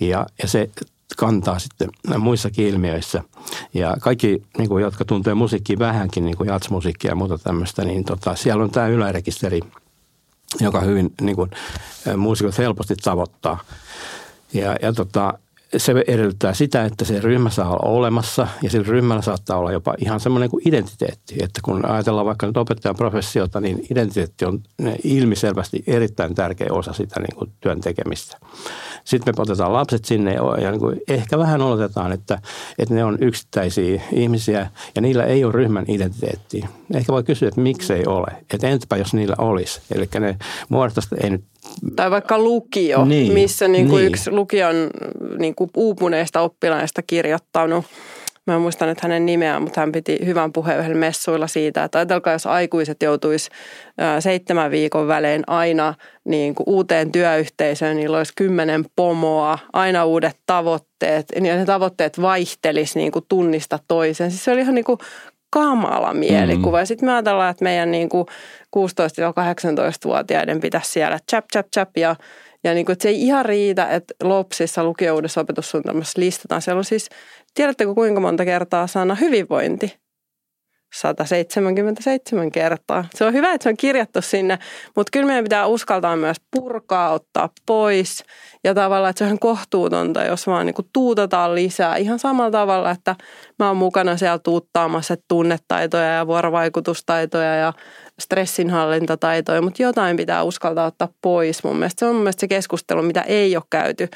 Ja, 0.00 0.26
ja 0.42 0.48
se 0.48 0.70
kantaa 1.16 1.58
sitten 1.58 1.88
muissakin 2.18 2.66
ilmiöissä. 2.66 3.22
Ja 3.74 3.96
kaikki, 4.00 4.42
niin 4.58 4.68
kuin, 4.68 4.82
jotka 4.82 5.04
tuntee 5.04 5.34
musiikkia 5.34 5.78
vähänkin, 5.78 6.24
niin 6.24 6.36
kuin 6.36 6.48
jatsmusiikkia 6.48 7.10
ja 7.10 7.14
muuta 7.14 7.38
tämmöistä, 7.38 7.84
niin 7.84 8.04
tota, 8.04 8.36
siellä 8.36 8.64
on 8.64 8.70
tämä 8.70 8.86
ylärekisteri, 8.86 9.60
joka 10.60 10.80
hyvin 10.80 11.12
niin 11.20 11.36
kuin, 11.36 11.50
muusikot 12.16 12.58
helposti 12.58 12.94
tavoittaa. 12.96 13.58
Ja, 14.52 14.76
ja 14.82 14.92
tota, 14.92 15.38
se 15.76 16.04
edellyttää 16.06 16.54
sitä, 16.54 16.84
että 16.84 17.04
se 17.04 17.20
ryhmä 17.20 17.50
saa 17.50 17.70
olla 17.70 17.82
olemassa 17.82 18.48
ja 18.62 18.70
sillä 18.70 18.86
ryhmällä 18.88 19.22
saattaa 19.22 19.58
olla 19.58 19.72
jopa 19.72 19.94
ihan 19.98 20.20
semmoinen 20.20 20.50
kuin 20.50 20.68
identiteetti. 20.68 21.34
Että 21.42 21.60
kun 21.64 21.86
ajatellaan 21.86 22.26
vaikka 22.26 22.46
nyt 22.46 22.56
opettajan 22.56 22.96
professiota, 22.96 23.60
niin 23.60 23.86
identiteetti 23.90 24.44
on 24.44 24.62
ilmiselvästi 25.04 25.82
erittäin 25.86 26.34
tärkeä 26.34 26.68
osa 26.70 26.92
sitä 26.92 27.20
niin 27.20 27.36
kuin 27.36 27.52
työn 27.60 27.80
tekemistä. 27.80 28.38
Sitten 29.04 29.34
me 29.36 29.42
otetaan 29.42 29.72
lapset 29.72 30.04
sinne 30.04 30.34
ja 30.34 30.70
niin 30.70 30.80
kuin 30.80 31.00
ehkä 31.08 31.38
vähän 31.38 31.62
oletetaan, 31.62 32.12
että, 32.12 32.38
että 32.78 32.94
ne 32.94 33.04
on 33.04 33.18
yksittäisiä 33.20 34.02
ihmisiä 34.12 34.70
ja 34.94 35.02
niillä 35.02 35.24
ei 35.24 35.44
ole 35.44 35.52
ryhmän 35.52 35.84
identiteettiä. 35.88 36.68
Ehkä 36.94 37.12
voi 37.12 37.22
kysyä, 37.22 37.48
että 37.48 37.60
miksei 37.60 38.06
ole. 38.06 38.26
Että 38.54 38.68
entäpä 38.68 38.96
jos 38.96 39.14
niillä 39.14 39.36
olisi. 39.38 39.80
Eli 39.94 40.08
ne 40.20 40.36
muodostaisi, 40.68 41.14
ei 41.22 41.30
nyt 41.30 41.44
tai 41.96 42.10
vaikka 42.10 42.38
lukio, 42.38 43.04
niin, 43.04 43.32
missä 43.32 43.68
niin 43.68 43.88
kuin 43.88 43.98
niin. 43.98 44.08
yksi 44.08 44.30
lukion 44.30 44.90
niin 45.38 45.54
kuin 45.54 45.70
uupuneista 45.76 46.40
oppilaista 46.40 47.02
kirjoittanut 47.02 47.84
Mä 48.46 48.54
en 48.54 48.60
muista 48.60 48.86
nyt 48.86 49.00
hänen 49.00 49.26
nimeään, 49.26 49.62
mutta 49.62 49.80
hän 49.80 49.92
piti 49.92 50.18
hyvän 50.24 50.52
puheen 50.52 50.78
yhdellä 50.78 50.96
messuilla 50.96 51.46
siitä, 51.46 51.84
että 51.84 51.98
ajatelkaa, 51.98 52.32
jos 52.32 52.46
aikuiset 52.46 53.02
joutuisi 53.02 53.50
seitsemän 54.20 54.70
viikon 54.70 55.08
välein 55.08 55.42
aina 55.46 55.94
niin 56.24 56.54
kuin 56.54 56.64
uuteen 56.68 57.12
työyhteisöön, 57.12 57.96
niin 57.96 58.10
olisi 58.10 58.32
kymmenen 58.36 58.84
pomoa, 58.96 59.58
aina 59.72 60.04
uudet 60.04 60.36
tavoitteet, 60.46 61.26
ja 61.34 61.40
ne 61.40 61.64
tavoitteet 61.64 62.22
vaihtelis 62.22 62.96
niin 62.96 63.12
kuin 63.12 63.24
tunnista 63.28 63.78
toiseen. 63.88 64.30
Siis 64.30 64.44
se 64.44 64.52
oli 64.52 64.60
ihan 64.60 64.74
niin 64.74 64.84
kuin 64.84 64.98
kamala 65.50 66.14
mielikuva. 66.14 66.76
Mm. 66.76 66.80
Ja 66.80 66.86
sitten 66.86 67.06
me 67.08 67.12
ajatellaan, 67.12 67.50
että 67.50 67.64
meidän 67.64 67.90
niin 67.90 68.08
kuin 68.08 68.26
16-18-vuotiaiden 68.76 70.60
pitäisi 70.60 70.90
siellä 70.90 71.18
chap, 71.30 71.44
chap, 71.52 71.66
chap 71.74 71.96
ja 71.96 72.16
ja 72.64 72.74
niin 72.74 72.86
kuin, 72.86 72.92
että 72.92 73.02
se 73.02 73.08
ei 73.08 73.22
ihan 73.22 73.44
riitä, 73.44 73.88
että 73.88 74.14
LOPSissa 74.22 74.84
lukioudessa 74.84 75.40
opetussuunnitelmassa 75.40 76.20
listataan. 76.20 76.62
Siellä 76.62 76.78
on 76.78 76.84
siis, 76.84 77.08
tiedättekö 77.54 77.94
kuinka 77.94 78.20
monta 78.20 78.44
kertaa 78.44 78.86
sana 78.86 79.14
hyvinvointi? 79.14 80.00
177 80.94 82.52
kertaa. 82.52 83.04
Se 83.14 83.24
on 83.24 83.32
hyvä, 83.32 83.52
että 83.52 83.62
se 83.62 83.68
on 83.68 83.76
kirjattu 83.76 84.22
sinne, 84.22 84.58
mutta 84.96 85.10
kyllä 85.12 85.26
meidän 85.26 85.44
pitää 85.44 85.66
uskaltaa 85.66 86.16
myös 86.16 86.36
purkaa, 86.50 87.12
ottaa 87.12 87.48
pois. 87.66 88.24
Ja 88.64 88.74
tavallaan, 88.74 89.10
että 89.10 89.24
se 89.24 89.30
on 89.30 89.38
kohtuutonta, 89.38 90.24
jos 90.24 90.46
vaan 90.46 90.66
niin 90.66 90.74
tuutataan 90.92 91.54
lisää. 91.54 91.96
Ihan 91.96 92.18
samalla 92.18 92.50
tavalla, 92.50 92.90
että 92.90 93.16
mä 93.58 93.68
oon 93.68 93.76
mukana 93.76 94.16
siellä 94.16 94.38
tuuttaamassa 94.38 95.16
tunnetaitoja 95.28 96.14
ja 96.14 96.26
vuorovaikutustaitoja 96.26 97.54
ja 97.54 97.72
stressinhallintataitoja, 98.20 99.62
mutta 99.62 99.82
jotain 99.82 100.16
pitää 100.16 100.42
uskaltaa 100.42 100.86
ottaa 100.86 101.08
pois. 101.22 101.64
Mun 101.64 101.76
mielestä 101.76 102.00
se 102.00 102.06
on 102.06 102.14
mun 102.14 102.22
mielestä 102.22 102.40
se 102.40 102.48
keskustelu, 102.48 103.02
mitä 103.02 103.22
ei 103.22 103.56
ole 103.56 103.64
käyty 103.70 104.08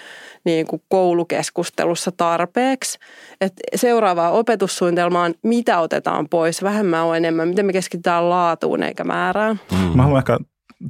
niin 0.44 0.66
kuin 0.66 0.82
koulukeskustelussa 0.88 2.12
tarpeeksi. 2.16 2.98
Et 3.40 3.52
seuraavaa 3.74 4.30
opetussuunnitelmaan, 4.30 5.34
mitä 5.42 5.80
otetaan 5.80 6.28
pois, 6.28 6.62
vähemmän 6.62 7.04
on 7.04 7.16
enemmän, 7.16 7.48
miten 7.48 7.66
me 7.66 7.72
keskitytään 7.72 8.30
laatuun 8.30 8.82
eikä 8.82 9.04
määrään. 9.04 9.60
Mm. 9.72 9.96
Mä 9.96 10.02
haluan 10.02 10.18
ehkä 10.18 10.38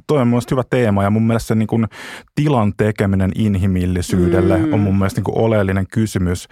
toi 0.07 0.21
on 0.21 0.27
mielestäni 0.27 0.55
hyvä 0.55 0.63
teema 0.69 1.03
ja 1.03 1.09
mun 1.09 1.27
mielestä 1.27 1.47
se 1.47 1.55
niin 1.55 1.67
kuin 1.67 1.87
tilan 2.35 2.73
tekeminen 2.77 3.31
inhimillisyydelle 3.35 4.57
mm. 4.57 4.73
on 4.73 4.79
mun 4.79 4.97
mielestä 4.97 5.19
niin 5.19 5.25
kuin 5.25 5.37
oleellinen 5.37 5.87
kysymys. 5.87 6.47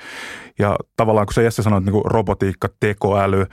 Ja 0.59 0.75
tavallaan 0.97 1.25
kun 1.25 1.33
sä 1.33 1.41
Jesse 1.41 1.63
sanoit 1.63 1.85
niin 1.85 1.93
kuin 1.93 2.05
robotiikka, 2.05 2.67
tekoäly, 2.79 3.45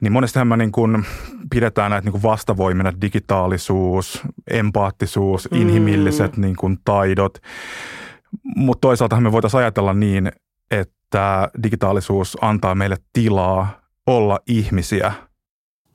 niin 0.00 0.12
monestihan 0.12 0.48
me 0.48 0.56
niin 0.56 0.72
kuin 0.72 1.04
pidetään 1.50 1.90
näitä 1.90 2.04
niin 2.04 2.12
kuin 2.12 2.22
vastavoimina 2.22 2.92
digitaalisuus, 3.00 4.22
empaattisuus, 4.50 5.48
mm. 5.50 5.60
inhimilliset 5.60 6.36
niin 6.36 6.56
kuin 6.56 6.78
taidot. 6.84 7.38
Mutta 8.56 8.80
toisaalta 8.80 9.20
me 9.20 9.32
voitaisiin 9.32 9.58
ajatella 9.58 9.94
niin, 9.94 10.32
että 10.70 11.48
digitaalisuus 11.62 12.38
antaa 12.40 12.74
meille 12.74 12.96
tilaa 13.12 13.80
olla 14.06 14.40
ihmisiä. 14.46 15.12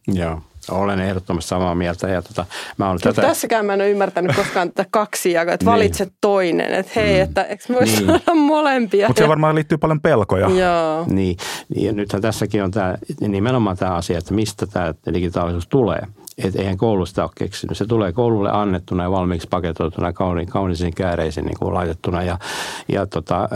Joo. 0.07 0.41
Olen 0.71 0.99
ehdottomasti 0.99 1.49
samaa 1.49 1.75
mieltä. 1.75 2.07
Ja 2.07 2.21
tota, 2.21 2.45
mä 2.77 2.89
olen 2.89 2.99
tätä... 2.99 3.21
Tässäkään 3.21 3.65
mä 3.65 3.73
en 3.73 3.81
ole 3.81 3.89
ymmärtänyt 3.89 4.35
koskaan 4.35 4.71
tätä 4.71 4.89
kaksi 4.91 5.31
jakoa, 5.31 5.53
että 5.53 5.65
niin. 5.65 5.71
valitset 5.71 6.13
toinen. 6.21 6.73
Että 6.73 6.91
hei, 6.95 7.15
mm. 7.15 7.23
että 7.23 7.43
eikö 7.43 7.63
voisi 7.73 7.95
niin. 7.95 8.07
saada 8.07 8.35
molempia? 8.35 9.07
Mutta 9.07 9.21
se 9.21 9.27
varmaan 9.27 9.55
liittyy 9.55 9.77
paljon 9.77 10.01
pelkoja. 10.01 10.49
Joo. 10.49 11.05
Niin, 11.09 11.37
ja 11.75 11.93
nythän 11.93 12.21
tässäkin 12.21 12.63
on 12.63 12.71
tämä, 12.71 12.95
nimenomaan 13.21 13.77
tämä 13.77 13.95
asia, 13.95 14.17
että 14.17 14.33
mistä 14.33 14.65
tämä 14.67 14.93
digitaalisuus 15.13 15.67
tulee 15.67 16.01
että 16.43 16.59
eihän 16.59 16.77
koulusta 16.77 17.23
ole 17.23 17.31
keksinyt. 17.35 17.77
Se 17.77 17.85
tulee 17.85 18.11
koululle 18.11 18.51
annettuna 18.51 19.03
ja 19.03 19.11
valmiiksi 19.11 19.47
paketoituna, 19.47 20.13
kauni, 20.13 20.45
kauniisiin 20.45 20.93
kääreisiin 20.93 21.45
niin 21.45 21.59
kuin 21.59 21.73
laitettuna. 21.73 22.23
Ja, 22.23 22.39
ja 22.87 23.05
tota, 23.07 23.49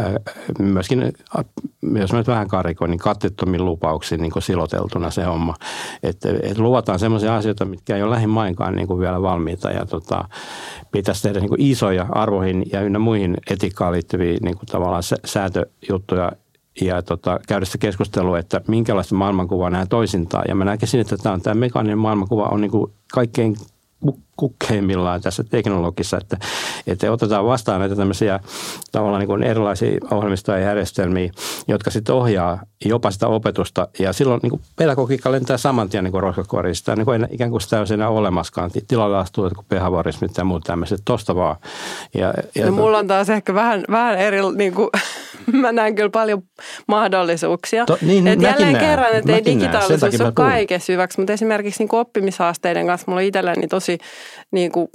myöskin, 0.60 1.14
jos 2.00 2.12
mä 2.12 2.18
nyt 2.18 2.28
vähän 2.28 2.48
karikoin, 2.48 2.92
niin 2.92 3.00
kattettomin 3.00 3.66
lupauksin 3.66 4.22
niin 4.22 4.32
kuin 4.32 4.44
siloteltuna 4.44 5.12
se 5.12 5.24
homma. 5.24 5.56
Että 6.04 6.30
et 6.44 6.58
luvataan 6.58 7.00
sellaisia 7.00 7.36
asioita, 7.36 7.66
mitkä 7.66 7.96
ei 7.96 8.04
ole 8.04 8.12
lähimainkaan 8.12 8.76
niin 8.76 8.88
kuin 8.88 9.00
vielä 9.00 9.22
valmiita. 9.22 9.72
Ja 9.72 9.86
tota, 9.86 10.26
pitäisi 10.92 11.24
tehdä 11.24 11.40
niin 11.40 11.50
kuin 11.50 11.62
isoja 11.62 12.06
arvoihin 12.12 12.64
ja 12.72 12.82
ynnä 12.82 13.00
muihin 13.00 13.38
etiikkaan 13.50 13.94
liittyviä 13.94 14.38
niin 14.42 14.58
kuin 14.58 14.68
tavallaan 14.68 15.04
säätöjuttuja 15.26 16.32
ja 16.82 17.02
tota, 17.02 17.40
käydä 17.48 17.66
sitä 17.66 17.78
keskustelua, 17.78 18.40
että 18.40 18.62
minkälaista 18.68 19.16
maailmankuvaa 19.16 19.70
nämä 19.70 19.86
toisintaa. 19.86 20.44
Ja 20.48 20.56
mä 20.56 20.66
näkisin, 20.66 21.00
että 21.00 21.18
tämä, 21.18 21.34
on, 21.34 21.42
tämä 21.42 21.54
mekaaninen 21.54 21.98
maailmankuva 21.98 22.44
on 22.44 22.62
niin 22.62 22.72
kuin 22.72 22.92
kaikkein 23.14 23.56
kukkeimmillaan 24.38 25.22
tässä 25.22 25.44
teknologissa, 25.44 26.18
että, 26.18 26.38
että 26.88 27.12
otetaan 27.12 27.46
vastaan 27.46 27.80
näitä 27.80 27.96
tämmöisiä 27.96 28.40
tavallaan 28.92 29.20
niin 29.20 29.28
kuin 29.28 29.44
erilaisia 29.44 29.98
ohjelmistoja 30.12 30.58
ja 30.58 30.66
järjestelmiä, 30.66 31.32
jotka 31.68 31.92
sitten 31.92 32.16
ohjaa 32.16 32.60
jopa 32.86 33.12
sitä 33.12 33.28
opetusta. 33.28 33.88
Ja 34.00 34.14
silloin 34.14 34.40
niin 34.44 34.50
kuin 34.50 34.62
pedagogiikka 34.76 35.32
lentää 35.32 35.58
saman 35.58 35.90
tien 35.90 36.04
niin 36.04 36.14
roskakuorista, 36.14 36.96
niin 36.96 37.06
kuin 37.06 37.28
ikään 37.32 37.50
kuin 37.50 37.62
sitä 37.62 37.80
olisi 37.80 37.94
enää 37.94 38.10
olemaskaan. 38.10 38.72
Tilalla 38.88 39.20
astuu 39.20 39.50
kuin 39.56 39.66
pehavorismit 39.70 40.38
ja 40.38 40.44
muut 40.44 40.64
tämmöiset, 40.64 41.02
tosta 41.06 41.36
vaan. 41.36 41.56
Ja, 42.14 42.34
ja 42.56 42.66
no, 42.66 42.72
mulla 42.72 42.98
on 42.98 43.08
taas 43.08 43.30
ehkä 43.30 43.54
vähän, 43.54 43.84
vähän 43.92 44.18
eri, 44.18 44.38
niin 44.56 44.74
kuin, 44.74 44.90
mä 45.62 45.72
näen 45.72 45.96
kyllä 45.96 46.10
paljon 46.10 46.44
mahdollisuuksia. 46.88 47.86
To, 47.86 47.98
niin, 48.02 48.28
Et 48.28 48.42
jälleen 48.42 48.74
näen. 48.74 48.86
kerran, 48.86 49.14
että 49.14 49.36
ei 49.36 49.46
digitaalisuus 49.46 50.22
ole 50.22 50.32
kaikessa 50.32 50.94
hyväksi, 50.94 51.20
mutta 51.20 51.34
esimerkiksi 51.34 51.84
niin 51.84 51.96
oppimishaasteiden 51.96 52.88
kanssa 52.88 53.06
mulla 53.08 53.22
itselläni 53.22 53.68
tosi 53.68 53.98
niin 54.52 54.72
kuin 54.72 54.88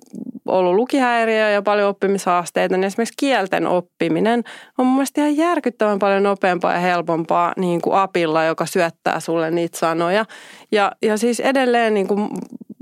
ollut 0.47 0.75
lukihäiriö 0.75 1.51
ja 1.51 1.63
paljon 1.63 1.89
oppimishaasteita, 1.89 2.77
niin 2.77 2.85
esimerkiksi 2.85 3.15
kielten 3.17 3.67
oppiminen 3.67 4.45
on 4.79 4.87
mun 4.87 4.95
mielestä 4.95 5.21
ihan 5.21 5.37
järkyttävän 5.37 5.99
paljon 5.99 6.23
nopeampaa 6.23 6.73
ja 6.73 6.79
helpompaa 6.79 7.53
niin 7.57 7.81
kuin 7.81 7.97
apilla, 7.97 8.45
joka 8.45 8.67
syöttää 8.67 9.21
sulle 9.21 9.51
niitä 9.51 9.79
sanoja. 9.79 10.25
Ja, 10.73 10.93
ja 11.03 11.17
siis 11.17 11.41
edelleen 11.41 11.95
niin 11.95 12.09
kuin 12.09 12.29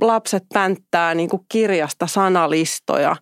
lapset 0.01 0.45
pänttää 0.55 1.15
niin 1.15 1.29
kuin 1.29 1.43
kirjasta 1.49 2.07
sanalistoja 2.07 3.17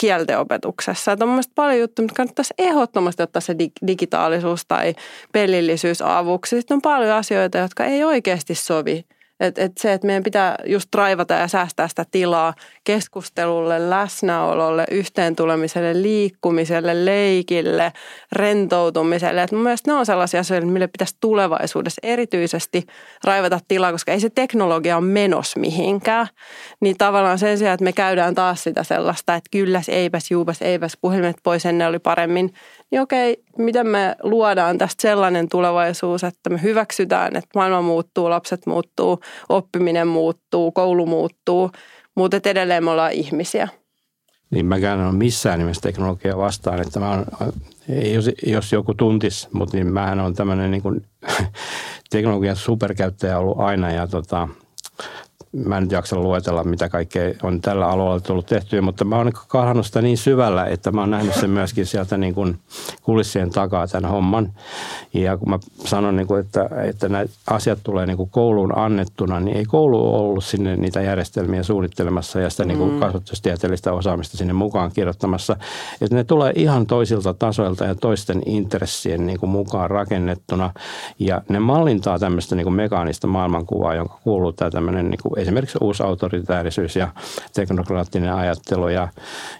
kieltenopetuksessa. 0.00 1.12
Että 1.12 1.24
on 1.24 1.28
mielestäni 1.28 1.54
paljon 1.54 1.80
juttuja, 1.80 2.04
mutta 2.04 2.16
kannattaisi 2.16 2.54
ehdottomasti 2.58 3.22
ottaa 3.22 3.40
se 3.40 3.56
digitaalisuus 3.86 4.66
tai 4.68 4.94
pelillisyys 5.32 6.02
avuksi. 6.02 6.56
Sitten 6.56 6.74
on 6.74 6.82
paljon 6.82 7.16
asioita, 7.16 7.58
jotka 7.58 7.84
ei 7.84 8.04
oikeasti 8.04 8.54
sovi 8.54 9.04
et, 9.46 9.58
et 9.58 9.78
se, 9.78 9.92
että 9.92 10.06
meidän 10.06 10.22
pitää 10.22 10.56
just 10.66 10.94
raivata 10.94 11.34
ja 11.34 11.48
säästää 11.48 11.88
sitä 11.88 12.04
tilaa 12.10 12.54
keskustelulle, 12.84 13.90
läsnäololle, 13.90 14.84
yhteen 14.90 15.36
tulemiselle, 15.36 16.02
liikkumiselle, 16.02 17.04
leikille, 17.04 17.92
rentoutumiselle. 18.32 19.42
Et 19.42 19.52
mun 19.52 19.62
mielestä 19.62 19.90
ne 19.90 19.94
on 19.94 20.06
sellaisia 20.06 20.40
asioita, 20.40 20.66
mille 20.66 20.86
pitäisi 20.86 21.16
tulevaisuudessa 21.20 22.00
erityisesti 22.02 22.86
raivata 23.24 23.60
tilaa, 23.68 23.92
koska 23.92 24.12
ei 24.12 24.20
se 24.20 24.30
teknologia 24.30 24.96
ole 24.96 25.04
menos 25.04 25.56
mihinkään. 25.56 26.26
Niin 26.80 26.96
tavallaan 26.96 27.38
sen 27.38 27.58
sijaan, 27.58 27.74
että 27.74 27.84
me 27.84 27.92
käydään 27.92 28.34
taas 28.34 28.62
sitä 28.62 28.82
sellaista, 28.82 29.34
että 29.34 29.48
kylläs, 29.50 29.88
eipäs, 29.88 30.30
juupas, 30.30 30.62
eipäs, 30.62 30.98
puhelimet 31.00 31.36
pois, 31.42 31.66
ennen 31.66 31.88
oli 31.88 31.98
paremmin, 31.98 32.54
niin 32.94 33.02
okei, 33.02 33.44
miten 33.58 33.86
me 33.86 34.16
luodaan 34.22 34.78
tästä 34.78 35.02
sellainen 35.02 35.48
tulevaisuus, 35.48 36.24
että 36.24 36.50
me 36.50 36.62
hyväksytään, 36.62 37.36
että 37.36 37.48
maailma 37.54 37.82
muuttuu, 37.82 38.30
lapset 38.30 38.66
muuttuu, 38.66 39.20
oppiminen 39.48 40.08
muuttuu, 40.08 40.72
koulu 40.72 41.06
muuttuu, 41.06 41.70
mutta 42.14 42.40
edelleen 42.44 42.84
me 42.84 42.90
ollaan 42.90 43.12
ihmisiä. 43.12 43.68
Niin 44.50 44.66
mäkään 44.66 45.00
en 45.00 45.06
ole 45.06 45.14
missään 45.14 45.58
nimessä 45.58 45.82
teknologiaa 45.82 46.38
vastaan, 46.38 46.80
että 46.80 47.00
mä 47.00 47.10
on, 47.10 47.26
jos, 48.12 48.30
jos 48.46 48.72
joku 48.72 48.94
tuntis, 48.94 49.48
mutta 49.52 49.76
niin 49.76 49.92
mähän 49.92 50.20
on 50.20 50.34
tämmöinen 50.34 50.70
niin 50.70 51.06
teknologian 52.10 52.56
superkäyttäjä 52.56 53.38
ollut 53.38 53.60
aina 53.60 53.92
ja 53.92 54.06
tota, 54.06 54.48
mä 55.54 55.76
en 55.76 55.82
nyt 55.82 55.92
jaksa 55.92 56.16
luetella, 56.16 56.64
mitä 56.64 56.88
kaikkea 56.88 57.34
on 57.42 57.60
tällä 57.60 57.88
alueella 57.88 58.20
tullut 58.20 58.46
tehtyä, 58.46 58.82
mutta 58.82 59.04
mä 59.04 59.16
oon 59.16 59.32
kahlannut 59.48 59.86
sitä 59.86 60.02
niin 60.02 60.18
syvällä, 60.18 60.66
että 60.66 60.92
mä 60.92 61.00
oon 61.00 61.10
nähnyt 61.10 61.34
sen 61.34 61.50
myöskin 61.50 61.86
sieltä 61.86 62.16
niin 62.16 62.34
kuin 62.34 62.58
kulissien 63.02 63.50
takaa 63.50 63.86
tämän 63.86 64.10
homman. 64.10 64.52
Ja 65.14 65.36
kun 65.36 65.50
mä 65.50 65.58
sanon, 65.84 66.16
niin 66.16 66.26
kuin, 66.26 66.40
että, 66.40 66.68
että 66.84 67.08
nämä 67.08 67.24
asiat 67.50 67.78
tulee 67.82 68.06
niin 68.06 68.16
kuin 68.16 68.30
kouluun 68.30 68.78
annettuna, 68.78 69.40
niin 69.40 69.56
ei 69.56 69.64
koulu 69.64 70.14
ole 70.14 70.16
ollut 70.16 70.44
sinne 70.44 70.76
niitä 70.76 71.00
järjestelmiä 71.00 71.62
suunnittelemassa 71.62 72.40
ja 72.40 72.50
sitä 72.50 72.64
niin 72.64 72.78
kuin 72.78 72.92
mm. 72.92 73.00
kasvatustieteellistä 73.00 73.92
osaamista 73.92 74.36
sinne 74.36 74.52
mukaan 74.52 74.92
kirjoittamassa. 74.92 75.56
Että 76.00 76.16
ne 76.16 76.24
tulee 76.24 76.52
ihan 76.56 76.86
toisilta 76.86 77.34
tasoilta 77.34 77.84
ja 77.84 77.94
toisten 77.94 78.42
intressien 78.46 79.26
niin 79.26 79.40
kuin 79.40 79.50
mukaan 79.50 79.90
rakennettuna. 79.90 80.70
Ja 81.18 81.42
ne 81.48 81.58
mallintaa 81.58 82.18
tämmöistä 82.18 82.56
niin 82.56 82.64
kuin 82.64 82.74
mekaanista 82.74 83.26
maailmankuvaa, 83.26 83.94
jonka 83.94 84.18
kuuluu 84.24 84.52
tämä 84.52 84.70
tämmöinen 84.70 85.10
niin 85.10 85.20
kuin 85.22 85.38
esimerkiksi 85.44 85.78
uusi 85.80 86.02
autoritäärisyys 86.02 86.96
ja 86.96 87.08
teknokraattinen 87.54 88.34
ajattelu 88.34 88.88
ja, 88.88 89.08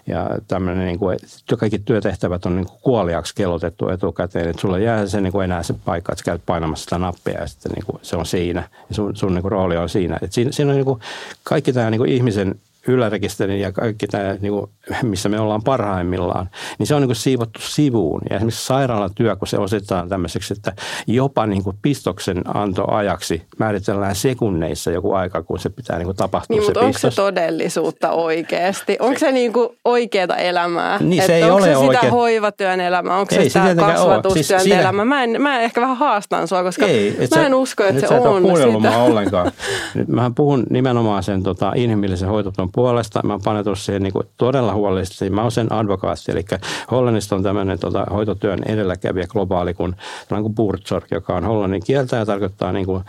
ja 0.07 0.29
tämmöinen, 0.47 0.85
niin 0.85 0.99
kuin, 0.99 1.19
kaikki 1.59 1.79
työtehtävät 1.79 2.45
on 2.45 2.55
niin 2.55 2.65
kuin 2.65 2.79
kuoliaksi 2.81 3.35
kellotettu 3.35 3.89
etukäteen, 3.89 4.49
että 4.49 4.61
sulla 4.61 4.79
jää 4.79 5.07
se 5.07 5.21
niin 5.21 5.31
kuin 5.31 5.43
enää 5.43 5.63
se 5.63 5.73
paikka, 5.85 6.11
että 6.11 6.19
sä 6.19 6.25
käyt 6.25 6.41
painamassa 6.45 6.83
sitä 6.83 6.97
nappia 6.97 7.39
ja 7.39 7.47
sitten 7.47 7.71
niin 7.71 7.85
kuin 7.85 7.99
se 8.01 8.15
on 8.15 8.25
siinä 8.25 8.69
ja 8.89 8.95
sun, 8.95 9.15
sun 9.15 9.33
niin 9.33 9.41
kuin 9.41 9.51
rooli 9.51 9.77
on 9.77 9.89
siinä. 9.89 10.15
Että 10.21 10.35
siinä, 10.35 10.51
siinä 10.51 10.71
on 10.71 10.75
niin 10.75 10.85
kuin 10.85 10.99
kaikki 11.43 11.73
tämä 11.73 11.89
niin 11.89 11.99
kuin 11.99 12.11
ihmisen 12.11 12.55
ylärekisterin 12.87 13.59
ja 13.59 13.71
kaikki 13.71 14.07
tämä, 14.07 14.35
niin 14.41 14.53
kuin, 14.53 14.71
missä 15.03 15.29
me 15.29 15.39
ollaan 15.39 15.63
parhaimmillaan, 15.63 16.49
niin 16.79 16.87
se 16.87 16.95
on 16.95 17.01
niin 17.01 17.07
kuin 17.07 17.15
siivottu 17.15 17.59
sivuun. 17.61 18.21
Ja 18.29 18.35
esimerkiksi 18.35 18.65
sairaalatyö, 18.65 19.35
kun 19.35 19.47
se 19.47 19.57
osetetaan 19.57 20.09
tämmöiseksi, 20.09 20.53
että 20.53 20.73
jopa 21.07 21.45
niin 21.45 21.63
kuin 21.63 21.77
pistoksen 21.81 22.41
antoajaksi 22.57 23.41
määritellään 23.59 24.15
sekunneissa 24.15 24.91
joku 24.91 25.13
aika, 25.13 25.43
kun 25.43 25.59
se 25.59 25.69
pitää 25.69 25.97
niin 25.97 26.05
kuin 26.05 26.17
tapahtua 26.17 26.55
niin, 26.55 26.65
se 26.65 26.67
mutta 26.73 26.85
pistos. 26.85 27.03
onko 27.03 27.11
se 27.11 27.15
todellisuutta 27.21 28.11
oikeasti? 28.11 28.97
Onko 28.99 29.19
se 29.19 29.31
niin 29.31 29.53
kuin 29.53 29.69
oikeaa 29.85 30.35
elämää? 30.37 30.97
Niin, 30.99 31.23
se 31.23 31.23
Että 31.23 31.33
ei 31.35 31.43
onko 31.43 31.55
ole 31.55 31.91
se 31.91 31.99
sitä 31.99 32.11
hoivatyön 32.11 32.79
elämää? 32.81 33.17
Onko 33.17 33.35
Ei 33.35 33.49
se 33.49 33.49
sitä 33.49 33.63
ole. 33.63 33.75
kasvatustyön 33.75 34.59
Siis 34.61 34.75
elämää? 34.75 35.05
Mä, 35.05 35.23
en, 35.23 35.41
mä 35.41 35.59
ehkä 35.59 35.81
vähän 35.81 35.97
haastan 35.97 36.47
sua, 36.47 36.63
koska 36.63 36.85
Ei, 36.85 37.07
et 37.19 37.31
mä 37.31 37.37
sä- 37.37 37.45
en 37.45 37.53
usko, 37.55 37.83
että 37.83 37.93
nyt 37.93 38.01
se 38.01 38.07
sä 38.07 38.17
et 38.17 38.21
ole 38.25 38.29
on 38.35 38.41
kuunnellut 38.41 38.81
sitä. 38.83 38.95
mua 38.95 39.03
ollenkaan. 39.03 39.51
Nyt 39.95 40.07
mähän 40.07 40.35
puhun 40.35 40.63
nimenomaan 40.69 41.23
sen 41.23 41.43
tota, 41.43 41.71
inhimillisen 41.75 42.29
hoitotyön 42.29 42.71
puolesta. 42.75 43.21
Mä 43.23 43.33
oon 43.33 43.41
panetunut 43.43 43.79
siihen 43.79 44.03
niin 44.03 44.13
kuin 44.13 44.27
todella 44.37 44.73
huolellisesti. 44.73 45.29
Mä 45.29 45.41
oon 45.41 45.51
sen 45.51 45.73
advokaatti, 45.73 46.31
eli 46.31 46.45
Hollannista 46.91 47.35
on 47.35 47.43
tämmöinen 47.43 47.79
tota, 47.79 48.05
hoitotyön 48.13 48.63
edelläkävijä 48.65 49.27
globaali 49.27 49.73
kuin, 49.73 49.95
kuin 50.29 50.55
Buurtzorg, 50.55 51.05
joka 51.11 51.35
on 51.35 51.43
hollannin 51.43 51.83
kieltä 51.83 52.15
ja 52.15 52.25
tarkoittaa 52.25 52.71
niin 52.71 52.85
kuin, 52.85 53.03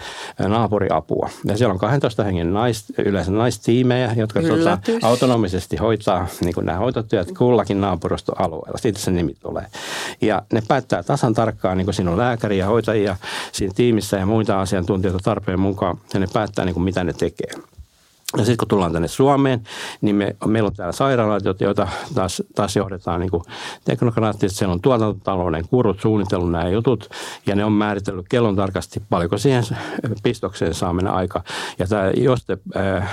naapuriapua. 0.49 1.31
Ja 1.45 1.57
siellä 1.57 1.73
on 1.73 1.79
12 1.79 2.25
hengen 2.25 2.55
nais, 2.55 2.85
yleensä 2.99 3.31
naistiimejä, 3.31 4.13
jotka 4.17 4.43
tota, 4.43 4.79
autonomisesti 5.03 5.77
hoitaa 5.77 6.27
niin 6.41 6.55
kuin 6.55 6.67
nämä 6.67 6.79
hoitotyöt 6.79 7.33
kullakin 7.39 7.81
naapuristoalueella. 7.81 8.79
Siitä 8.79 9.01
se 9.01 9.11
nimi 9.11 9.35
tulee. 9.41 9.67
Ja 10.21 10.43
ne 10.53 10.63
päättää 10.69 11.03
tasan 11.03 11.35
tarkkaan, 11.35 11.79
niin 11.79 11.87
kuin 11.87 11.95
siinä 11.95 12.11
on 12.11 12.19
lääkäri 12.19 12.59
ja 12.59 12.67
hoitajia 12.67 13.17
siinä 13.53 13.75
tiimissä 13.77 14.17
ja 14.17 14.27
muita 14.27 14.61
asiantuntijoita 14.61 15.21
tarpeen 15.25 15.61
mukaan, 15.61 15.99
ja 16.15 16.21
ne 16.21 16.27
päättää, 16.33 16.65
niin 16.65 16.75
kuin 16.75 16.85
mitä 16.85 17.05
ne 17.05 17.13
tekee. 17.13 17.76
Ja 18.33 18.45
sitten 18.45 18.57
kun 18.57 18.69
tullaan 18.69 18.93
tänne 18.93 19.09
Suomeen, 19.09 19.63
niin 20.01 20.17
me, 20.17 20.37
meillä 20.47 20.67
on 20.67 20.75
täällä 20.75 20.93
sairaalat, 20.93 21.61
joita 21.61 21.89
taas, 22.15 22.43
taas 22.55 22.77
johdetaan 22.77 23.21
niin 23.21 23.31
teknokraattisesti. 23.85 24.59
Siellä 24.59 24.73
on 24.73 24.81
tuotantotalouden 24.81 25.69
kurut 25.69 26.01
suunnitellut 26.01 26.51
nämä 26.51 26.69
jutut 26.69 27.11
ja 27.47 27.57
ne 27.57 27.65
on 27.65 27.73
määritellyt 27.73 28.29
kellon 28.29 28.57
tarkasti, 28.57 29.03
paljonko 29.11 29.39
siihen 29.39 29.65
pistokseen 30.23 30.75
saa 30.75 30.93
mennä 30.93 31.13
aika. 31.13 31.43
Ja 31.79 31.87
tämä 31.87 32.11
Joste 32.17 32.59
ää, 32.75 33.09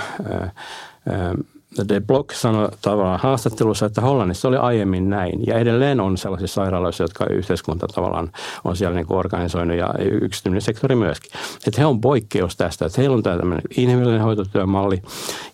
ää, 1.08 1.34
ää, 1.78 1.88
De 1.88 2.00
Blok 2.00 2.32
sanoi 2.32 2.68
tavallaan 2.82 3.20
haastattelussa, 3.20 3.86
että 3.86 4.00
Hollannissa 4.00 4.48
oli 4.48 4.56
aiemmin 4.56 5.10
näin. 5.10 5.46
Ja 5.46 5.58
edelleen 5.58 6.00
on 6.00 6.18
sellaisissa 6.18 6.54
sairaaloissa, 6.54 7.04
jotka 7.04 7.26
yhteiskunta 7.30 7.86
tavallaan 7.88 8.30
on 8.64 8.76
siellä 8.76 8.96
niin 8.96 9.06
organisoinut 9.08 9.76
ja 9.76 9.94
yksityinen 10.22 10.60
sektori 10.60 10.94
myöskin. 10.94 11.30
Että 11.66 11.80
he 11.80 11.86
on 11.86 12.00
poikkeus 12.00 12.56
tästä, 12.56 12.86
että 12.86 13.00
heillä 13.00 13.16
on 13.16 13.22
tämä 13.22 13.38
tämmöinen 13.38 13.64
inhimillinen 13.76 14.20
hoitotyömalli. 14.20 15.02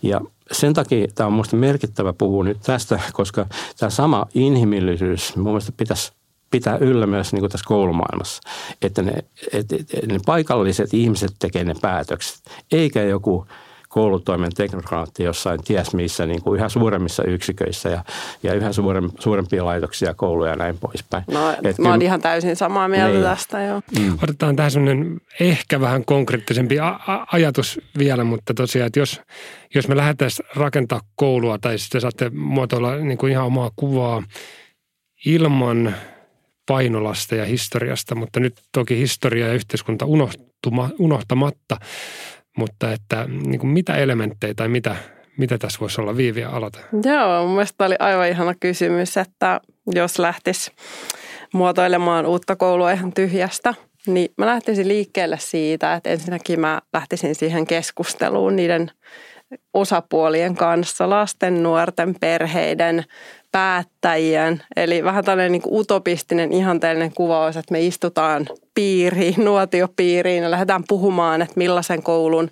Ja 0.02 0.20
sen 0.52 0.74
takia 0.74 1.08
tämä 1.14 1.26
on 1.26 1.32
minusta 1.32 1.56
merkittävä 1.56 2.12
puhua 2.12 2.44
nyt 2.44 2.60
tästä, 2.62 3.00
koska 3.12 3.46
tämä 3.78 3.90
sama 3.90 4.26
inhimillisyys 4.34 5.36
mun 5.36 5.44
mielestä 5.44 5.72
pitäisi 5.76 6.12
pitää 6.50 6.76
yllä 6.76 7.06
myös 7.06 7.32
niin 7.32 7.40
kuin 7.40 7.50
tässä 7.50 7.68
koulumaailmassa, 7.68 8.42
että 8.82 9.02
ne, 9.02 9.12
että 9.52 9.76
ne 10.06 10.18
paikalliset 10.26 10.94
ihmiset 10.94 11.30
tekevät 11.38 11.66
ne 11.66 11.74
päätökset, 11.80 12.40
eikä 12.72 13.02
joku 13.02 13.46
koulutoimen 13.90 14.52
teknokraatti 14.54 15.22
jossain 15.22 15.60
ties 15.64 15.94
missä 15.94 16.26
niin 16.26 16.42
kuin 16.42 16.58
yhä 16.58 16.68
suuremmissa 16.68 17.24
yksiköissä 17.24 17.88
ja, 17.88 18.04
ja 18.42 18.54
yhä 18.54 18.72
suurem, 18.72 19.10
suurempia 19.18 19.64
laitoksia, 19.64 20.14
kouluja 20.14 20.50
ja 20.50 20.56
näin 20.56 20.78
poispäin. 20.78 21.24
No, 21.30 21.54
Et 21.64 21.78
mä 21.78 21.90
oon 21.90 22.02
ihan 22.02 22.20
täysin 22.20 22.56
samaa 22.56 22.88
mieltä 22.88 23.12
Niin. 23.12 23.22
tästä, 23.22 23.62
joo. 23.62 23.82
Otetaan 24.22 24.56
tähän 24.56 24.70
sellainen 24.70 25.20
ehkä 25.40 25.80
vähän 25.80 26.04
konkreettisempi 26.04 26.80
a- 26.80 27.00
a- 27.06 27.26
ajatus 27.32 27.80
vielä, 27.98 28.24
mutta 28.24 28.54
tosiaan, 28.54 28.86
että 28.86 28.98
jos, 28.98 29.20
jos 29.74 29.88
me 29.88 29.96
lähdetään 29.96 30.30
rakentaa 30.56 31.00
koulua 31.16 31.58
tai 31.58 31.78
sitten 31.78 32.00
saatte 32.00 32.30
muotoilla 32.30 32.96
niin 32.96 33.18
kuin 33.18 33.32
ihan 33.32 33.46
omaa 33.46 33.70
kuvaa 33.76 34.22
ilman 35.26 35.94
painolasta 36.66 37.34
ja 37.34 37.44
historiasta, 37.44 38.14
mutta 38.14 38.40
nyt 38.40 38.54
toki 38.72 38.96
historia 38.98 39.46
ja 39.46 39.52
yhteiskunta 39.54 40.06
unohtuma, 40.06 40.90
unohtamatta, 40.98 41.76
mutta 42.56 42.92
että 42.92 43.26
niin 43.28 43.60
kuin 43.60 43.70
mitä 43.70 43.96
elementtejä 43.96 44.54
tai 44.54 44.68
mitä, 44.68 44.96
mitä 45.36 45.58
tässä 45.58 45.80
voisi 45.80 46.00
olla 46.00 46.16
viiviä 46.16 46.48
alata? 46.48 46.78
Joo, 47.04 47.46
mun 47.46 47.54
mielestä 47.54 47.84
oli 47.84 47.96
aivan 47.98 48.28
ihana 48.28 48.54
kysymys, 48.60 49.16
että 49.16 49.60
jos 49.86 50.18
lähtisi 50.18 50.72
muotoilemaan 51.52 52.26
uutta 52.26 52.56
koulua 52.56 52.90
ihan 52.90 53.12
tyhjästä, 53.12 53.74
niin 54.06 54.28
mä 54.38 54.46
lähtisin 54.46 54.88
liikkeelle 54.88 55.38
siitä, 55.38 55.94
että 55.94 56.10
ensinnäkin 56.10 56.60
mä 56.60 56.80
lähtisin 56.92 57.34
siihen 57.34 57.66
keskusteluun 57.66 58.56
niiden 58.56 58.90
osapuolien 59.74 60.56
kanssa, 60.56 61.10
lasten, 61.10 61.62
nuorten, 61.62 62.14
perheiden, 62.20 63.04
päättäjien. 63.52 64.62
Eli 64.76 65.04
vähän 65.04 65.24
tällainen 65.24 65.52
niin 65.52 65.62
utopistinen, 65.70 66.52
ihanteellinen 66.52 67.14
kuvaus, 67.14 67.56
että 67.56 67.72
me 67.72 67.80
istutaan 67.80 68.46
piiriin, 68.74 69.34
nuotiopiiriin 69.44 70.42
ja 70.42 70.50
lähdetään 70.50 70.84
puhumaan, 70.88 71.42
että 71.42 71.54
millaisen 71.56 72.02
koulun, 72.02 72.50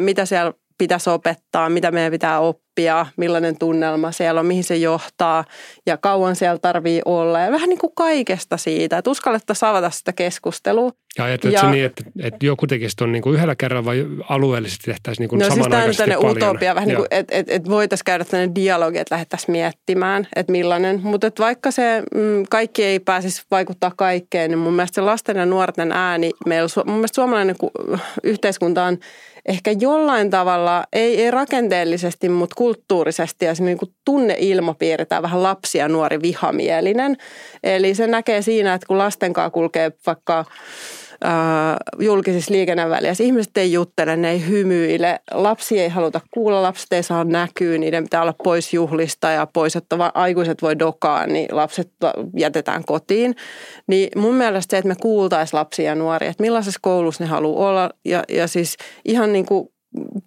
mitä 0.00 0.24
siellä 0.24 0.52
pitäisi 0.78 1.10
opettaa, 1.10 1.68
mitä 1.68 1.90
meidän 1.90 2.12
pitää 2.12 2.40
oppia, 2.40 2.67
millainen 3.16 3.58
tunnelma 3.58 4.12
siellä 4.12 4.40
on, 4.40 4.46
mihin 4.46 4.64
se 4.64 4.76
johtaa 4.76 5.44
ja 5.86 5.96
kauan 5.96 6.36
siellä 6.36 6.58
tarvii 6.58 7.02
olla. 7.04 7.40
Ja 7.40 7.52
vähän 7.52 7.68
niin 7.68 7.78
kuin 7.78 7.92
kaikesta 7.96 8.56
siitä, 8.56 8.98
että 8.98 9.10
uskallettaisiin 9.10 9.68
avata 9.68 9.90
sitä 9.90 10.12
keskustelua. 10.12 10.92
Ja 11.18 11.24
ajatteletko 11.24 11.66
Ja- 11.66 11.72
niin, 11.72 11.84
että, 11.84 12.04
että 12.22 12.46
joku 12.46 12.66
tekisi 12.66 12.96
tuon 12.96 13.12
niin 13.12 13.22
kuin 13.22 13.34
yhdellä 13.34 13.54
kerralla 13.56 13.84
vai 13.84 14.06
alueellisesti 14.28 14.84
tehtäisiin 14.84 15.22
niin 15.22 15.28
kuin 15.28 15.38
No 15.38 15.44
siis 15.44 15.68
tämä 15.68 15.84
on 15.84 15.96
tämmöinen 15.96 16.30
utopia, 16.30 16.74
vähän 16.74 16.88
niin 16.88 16.96
kuin, 16.96 17.06
että 17.10 17.36
et, 17.36 17.50
et 17.50 17.68
voitaisiin 17.68 18.04
käydä 18.04 18.24
tämmöinen 18.24 18.54
dialogi, 18.54 18.98
että 18.98 19.14
lähdettäisiin 19.14 19.52
miettimään, 19.52 20.28
että 20.36 20.52
millainen. 20.52 21.00
Mutta 21.02 21.30
vaikka 21.38 21.70
se 21.70 22.02
mm, 22.14 22.44
kaikki 22.50 22.84
ei 22.84 23.00
pääsisi 23.00 23.42
vaikuttaa 23.50 23.92
kaikkeen, 23.96 24.50
niin 24.50 24.58
mun 24.58 24.72
mielestä 24.72 24.94
se 24.94 25.00
lasten 25.00 25.36
ja 25.36 25.46
nuorten 25.46 25.92
ääni, 25.92 26.30
meillä, 26.46 26.68
mun 26.86 26.94
mielestä 26.94 27.14
suomalainen 27.14 27.56
ku- 27.58 27.72
yhteiskunta 28.24 28.84
on 28.84 28.98
ehkä 29.48 29.70
jollain 29.80 30.30
tavalla, 30.30 30.84
ei, 30.92 31.22
ei 31.22 31.30
rakenteellisesti, 31.30 32.28
mutta 32.28 32.54
kulttuurisesti 32.68 33.44
ja 33.44 33.52
niin 33.60 33.78
kuin 33.78 33.94
tunneilmapiiri 34.04 35.06
tai 35.06 35.22
vähän 35.22 35.42
lapsi 35.42 35.78
ja 35.78 35.88
nuori 35.88 36.22
vihamielinen. 36.22 37.16
Eli 37.62 37.94
se 37.94 38.06
näkee 38.06 38.42
siinä, 38.42 38.74
että 38.74 38.86
kun 38.86 38.98
lasten 38.98 39.32
kanssa 39.32 39.50
kulkee 39.50 39.92
vaikka 40.06 40.44
julkisissa 41.98 42.54
liikennevälissä. 42.54 43.24
Ihmiset 43.24 43.56
ei 43.56 43.72
juttele, 43.72 44.16
ne 44.16 44.30
ei 44.30 44.48
hymyile, 44.48 45.20
lapsi 45.30 45.80
ei 45.80 45.88
haluta 45.88 46.20
kuulla, 46.30 46.62
lapset 46.62 46.92
ei 46.92 47.02
saa 47.02 47.24
näkyä, 47.24 47.78
niiden 47.78 48.04
pitää 48.04 48.22
olla 48.22 48.34
pois 48.44 48.74
juhlista 48.74 49.30
ja 49.30 49.46
pois, 49.46 49.76
että 49.76 49.98
vaan 49.98 50.12
aikuiset 50.14 50.62
voi 50.62 50.78
dokaa, 50.78 51.26
niin 51.26 51.48
lapset 51.56 51.92
jätetään 52.36 52.84
kotiin. 52.84 53.36
Niin 53.86 54.08
mun 54.16 54.34
mielestä 54.34 54.70
se, 54.70 54.78
että 54.78 54.88
me 54.88 54.94
kuultaisiin 55.00 55.58
lapsia 55.58 55.84
ja 55.84 55.94
nuoria, 55.94 56.30
että 56.30 56.42
millaisessa 56.42 56.80
koulussa 56.82 57.24
ne 57.24 57.30
haluaa 57.30 57.68
olla 57.68 57.90
ja, 58.04 58.24
ja 58.28 58.48
siis 58.48 58.76
ihan 59.04 59.32
niin 59.32 59.46
kuin 59.46 59.68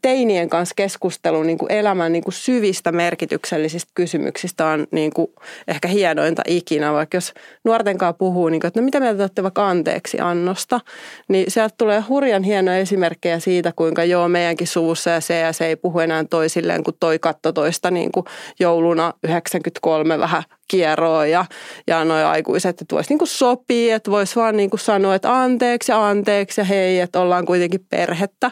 teinien 0.02 0.50
kanssa 0.50 0.76
keskustelu 0.76 1.44
niin 1.44 1.58
kuin 1.58 1.72
elämän 1.72 2.12
niin 2.12 2.24
kuin 2.24 2.34
syvistä 2.34 2.92
merkityksellisistä 2.92 3.92
kysymyksistä 3.96 4.66
on 4.68 4.88
niin 4.92 5.14
kuin 5.14 5.28
ehkä 5.68 5.88
hienointa 5.88 6.42
ikinä. 6.48 6.94
Vaikka 6.94 7.18
jos 7.18 7.34
nuorten 7.64 7.98
kanssa 7.98 8.14
puhuu, 8.14 8.50
niin 8.50 8.62
kuin, 8.62 8.68
että 8.68 8.82
no 8.82 8.86
mitä 8.86 9.00
mieltä 9.00 9.24
olette 9.24 9.44
vaikka 9.44 9.70
anteeksi 9.70 10.20
annosta, 10.20 10.80
niin 11.28 11.52
sieltä 11.52 11.76
tulee 11.78 12.04
hurjan 12.10 12.44
hienoja 12.44 12.78
esimerkkejä 12.78 13.40
siitä, 13.40 13.74
kuinka 13.76 14.04
joo 14.04 14.28
meidänkin 14.28 14.68
suvussa 14.68 15.10
ja 15.10 15.22
se 15.22 15.40
ja 15.40 15.54
se 15.54 15.66
ei 15.66 15.76
puhu 15.76 16.00
enää 16.00 16.24
toisilleen, 16.30 16.84
kun 16.84 16.94
toi 17.00 17.20
katto 17.20 17.52
toista 17.52 17.92
niin 17.92 18.12
kuin 18.12 18.26
jouluna 18.60 19.14
93 19.24 20.20
vähän 20.20 20.44
kierroa 20.68 21.26
ja, 21.26 21.46
ja 21.88 22.06
noi 22.06 22.24
aikuiset, 22.24 22.82
että 22.82 22.96
voisi 22.96 23.14
niin 23.14 23.28
sopia, 23.28 23.96
että 23.96 24.12
voisi 24.12 24.36
vaan 24.36 24.58
niin 24.58 24.70
kuin 24.70 24.80
sanoa, 24.80 25.16
että 25.16 25.42
anteeksi 25.42 25.92
ja 25.92 26.08
anteeksi 26.08 26.62
ja 26.62 26.66
hei, 26.66 27.00
että 27.00 27.20
ollaan 27.20 27.46
kuitenkin 27.46 27.86
perhettä. 27.90 28.52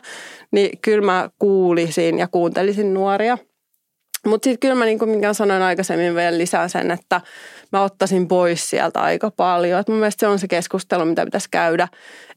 Niin 0.51 0.80
kyllä 0.82 1.05
mä 1.05 1.30
kuulisin 1.39 2.20
ja 2.20 2.28
kuuntelisin 2.28 2.93
nuoria. 2.93 3.38
Mutta 4.28 4.45
sitten 4.45 4.60
kyllä 4.60 4.76
mä, 4.76 4.86
niin 4.86 4.99
kuin 4.99 5.10
minkä 5.10 5.34
sanoin 5.34 5.62
aikaisemmin, 5.62 6.16
vielä 6.16 6.38
lisää 6.38 6.68
sen, 6.68 6.91
että 6.91 7.22
mä 7.72 7.84
ottaisin 7.84 8.28
pois 8.28 8.70
sieltä 8.70 9.00
aika 9.00 9.32
paljon. 9.32 9.80
Et 9.80 9.88
mun 9.88 9.98
mielestä 9.98 10.20
se 10.20 10.28
on 10.28 10.40
se 10.40 10.48
keskustelu, 10.48 11.06
mitä 11.06 11.26
pitäisi 11.26 11.48
käydä, 11.52 11.88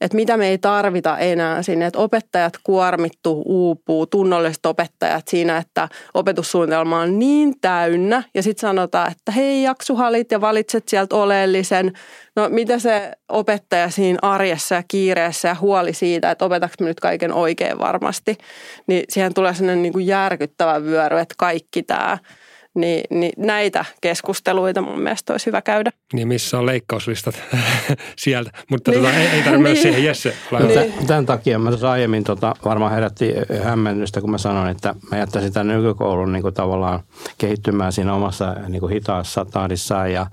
että 0.00 0.16
mitä 0.16 0.36
me 0.36 0.48
ei 0.48 0.58
tarvita 0.58 1.18
enää 1.18 1.62
sinne, 1.62 1.86
että 1.86 1.98
opettajat 1.98 2.52
kuormittuu, 2.62 3.42
uupuu, 3.46 4.06
tunnolliset 4.06 4.66
opettajat 4.66 5.28
siinä, 5.28 5.56
että 5.56 5.88
opetussuunnitelma 6.14 7.00
on 7.00 7.18
niin 7.18 7.54
täynnä 7.60 8.22
ja 8.34 8.42
sitten 8.42 8.60
sanotaan, 8.60 9.12
että 9.12 9.32
hei 9.32 9.62
jaksuhalit 9.62 10.30
ja 10.30 10.40
valitset 10.40 10.88
sieltä 10.88 11.16
oleellisen. 11.16 11.92
No 12.36 12.48
mitä 12.48 12.78
se 12.78 13.12
opettaja 13.28 13.90
siinä 13.90 14.18
arjessa 14.22 14.74
ja 14.74 14.82
kiireessä 14.88 15.48
ja 15.48 15.56
huoli 15.60 15.92
siitä, 15.92 16.30
että 16.30 16.44
opetaks 16.44 16.74
me 16.80 16.86
nyt 16.86 17.00
kaiken 17.00 17.32
oikein 17.32 17.78
varmasti, 17.78 18.38
niin 18.86 19.04
siihen 19.08 19.34
tulee 19.34 19.54
sellainen 19.54 19.82
niin 19.82 19.92
kuin 19.92 20.06
järkyttävä 20.06 20.82
vyöry, 20.82 21.18
että 21.18 21.34
kaikki 21.38 21.82
tämä– 21.82 22.18
niin, 22.74 23.04
niin 23.10 23.32
näitä 23.36 23.84
keskusteluita 24.00 24.82
mun 24.82 25.00
mielestä 25.00 25.32
olisi 25.32 25.46
hyvä 25.46 25.62
käydä. 25.62 25.90
Niin 26.12 26.28
missä 26.28 26.58
on 26.58 26.66
leikkauslistat 26.66 27.34
sieltä, 28.16 28.50
mutta 28.70 28.90
niin. 28.90 29.02
tota, 29.02 29.16
ei, 29.16 29.26
ei 29.26 29.42
tarvitse 29.42 29.72
niin. 29.72 29.82
siihen 29.82 30.04
Jesse. 30.04 30.34
Niin. 30.58 31.06
Tämän 31.06 31.26
takia 31.26 31.58
mä 31.58 31.70
tuossa 31.70 31.90
aiemmin 31.90 32.24
tota, 32.24 32.54
varmaan 32.64 32.92
herätti 32.92 33.34
hämmennystä, 33.64 34.20
kun 34.20 34.30
mä 34.30 34.38
sanoin, 34.38 34.70
että 34.70 34.94
mä 35.10 35.18
jättäisin 35.18 35.52
tämän 35.52 35.76
nykykoulun 35.76 36.32
niin 36.32 36.42
kuin 36.42 36.54
tavallaan 36.54 37.00
kehittymään 37.38 37.92
siinä 37.92 38.14
omassa 38.14 38.56
niin 38.68 38.80
kuin 38.80 38.92
hitaassa 38.92 39.44
tahdissaan 39.44 40.12
ja, 40.12 40.26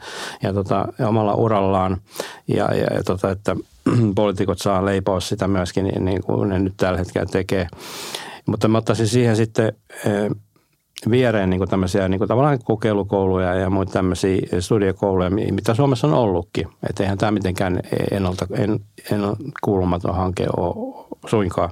ja 0.43 0.53
tota, 0.53 0.87
omalla 1.07 1.33
urallaan 1.33 1.97
ja, 2.47 2.75
ja, 2.75 2.95
ja 2.95 3.03
tota, 3.03 3.31
että 3.31 3.55
poliitikot 4.15 4.59
saa 4.59 4.85
leipoa 4.85 5.19
sitä 5.19 5.47
myöskin 5.47 5.83
niin, 5.83 6.05
niin 6.05 6.23
kuin 6.23 6.49
ne 6.49 6.59
nyt 6.59 6.73
tällä 6.77 6.97
hetkellä 6.97 7.27
tekee. 7.31 7.67
Mutta 8.45 8.67
mä 8.67 8.77
ottaisin 8.77 9.07
siihen 9.07 9.35
sitten 9.35 9.73
viereen 11.09 11.49
niin 11.49 11.57
kuin 11.57 11.69
tämmöisiä 11.69 12.07
niin 12.07 12.17
kuin 12.19 12.27
tavallaan 12.27 12.59
kokeilukouluja 12.63 13.53
ja 13.53 13.69
muita 13.69 13.91
tämmöisiä 13.91 14.39
studiokouluja, 14.59 15.29
mitä 15.29 15.73
Suomessa 15.73 16.07
on 16.07 16.13
ollutkin. 16.13 16.67
Että 16.89 17.03
eihän 17.03 17.17
tämä 17.17 17.31
mitenkään 17.31 17.81
ennalta, 18.11 18.47
en, 18.51 18.79
en 19.11 19.21
kuulumaton 19.61 20.15
hanke 20.15 20.47
ole 20.57 21.05
suinkaan. 21.27 21.69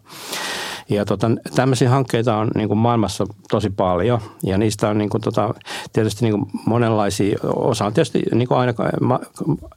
Ja 0.89 1.05
tota, 1.05 1.31
tämmöisiä 1.55 1.89
hankkeita 1.89 2.37
on 2.37 2.51
niin 2.55 2.67
kuin 2.67 2.77
maailmassa 2.77 3.25
tosi 3.49 3.69
paljon 3.69 4.19
ja 4.43 4.57
niistä 4.57 4.89
on 4.89 4.97
niin 4.97 5.09
kuin, 5.09 5.21
tota, 5.21 5.53
tietysti 5.93 6.25
niin 6.25 6.39
kuin 6.39 6.51
monenlaisia. 6.65 7.37
Osa 7.43 7.85
on 7.85 7.93
tietysti 7.93 8.21
niin 8.33 8.47
kuin 8.47 8.57
aina 8.57 8.73
ma- 9.01 9.19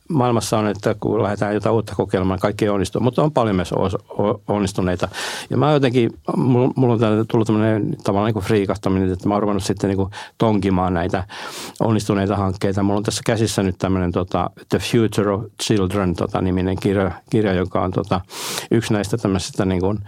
maailmassa 0.09 0.59
on, 0.59 0.67
että 0.67 0.95
kun 1.01 1.23
lähdetään 1.23 1.55
jotain 1.55 1.75
uutta 1.75 1.95
kokeilemaan, 1.97 2.41
kaikki 2.41 2.65
ei 2.65 2.69
onnistu, 2.69 3.01
mutta 3.01 3.23
on 3.23 3.33
paljon 3.33 3.57
myös 3.57 3.75
onnistuneita. 4.49 5.09
Ja 5.51 5.57
mä 5.57 5.73
jotenkin, 5.73 6.11
mulla 6.77 6.95
on 6.95 7.27
tullut 7.29 7.47
tämmöinen 7.47 7.97
tavallaan 8.05 8.27
niin 8.27 8.35
kuin 8.35 8.45
friikastaminen, 8.45 9.13
että 9.13 9.29
mä 9.29 9.35
oon 9.35 9.43
ruvennut 9.43 9.65
sitten 9.65 9.89
niin 9.89 9.97
kuin 9.97 10.11
tonkimaan 10.39 10.95
näitä 10.95 11.25
onnistuneita 11.81 12.37
hankkeita. 12.37 12.83
Mulla 12.83 12.99
on 12.99 13.05
tässä 13.05 13.23
käsissä 13.27 13.63
nyt 13.63 13.79
tämmöinen 13.79 14.13
tota, 14.13 14.51
The 14.69 14.79
Future 14.79 15.31
of 15.31 15.43
Children 15.63 16.15
tota, 16.15 16.41
niminen 16.41 16.77
kirja, 16.77 17.11
kirja, 17.31 17.53
joka 17.53 17.83
on 17.83 17.91
tota, 17.91 18.21
yksi 18.71 18.93
näistä 18.93 19.17
tämmöisistä 19.17 19.65
niin 19.65 19.81
kuin, 19.81 19.99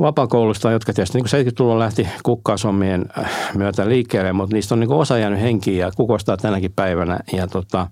vapaakoulusta, 0.00 0.70
jotka 0.70 0.92
tietysti 0.92 1.18
niin 1.18 1.46
70-luvulla 1.46 1.78
lähti 1.78 2.08
kukkasommien 2.22 3.04
äh, 3.18 3.30
myötä 3.54 3.88
liikkeelle, 3.88 4.32
mutta 4.32 4.56
niistä 4.56 4.74
on 4.74 4.80
niin 4.80 4.92
osa 4.92 5.18
jäänyt 5.18 5.40
henkiin 5.40 5.78
ja 5.78 5.90
kukostaa 5.96 6.36
tänäkin 6.36 6.72
päivänä. 6.76 7.18
Ja 7.32 7.46
tota, 7.46 7.86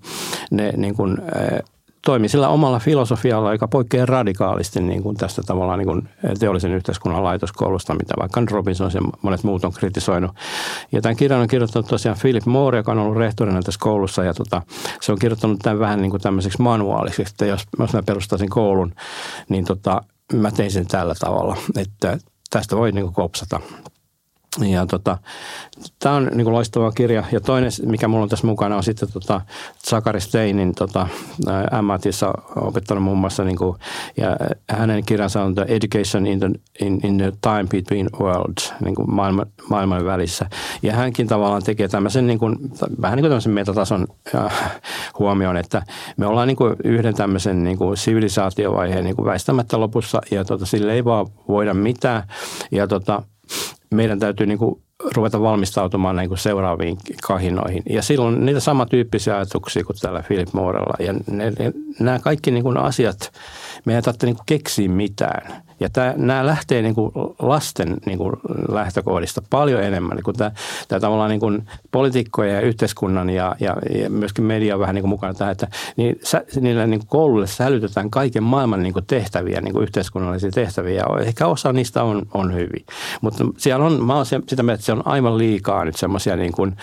ne 0.51 0.73
niin 0.77 0.95
kuin, 0.95 1.17
äh, 1.21 1.59
toimi 2.05 2.29
sillä 2.29 2.49
omalla 2.49 2.79
filosofialla, 2.79 3.51
joka 3.51 3.67
poikkeaa 3.67 4.05
radikaalisti 4.05 4.81
niin 4.81 5.03
kuin 5.03 5.17
tästä 5.17 5.41
tavallaan 5.45 5.79
niin 5.79 5.87
kuin 5.87 6.09
teollisen 6.39 6.73
yhteiskunnan 6.73 7.23
laitoskoulusta, 7.23 7.93
mitä 7.93 8.13
vaikka 8.19 8.41
Robinson 8.51 8.91
ja 8.93 9.01
monet 9.21 9.43
muut 9.43 9.65
on 9.65 9.73
kritisoinut. 9.73 10.31
Ja 10.91 11.01
tämän 11.01 11.15
kirjan 11.15 11.41
on 11.41 11.47
kirjoittanut 11.47 11.87
tosiaan 11.87 12.17
Philip 12.21 12.45
Moore, 12.45 12.77
joka 12.77 12.91
on 12.91 12.99
ollut 12.99 13.17
rehtorina 13.17 13.61
tässä 13.61 13.79
koulussa, 13.83 14.23
ja 14.23 14.33
tota, 14.33 14.61
se 15.01 15.11
on 15.11 15.19
kirjoittanut 15.19 15.59
tämän 15.59 15.79
vähän 15.79 16.01
niin 16.01 16.11
kuin 16.11 16.21
tämmöiseksi 16.21 16.61
manuaaliksi, 16.61 17.21
että 17.21 17.45
jos, 17.45 17.67
jos 17.79 17.93
mä 17.93 18.03
perustaisin 18.05 18.49
koulun, 18.49 18.93
niin 19.49 19.65
tota, 19.65 20.01
mä 20.33 20.51
tein 20.51 20.71
sen 20.71 20.87
tällä 20.87 21.15
tavalla, 21.19 21.57
että 21.77 22.17
tästä 22.49 22.77
voi 22.77 22.91
niin 22.91 23.03
kuin 23.05 23.13
kopsata. 23.13 23.59
Ja 24.57 24.85
tota, 24.85 25.17
tämä 25.99 26.15
on 26.15 26.29
niin 26.33 26.53
loistava 26.53 26.91
kirja. 26.91 27.23
Ja 27.31 27.41
toinen, 27.41 27.71
mikä 27.85 28.07
mulla 28.07 28.23
on 28.23 28.29
tässä 28.29 28.47
mukana, 28.47 28.75
on 28.75 28.83
sitten 28.83 29.11
tota, 29.13 29.41
Zakari 29.89 30.21
Steinin 30.21 30.75
tota, 30.75 31.07
MITissä 31.81 32.31
opettanut 32.55 33.03
muun 33.03 33.17
muassa, 33.17 33.43
niin 33.43 33.57
kuin, 33.57 33.77
ja 34.17 34.37
hänen 34.69 35.05
kirjansa 35.05 35.43
on 35.43 35.55
The 35.55 35.65
Education 35.67 36.27
in 36.27 36.39
the, 36.39 36.49
in, 36.79 36.99
in 37.03 37.17
the 37.17 37.31
Time 37.41 37.65
Between 37.71 38.09
Worlds, 38.19 38.73
niin 38.85 38.95
kuin 38.95 39.15
maailman, 39.15 39.45
maailman 39.69 40.05
välissä. 40.05 40.49
Ja 40.81 40.93
hänkin 40.93 41.27
tavallaan 41.27 41.63
tekee 41.63 41.87
tämmöisen 41.87 42.27
niin 42.27 42.39
kuin, 42.39 42.57
vähän 43.01 43.15
niin 43.15 43.23
kuin 43.23 43.29
tämmöisen 43.29 43.53
metatason 43.53 44.07
äh, 44.35 44.81
huomioon, 45.19 45.57
että 45.57 45.83
me 46.17 46.25
ollaan 46.25 46.47
niin 46.47 46.57
kuin 46.57 46.75
yhden 46.83 47.15
tämmöisen 47.15 47.63
niin 47.63 47.77
kuin 47.77 47.97
sivilisaatiovaiheen 47.97 49.03
niin 49.03 49.15
kuin 49.15 49.25
väistämättä 49.25 49.79
lopussa, 49.79 50.21
ja 50.31 50.45
tota, 50.45 50.65
sille 50.65 50.93
ei 50.93 51.05
vaan 51.05 51.27
voida 51.47 51.73
mitään. 51.73 52.23
Ja 52.71 52.87
tota, 52.87 53.23
meidän 53.91 54.19
täytyy 54.19 54.45
niin 54.45 54.57
kuin 54.57 54.81
ruveta 55.15 55.41
valmistautumaan 55.41 56.15
niin 56.15 56.29
kuin 56.29 56.37
seuraaviin 56.37 56.97
kahinoihin. 57.23 57.83
Ja 57.89 58.01
silloin 58.01 58.45
niitä 58.45 58.59
samantyyppisiä 58.59 59.35
ajatuksia 59.35 59.83
kuin 59.83 59.97
täällä 60.01 60.23
Philip 60.27 60.53
Moorella. 60.53 60.93
Ja 60.99 61.13
ne, 61.13 61.53
ne, 61.59 61.73
nämä 61.99 62.19
kaikki 62.19 62.51
niin 62.51 62.63
kuin 62.63 62.77
asiat, 62.77 63.31
meidän 63.85 63.97
ei 63.97 64.01
tarvitse 64.01 64.25
niin 64.25 64.37
keksiä 64.45 64.89
mitään. 64.89 65.63
Ja 65.79 65.89
tämä, 65.89 66.13
nämä 66.17 66.45
lähtee 66.45 66.81
niin 66.81 66.95
kuin 66.95 67.11
lasten 67.39 67.97
niin 68.05 68.17
kuin 68.17 68.33
lähtökohdista 68.71 69.41
paljon 69.49 69.83
enemmän. 69.83 70.17
Niin 70.17 70.35
tämä, 70.37 70.51
tämä 70.87 70.99
tavallaan 70.99 71.29
niin 71.29 71.39
kuin 71.39 71.67
poliitikkojen 71.91 72.55
ja 72.55 72.61
yhteiskunnan 72.61 73.29
ja, 73.29 73.55
ja, 73.59 73.75
ja 74.01 74.09
myöskin 74.09 74.43
media 74.43 74.79
vähän 74.79 74.95
niin 74.95 75.03
kuin 75.03 75.09
mukana 75.09 75.33
tähän, 75.33 75.51
että 75.51 75.67
niin, 75.97 76.19
sä, 76.23 76.43
niille 76.61 76.87
niin 76.87 76.99
kuin 76.99 77.07
koululle 77.07 77.47
sälytetään 77.47 78.09
kaiken 78.09 78.43
maailman 78.43 78.83
niin 78.83 78.93
kuin 78.93 79.05
tehtäviä, 79.05 79.61
niin 79.61 79.73
kuin 79.73 79.83
yhteiskunnallisia 79.83 80.51
tehtäviä. 80.51 80.95
Ja 80.95 81.23
ehkä 81.25 81.47
osa 81.47 81.73
niistä 81.73 82.03
on, 82.03 82.25
on 82.33 82.53
hyvin. 82.53 82.85
Mutta 83.21 83.45
siellä 83.57 83.85
on, 83.85 84.03
mä 84.03 84.15
olen 84.15 84.25
sitä 84.25 84.63
mieltä, 84.63 84.73
että 84.73 84.85
se 84.85 84.91
on 84.91 85.07
aivan 85.07 85.37
liikaa 85.37 85.85
nyt 85.85 85.95
semmoisia 85.95 86.35
niin 86.35 86.51
kuin 86.51 86.75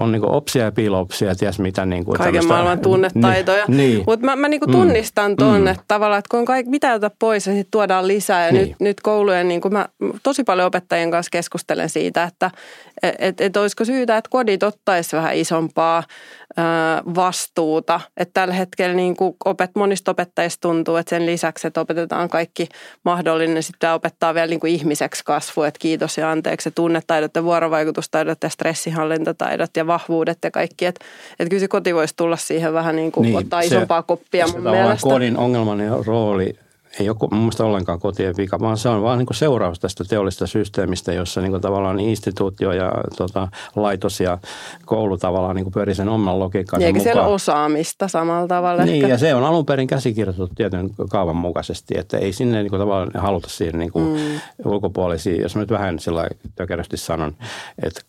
on 0.00 0.12
niin 0.12 0.24
opsia 0.24 0.64
ja 0.64 0.72
piilopsia, 0.72 1.34
ties 1.34 1.58
mitä. 1.58 1.86
Niin 1.86 2.04
kuin 2.04 2.18
Kaiken 2.18 2.46
maailman 2.46 2.80
tunnetaitoja. 2.80 3.64
Niin, 3.68 3.76
niin. 3.76 4.04
Mutta 4.06 4.26
mä, 4.26 4.36
mä 4.36 4.48
niin 4.48 4.60
kuin 4.60 4.70
mm. 4.70 4.72
tunnistan 4.72 5.30
mm. 5.30 5.36
tuon, 5.36 5.60
mm. 5.60 5.66
että 5.66 5.84
tavallaan, 5.88 6.18
että 6.18 6.28
kun 6.30 6.38
on 6.38 6.44
kaikki, 6.44 6.70
mitä 6.70 6.94
ottaa 6.94 7.10
pois 7.18 7.46
ja 7.46 7.52
sitten 7.52 7.70
tuodaan 7.70 8.08
lisää. 8.08 8.46
Ja 8.46 8.52
niin. 8.52 8.68
nyt, 8.68 8.80
nyt 8.80 9.00
koulujen, 9.00 9.48
niin 9.48 9.60
kuin 9.60 9.72
mä 9.72 9.88
tosi 10.22 10.44
paljon 10.44 10.66
opettajien 10.66 11.10
kanssa 11.10 11.30
keskustelen 11.30 11.88
siitä, 11.88 12.22
että 12.22 12.50
et, 13.02 13.14
et, 13.18 13.40
et 13.40 13.56
olisiko 13.56 13.84
syytä, 13.84 14.16
että 14.16 14.30
kodit 14.30 14.62
ottaisi 14.62 15.16
vähän 15.16 15.36
isompaa 15.36 16.02
vastuuta. 17.14 18.00
Että 18.16 18.40
tällä 18.40 18.54
hetkellä 18.54 18.96
niin 18.96 19.16
kuin 19.16 19.36
opet, 19.44 19.70
monista 19.74 20.10
opettajista 20.10 20.60
tuntuu, 20.60 20.96
että 20.96 21.10
sen 21.10 21.26
lisäksi, 21.26 21.66
että 21.66 21.80
opetetaan 21.80 22.28
kaikki 22.28 22.68
mahdollinen, 23.04 23.62
sitten 23.62 23.92
opettaa 23.92 24.34
vielä 24.34 24.46
niin 24.46 24.60
kuin 24.60 24.72
ihmiseksi 24.72 25.24
kasvu, 25.24 25.62
että 25.62 25.78
kiitos 25.78 26.18
ja 26.18 26.30
anteeksi, 26.30 26.70
tunnetaidot 26.70 27.34
ja 27.34 27.44
vuorovaikutustaidot 27.44 28.38
ja 28.42 28.48
stressihallintataidot 28.48 29.70
ja 29.76 29.86
vahvuudet 29.86 30.38
ja 30.44 30.50
kaikki. 30.50 30.86
Että, 30.86 31.04
että 31.38 31.50
kyllä 31.50 31.60
se 31.60 31.68
koti 31.68 31.94
voisi 31.94 32.16
tulla 32.16 32.36
siihen 32.36 32.74
vähän 32.74 32.96
niin 32.96 33.12
kuin 33.12 33.22
niin, 33.22 33.36
ottaa 33.36 33.60
se, 33.60 33.66
isompaa 33.66 34.02
koppia 34.02 34.48
mun 34.48 34.62
mielestä. 34.62 35.08
kodin 35.08 35.36
ongelman 35.36 35.80
ja 35.80 35.92
rooli 36.06 36.63
ei 37.00 37.08
ole 37.08 37.16
mun 37.30 37.40
mielestä 37.40 37.64
ollenkaan 37.64 38.00
kotien 38.00 38.36
vika, 38.36 38.60
vaan 38.60 38.76
se 38.76 38.88
on 38.88 39.02
vaan 39.02 39.18
niin 39.18 39.26
seuraus 39.32 39.78
tästä 39.78 40.04
teollisesta 40.04 40.46
systeemistä, 40.46 41.12
jossa 41.12 41.40
niin 41.40 41.60
tavallaan 41.60 42.00
instituutio 42.00 42.72
ja 42.72 42.92
tota, 43.16 43.48
laitos 43.76 44.20
ja 44.20 44.38
koulu 44.84 45.18
tavallaan 45.18 45.56
niin 45.56 45.72
pyörii 45.72 45.94
sen 45.94 46.08
oman 46.08 46.38
logiikkansa 46.38 46.86
Eikä 46.86 46.98
mukaan. 46.98 47.14
siellä 47.14 47.28
osaamista 47.28 48.08
samalla 48.08 48.48
tavalla? 48.48 48.84
Niin, 48.84 48.94
ehkä? 48.94 49.08
ja 49.08 49.18
se 49.18 49.34
on 49.34 49.44
alun 49.44 49.66
perin 49.66 49.86
käsikirjoitettu 49.86 50.54
tietyn 50.54 50.90
kaavan 51.10 51.36
mukaisesti, 51.36 51.94
että 51.98 52.18
ei 52.18 52.32
sinne 52.32 52.62
niin 52.62 52.72
tavallaan 52.72 53.10
haluta 53.14 53.48
siihen 53.48 53.78
niin 53.78 53.92
kuin, 53.92 54.04
mm. 54.04 54.40
ulkopuolisia, 54.64 55.42
jos 55.42 55.56
mä 55.56 55.60
nyt 55.60 55.70
vähän 55.70 55.98
sillä 55.98 56.28
tökerösti 56.54 56.96
sanon, 56.96 57.32
että 57.82 58.00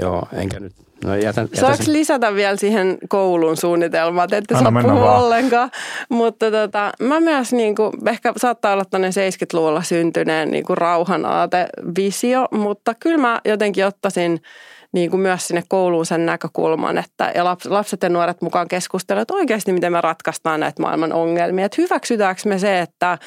joo, 0.00 0.22
enkä 0.32 0.60
nyt 0.60 0.72
No 1.04 1.14
jätän, 1.14 1.24
jätän 1.26 1.48
Saanko 1.60 1.82
sen. 1.82 1.92
lisätä 1.92 2.34
vielä 2.34 2.56
siihen 2.56 2.98
koulun 3.08 3.56
suunnitelmaan, 3.56 4.24
että 4.24 4.36
ette 4.36 4.54
Anna 4.54 4.70
saa 4.82 4.82
puhua 4.82 5.00
vaan. 5.06 5.22
ollenkaan. 5.22 5.70
Mutta 6.08 6.50
tota, 6.50 6.92
mä 7.00 7.20
myös 7.20 7.52
niin 7.52 7.74
kuin, 7.74 7.92
ehkä 8.08 8.32
saattaa 8.36 8.72
olla 8.72 8.84
tämmöinen 8.84 9.12
70-luvulla 9.12 9.82
syntyneen 9.82 10.50
niin 10.50 10.64
kuin 10.64 10.78
rauhanaatevisio, 10.78 12.48
mutta 12.50 12.94
kyllä 12.94 13.18
mä 13.18 13.40
jotenkin 13.44 13.86
ottaisin 13.86 14.40
niin 14.92 15.10
kuin 15.10 15.20
myös 15.20 15.48
sinne 15.48 15.62
kouluun 15.68 16.06
sen 16.06 16.26
näkökulman, 16.26 16.98
että 16.98 17.32
ja 17.34 17.44
lapset 17.68 18.02
ja 18.02 18.08
nuoret 18.08 18.42
mukaan 18.42 18.68
keskustelevat, 18.68 19.22
että 19.22 19.34
oikeasti 19.34 19.72
miten 19.72 19.92
me 19.92 20.00
ratkaistaan 20.00 20.60
näitä 20.60 20.82
maailman 20.82 21.12
ongelmia. 21.12 21.66
Että 21.66 21.82
hyväksytäänkö 21.82 22.42
me 22.44 22.58
se, 22.58 22.80
että 22.80 23.18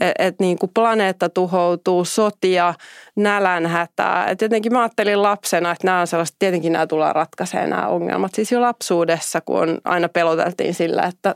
et, 0.00 0.14
et 0.18 0.34
niin 0.40 0.58
kuin 0.58 0.70
planeetta 0.74 1.28
tuhoutuu, 1.28 2.04
sotia, 2.04 2.74
nälänhätää. 3.16 4.26
Että 4.26 4.44
jotenkin 4.44 4.72
mä 4.72 4.80
ajattelin 4.80 5.22
lapsena, 5.22 5.70
että 5.70 5.86
nämä 5.86 6.00
on 6.00 6.06
sellaiset, 6.06 6.36
tietenkin 6.38 6.72
nämä 6.72 6.86
tullaan 6.86 7.14
ratkaisemaan 7.14 7.70
nämä 7.70 7.86
ongelmat. 7.88 8.34
Siis 8.34 8.52
jo 8.52 8.60
lapsuudessa, 8.60 9.40
kun 9.40 9.80
aina 9.84 10.08
peloteltiin 10.08 10.74
sillä, 10.74 11.02
että 11.02 11.34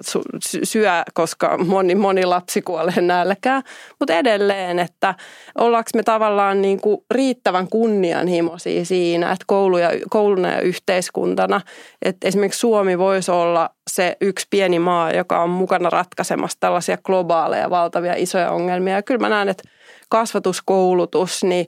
syö, 0.64 0.90
koska 1.14 1.58
moni, 1.58 1.94
moni 1.94 2.24
lapsi 2.24 2.62
kuolee 2.62 3.00
nälkään. 3.00 3.62
Mutta 3.98 4.14
edelleen, 4.14 4.78
että 4.78 5.14
ollaanko 5.58 5.90
me 5.94 6.02
tavallaan 6.02 6.62
niin 6.62 6.80
kuin 6.80 7.04
riittävän 7.10 7.68
kunnianhimoisia 7.68 8.84
siinä, 8.84 9.32
että 9.32 9.44
koulu 9.46 9.69
ja, 9.78 9.90
kouluna 10.10 10.48
ja 10.48 10.60
yhteiskuntana, 10.60 11.60
että 12.02 12.28
esimerkiksi 12.28 12.60
Suomi 12.60 12.98
voisi 12.98 13.30
olla 13.30 13.70
se 13.90 14.16
yksi 14.20 14.46
pieni 14.50 14.78
maa, 14.78 15.12
joka 15.12 15.42
on 15.42 15.50
mukana 15.50 15.90
ratkaisemassa 15.90 16.56
tällaisia 16.60 16.98
globaaleja 16.98 17.70
valtavia 17.70 18.14
isoja 18.16 18.50
ongelmia. 18.50 18.94
Ja 18.94 19.02
kyllä 19.02 19.20
mä 19.20 19.28
näen, 19.28 19.48
että 19.48 19.62
kasvatuskoulutus, 20.08 21.44
niin 21.44 21.66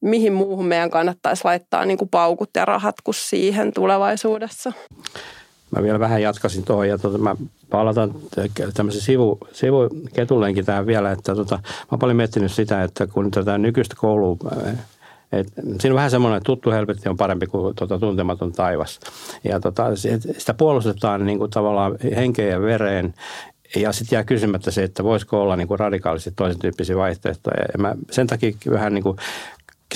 mihin 0.00 0.32
muuhun 0.32 0.66
meidän 0.66 0.90
kannattaisi 0.90 1.44
laittaa 1.44 1.84
niin 1.84 1.98
kuin 1.98 2.08
paukut 2.08 2.50
ja 2.56 2.64
rahat 2.64 2.94
kuin 3.04 3.14
siihen 3.14 3.72
tulevaisuudessa? 3.72 4.72
Mä 5.70 5.82
vielä 5.82 6.00
vähän 6.00 6.22
jatkasin 6.22 6.64
tuohon 6.64 6.88
ja 6.88 6.98
tuota, 6.98 7.18
mä 7.18 7.36
palataan 7.70 8.14
tämmöisen 8.74 9.02
sivu, 9.02 9.38
sivuketullenkin 9.52 10.64
tähän 10.64 10.86
vielä, 10.86 11.12
että 11.12 11.34
tuota, 11.34 11.54
mä 11.56 11.88
oon 11.90 11.98
paljon 11.98 12.16
miettinyt 12.16 12.52
sitä, 12.52 12.82
että 12.82 13.06
kun 13.06 13.30
tätä 13.30 13.58
nykyistä 13.58 13.94
koulua 13.98 14.36
et 15.32 15.46
siinä 15.80 15.92
on 15.92 15.96
vähän 15.96 16.10
semmoinen, 16.10 16.36
että 16.36 16.46
tuttu 16.46 16.70
helvetti 16.70 17.08
on 17.08 17.16
parempi 17.16 17.46
kuin 17.46 17.76
tuota, 17.76 17.98
tuntematon 17.98 18.52
taivas. 18.52 19.00
Ja 19.44 19.60
tota, 19.60 19.84
sitä 20.38 20.54
puolustetaan 20.54 21.26
niin 21.26 21.38
kuin 21.38 21.50
tavallaan 21.50 21.98
henkeen 22.16 22.50
ja 22.50 22.62
vereen 22.62 23.14
ja 23.76 23.92
sitten 23.92 24.16
jää 24.16 24.24
kysymättä 24.24 24.70
se, 24.70 24.82
että 24.82 25.04
voisiko 25.04 25.42
olla 25.42 25.56
niin 25.56 25.68
kuin 25.68 25.80
radikaalisti 25.80 26.30
toisen 26.36 26.60
tyyppisiä 26.60 26.96
vaihtoehtoja. 26.96 27.64
Ja 27.72 27.78
mä 27.78 27.94
sen 28.10 28.26
takia 28.26 28.52
vähän 28.70 28.94
niin 28.94 29.02
kuin 29.02 29.16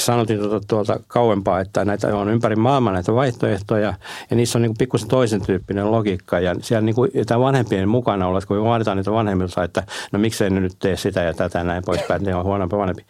sanotin 0.04 0.38
tuota, 0.38 0.66
tuolta 0.68 1.00
kauempaa, 1.08 1.60
että 1.60 1.84
näitä 1.84 2.16
on 2.16 2.28
ympäri 2.28 2.56
maailmaa 2.56 2.92
näitä 2.92 3.14
vaihtoehtoja 3.14 3.94
ja 4.30 4.36
niissä 4.36 4.58
on 4.58 4.62
niin 4.62 4.76
pikkusen 4.78 5.08
toisen 5.08 5.46
tyyppinen 5.46 5.90
logiikka 5.90 6.40
ja 6.40 6.56
siellä 6.60 6.86
niin 6.86 6.94
kuin, 6.94 7.10
tämä 7.26 7.40
vanhempien 7.40 7.88
mukana 7.88 8.26
olla, 8.26 8.40
kun 8.48 8.64
vaaditaan 8.64 8.96
niitä 8.96 9.12
vanhemmilta, 9.12 9.64
että 9.64 9.82
no 10.12 10.18
miksei 10.18 10.50
ne 10.50 10.60
nyt 10.60 10.76
tee 10.78 10.96
sitä 10.96 11.22
ja 11.22 11.34
tätä 11.34 11.58
ja 11.58 11.64
näin 11.64 11.82
poispäin, 11.86 12.22
ne 12.22 12.34
on 12.34 12.44
huonompi 12.44 12.76
vanhempi. 12.76 13.04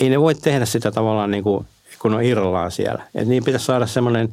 Ei 0.00 0.08
ne 0.08 0.20
voi 0.20 0.34
tehdä 0.34 0.64
sitä 0.64 0.90
tavallaan 0.90 1.30
niin 1.30 1.44
kuin, 1.44 1.66
kun 1.98 2.14
on 2.14 2.22
irrallaan 2.22 2.70
siellä. 2.70 3.02
Et 3.14 3.28
niin 3.28 3.44
pitäisi 3.44 3.66
saada 3.66 3.86
semmoinen, 3.86 4.28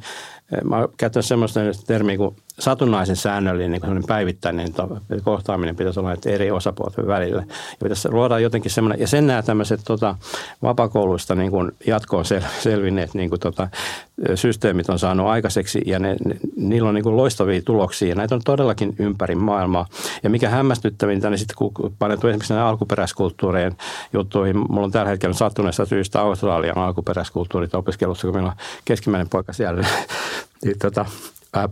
mä 0.64 0.88
käytän 0.96 1.22
semmoista 1.22 1.60
termiä 1.86 2.16
kuin 2.16 2.36
satunnaisen 2.58 3.16
säännöllinen 3.16 3.80
niin 3.82 4.04
päivittäinen 4.06 4.68
kohtaaminen 5.24 5.76
pitäisi 5.76 6.00
olla 6.00 6.16
eri 6.26 6.50
osapuolten 6.50 7.06
välillä. 7.06 7.42
Ja 7.48 7.76
pitäisi 7.82 8.10
luoda 8.10 8.38
jotenkin 8.38 8.70
semmoinen, 8.70 9.00
ja 9.00 9.06
sen 9.06 9.26
nämä 9.26 9.42
tämmöiset 9.42 9.80
tota, 9.84 10.14
vapakouluista 10.62 11.34
niin 11.34 11.50
kuin 11.50 11.72
jatkoon 11.86 12.24
sel, 12.24 12.42
selvinneet 12.60 13.14
niin 13.14 13.28
kuin, 13.28 13.40
tota, 13.40 13.68
systeemit 14.34 14.88
on 14.88 14.98
saanut 14.98 15.26
aikaiseksi 15.26 15.82
ja 15.86 15.98
ne, 15.98 16.16
ne, 16.24 16.36
niillä 16.56 16.88
on 16.88 16.94
niin 16.94 17.02
kuin 17.02 17.16
loistavia 17.16 17.62
tuloksia. 17.62 18.14
Näitä 18.14 18.34
on 18.34 18.40
todellakin 18.44 18.94
ympäri 18.98 19.34
maailmaa. 19.34 19.86
Ja 20.22 20.30
mikä 20.30 20.48
hämmästyttävintä, 20.48 21.30
niin 21.30 21.38
sitten 21.38 21.56
kun 21.56 21.72
paneutuu 21.98 22.30
esimerkiksi 22.30 22.52
näiden 22.52 22.68
alkuperäiskulttuurien 22.68 23.76
juttuihin, 24.12 24.56
mulla 24.56 24.84
on 24.84 24.90
tällä 24.90 25.10
hetkellä 25.10 25.34
sattuneesta 25.34 25.86
syystä 25.86 26.20
Australian 26.20 26.78
alkuperäiskulttuurit 26.78 27.74
opiskelussa, 27.74 28.26
kun 28.26 28.34
meillä 28.34 28.50
on 28.50 28.56
keskimmäinen 28.84 29.28
poika 29.28 29.52
siellä. 29.52 29.86
Niin, 30.64 30.78
tota, 30.78 31.06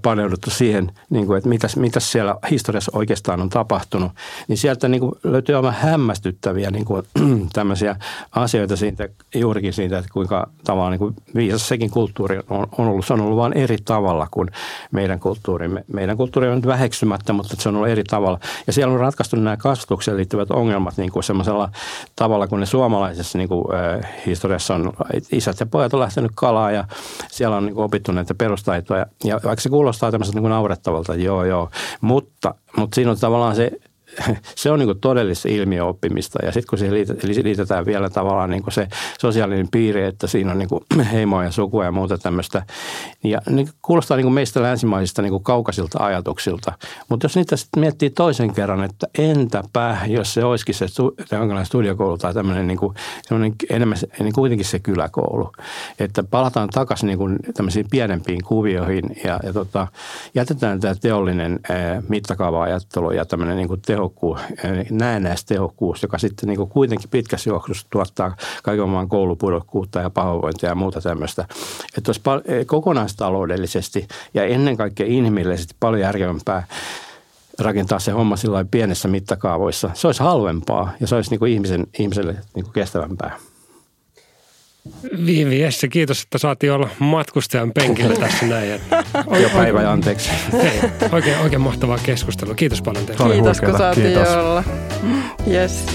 paneuduttu 0.03 0.51
siihen, 0.51 0.93
niin 1.11 1.27
kuin, 1.27 1.39
että 1.39 1.49
mitäs, 1.49 1.77
mitäs 1.77 2.13
siellä 2.13 2.37
historiassa 2.51 2.93
oikeastaan 2.95 3.41
on 3.41 3.49
tapahtunut, 3.49 4.13
niin 4.49 4.59
sieltä 4.59 4.89
niin 4.89 5.01
kuin 5.01 5.13
löytyy 5.23 5.55
aivan 5.55 5.75
hämmästyttäviä 5.75 6.71
niin 6.71 6.85
kuin, 6.85 7.03
tämmöisiä 7.53 7.97
asioita 8.33 8.77
siitä, 8.77 9.09
juurikin 9.35 9.73
siitä, 9.73 9.99
että 9.99 10.11
kuinka 10.13 10.51
tavallaan 10.65 10.91
niin 10.91 10.99
kuin 10.99 11.15
viisas 11.35 11.69
sekin 11.69 11.91
kulttuuri 11.91 12.39
on, 12.51 12.67
on 12.79 12.89
ollut. 12.89 13.07
Se 13.07 13.13
on 13.13 13.21
ollut 13.21 13.37
vain 13.37 13.53
eri 13.53 13.77
tavalla 13.85 14.29
kuin 14.31 14.51
meidän 14.91 15.21
kulttuurimme. 15.21 15.85
Meidän 15.93 16.17
kulttuuri 16.17 16.49
on 16.49 16.57
nyt 16.57 16.67
väheksymättä, 16.67 17.33
mutta 17.33 17.57
se 17.59 17.69
on 17.69 17.77
ollut 17.77 17.89
eri 17.89 18.05
tavalla. 18.05 18.41
Ja 18.67 18.73
siellä 18.73 18.95
on 18.95 19.01
ratkaistu 19.01 19.37
nämä 19.37 19.57
kasvatukseen 19.57 20.17
liittyvät 20.17 20.51
ongelmat 20.51 20.97
niin 20.97 21.13
kuin 21.13 21.25
semmoisella 21.25 21.71
tavalla, 22.17 22.47
kun 22.47 22.61
ne 22.61 22.67
suomalaisessa 22.67 23.39
niin 23.39 23.49
kuin, 23.49 23.65
äh, 23.75 24.13
historiassa 24.27 24.75
on 24.75 24.93
isät 25.33 25.61
ja 25.61 25.67
pojat 25.67 25.95
on 25.95 26.01
lähtenyt 26.01 26.33
kalaa 26.35 26.71
ja 26.71 26.85
siellä 27.31 27.57
on 27.57 27.67
niin 27.67 27.75
kuin, 27.75 27.85
opittu 27.85 28.13
näitä 28.13 28.35
perustaitoja. 28.83 29.07
Ja 29.25 29.41
vaikka 29.45 29.63
se 29.63 29.69
kuulostaa 29.69 30.11
tämmöiseltä 30.11 30.41
niin 30.41 30.51
naurettavalta, 30.51 31.15
joo 31.15 31.45
joo, 31.45 31.71
mutta, 32.01 32.55
mutta 32.77 32.95
siinä 32.95 33.11
on 33.11 33.19
tavallaan 33.19 33.57
se 33.57 33.71
se 34.55 34.71
on 34.71 34.79
niin 34.79 35.01
todellista 35.01 35.49
ilmiöoppimista 35.49 36.39
ja 36.45 36.53
sitten 36.53 36.69
kun 36.71 36.79
siihen 36.79 37.45
liitetään 37.45 37.87
vielä 37.87 38.11
tavallaan 38.11 38.51
niin 38.51 38.63
se 38.69 38.89
sosiaalinen 39.21 39.69
piiri, 39.71 40.05
että 40.05 40.27
siinä 40.27 40.53
on 40.53 40.59
niin 40.59 41.07
heimoa 41.13 41.45
ja 41.45 41.51
sukua 41.51 41.85
ja 41.85 41.93
muuta 41.93 42.19
tämmöistä. 42.19 42.63
Ja 43.25 43.41
niin 43.51 43.69
kuulostaa 43.83 44.17
niin 44.17 44.33
meistä 44.33 44.63
länsimaisista 44.63 45.23
niin 45.23 45.43
kaukasilta 45.43 46.05
ajatuksilta. 46.05 46.73
Mutta 47.09 47.25
jos 47.25 47.37
niitä 47.37 47.57
sitten 47.57 47.81
miettii 47.81 48.11
toisen 48.11 48.55
kerran, 48.55 48.85
että 48.85 49.07
entäpä, 49.19 49.97
jos 50.07 50.35
se 50.35 50.45
olisikin 50.45 50.75
se 50.75 50.87
jonkinlainen 51.33 51.67
studiokoulu 51.67 52.19
tai 52.19 52.35
tämmöinen 52.35 52.67
niin 52.67 52.79
kuin, 52.79 52.95
enemmän 53.71 53.99
niin 54.19 54.33
kuitenkin 54.33 54.67
se 54.67 54.79
kyläkoulu. 54.79 55.53
Että 55.99 56.23
palataan 56.23 56.69
takaisin 56.69 57.07
niin 57.07 57.39
tämmöisiin 57.55 57.87
pienempiin 57.91 58.45
kuvioihin 58.45 59.05
ja, 59.25 59.41
ja 59.43 59.53
tota, 59.53 59.87
jätetään 60.35 60.81
tämä 60.81 60.95
teollinen 60.95 61.61
mittakaava-ajattelu 62.09 63.11
ja 63.11 63.25
tämmöinen 63.25 63.57
niin 63.57 63.81
teho 63.87 64.06
tehokkuus, 64.07 64.41
näennäistehokkuus, 64.91 66.03
joka 66.03 66.19
sitten 66.19 66.47
niin 66.47 66.57
kuin 66.57 66.71
kuitenkin 66.71 67.11
pitkässä 67.11 67.51
juoksussa 67.51 67.87
tuottaa 67.91 68.37
kaiken 68.63 68.89
maan 68.89 69.09
koulupudokkuutta 69.09 70.01
ja 70.01 70.11
pahoinvointia 70.11 70.69
ja 70.69 70.75
muuta 70.75 71.01
tämmöistä. 71.01 71.49
Että 71.99 72.09
olisi 72.09 72.21
kokonaistaloudellisesti 72.67 74.09
ja 74.35 74.45
ennen 74.45 74.77
kaikkea 74.77 75.07
inhimillisesti 75.07 75.75
paljon 75.81 76.01
järkevämpää 76.01 76.67
rakentaa 77.59 77.99
se 77.99 78.11
homma 78.11 78.37
sillä 78.37 78.65
pienessä 78.71 79.09
mittakaavoissa. 79.09 79.91
Se 79.95 80.07
olisi 80.09 80.23
halvempaa 80.23 80.93
ja 81.01 81.07
se 81.07 81.15
olisi 81.15 81.31
niin 81.31 81.39
kuin 81.39 81.53
ihmisen, 81.53 81.87
ihmiselle 81.99 82.33
niin 82.55 82.65
kuin 82.65 82.73
kestävämpää. 82.73 83.39
Viivi 85.27 85.61
Jesse, 85.61 85.89
kiitos, 85.89 86.23
että 86.23 86.39
saatiin 86.39 86.73
olla 86.73 86.89
matkustajan 86.99 87.73
penkillä 87.73 88.17
tässä 88.17 88.47
näin. 88.47 88.71
Jo 89.43 89.49
päivä 89.55 89.83
ja 89.83 89.93
anteeksi. 89.93 90.31
Hei, 90.53 90.81
oikein, 91.13 91.39
oikein 91.39 91.61
mahtavaa 91.61 91.99
keskustelua. 91.99 92.55
Kiitos 92.55 92.83
paljon 92.83 93.07
teille. 93.07 93.35
Kiitos, 93.35 93.61
kun 93.61 93.79
saatiin 93.79 94.07
Kiitos. 94.07 94.29
olla. 94.29 94.65
Yes. 95.51 95.87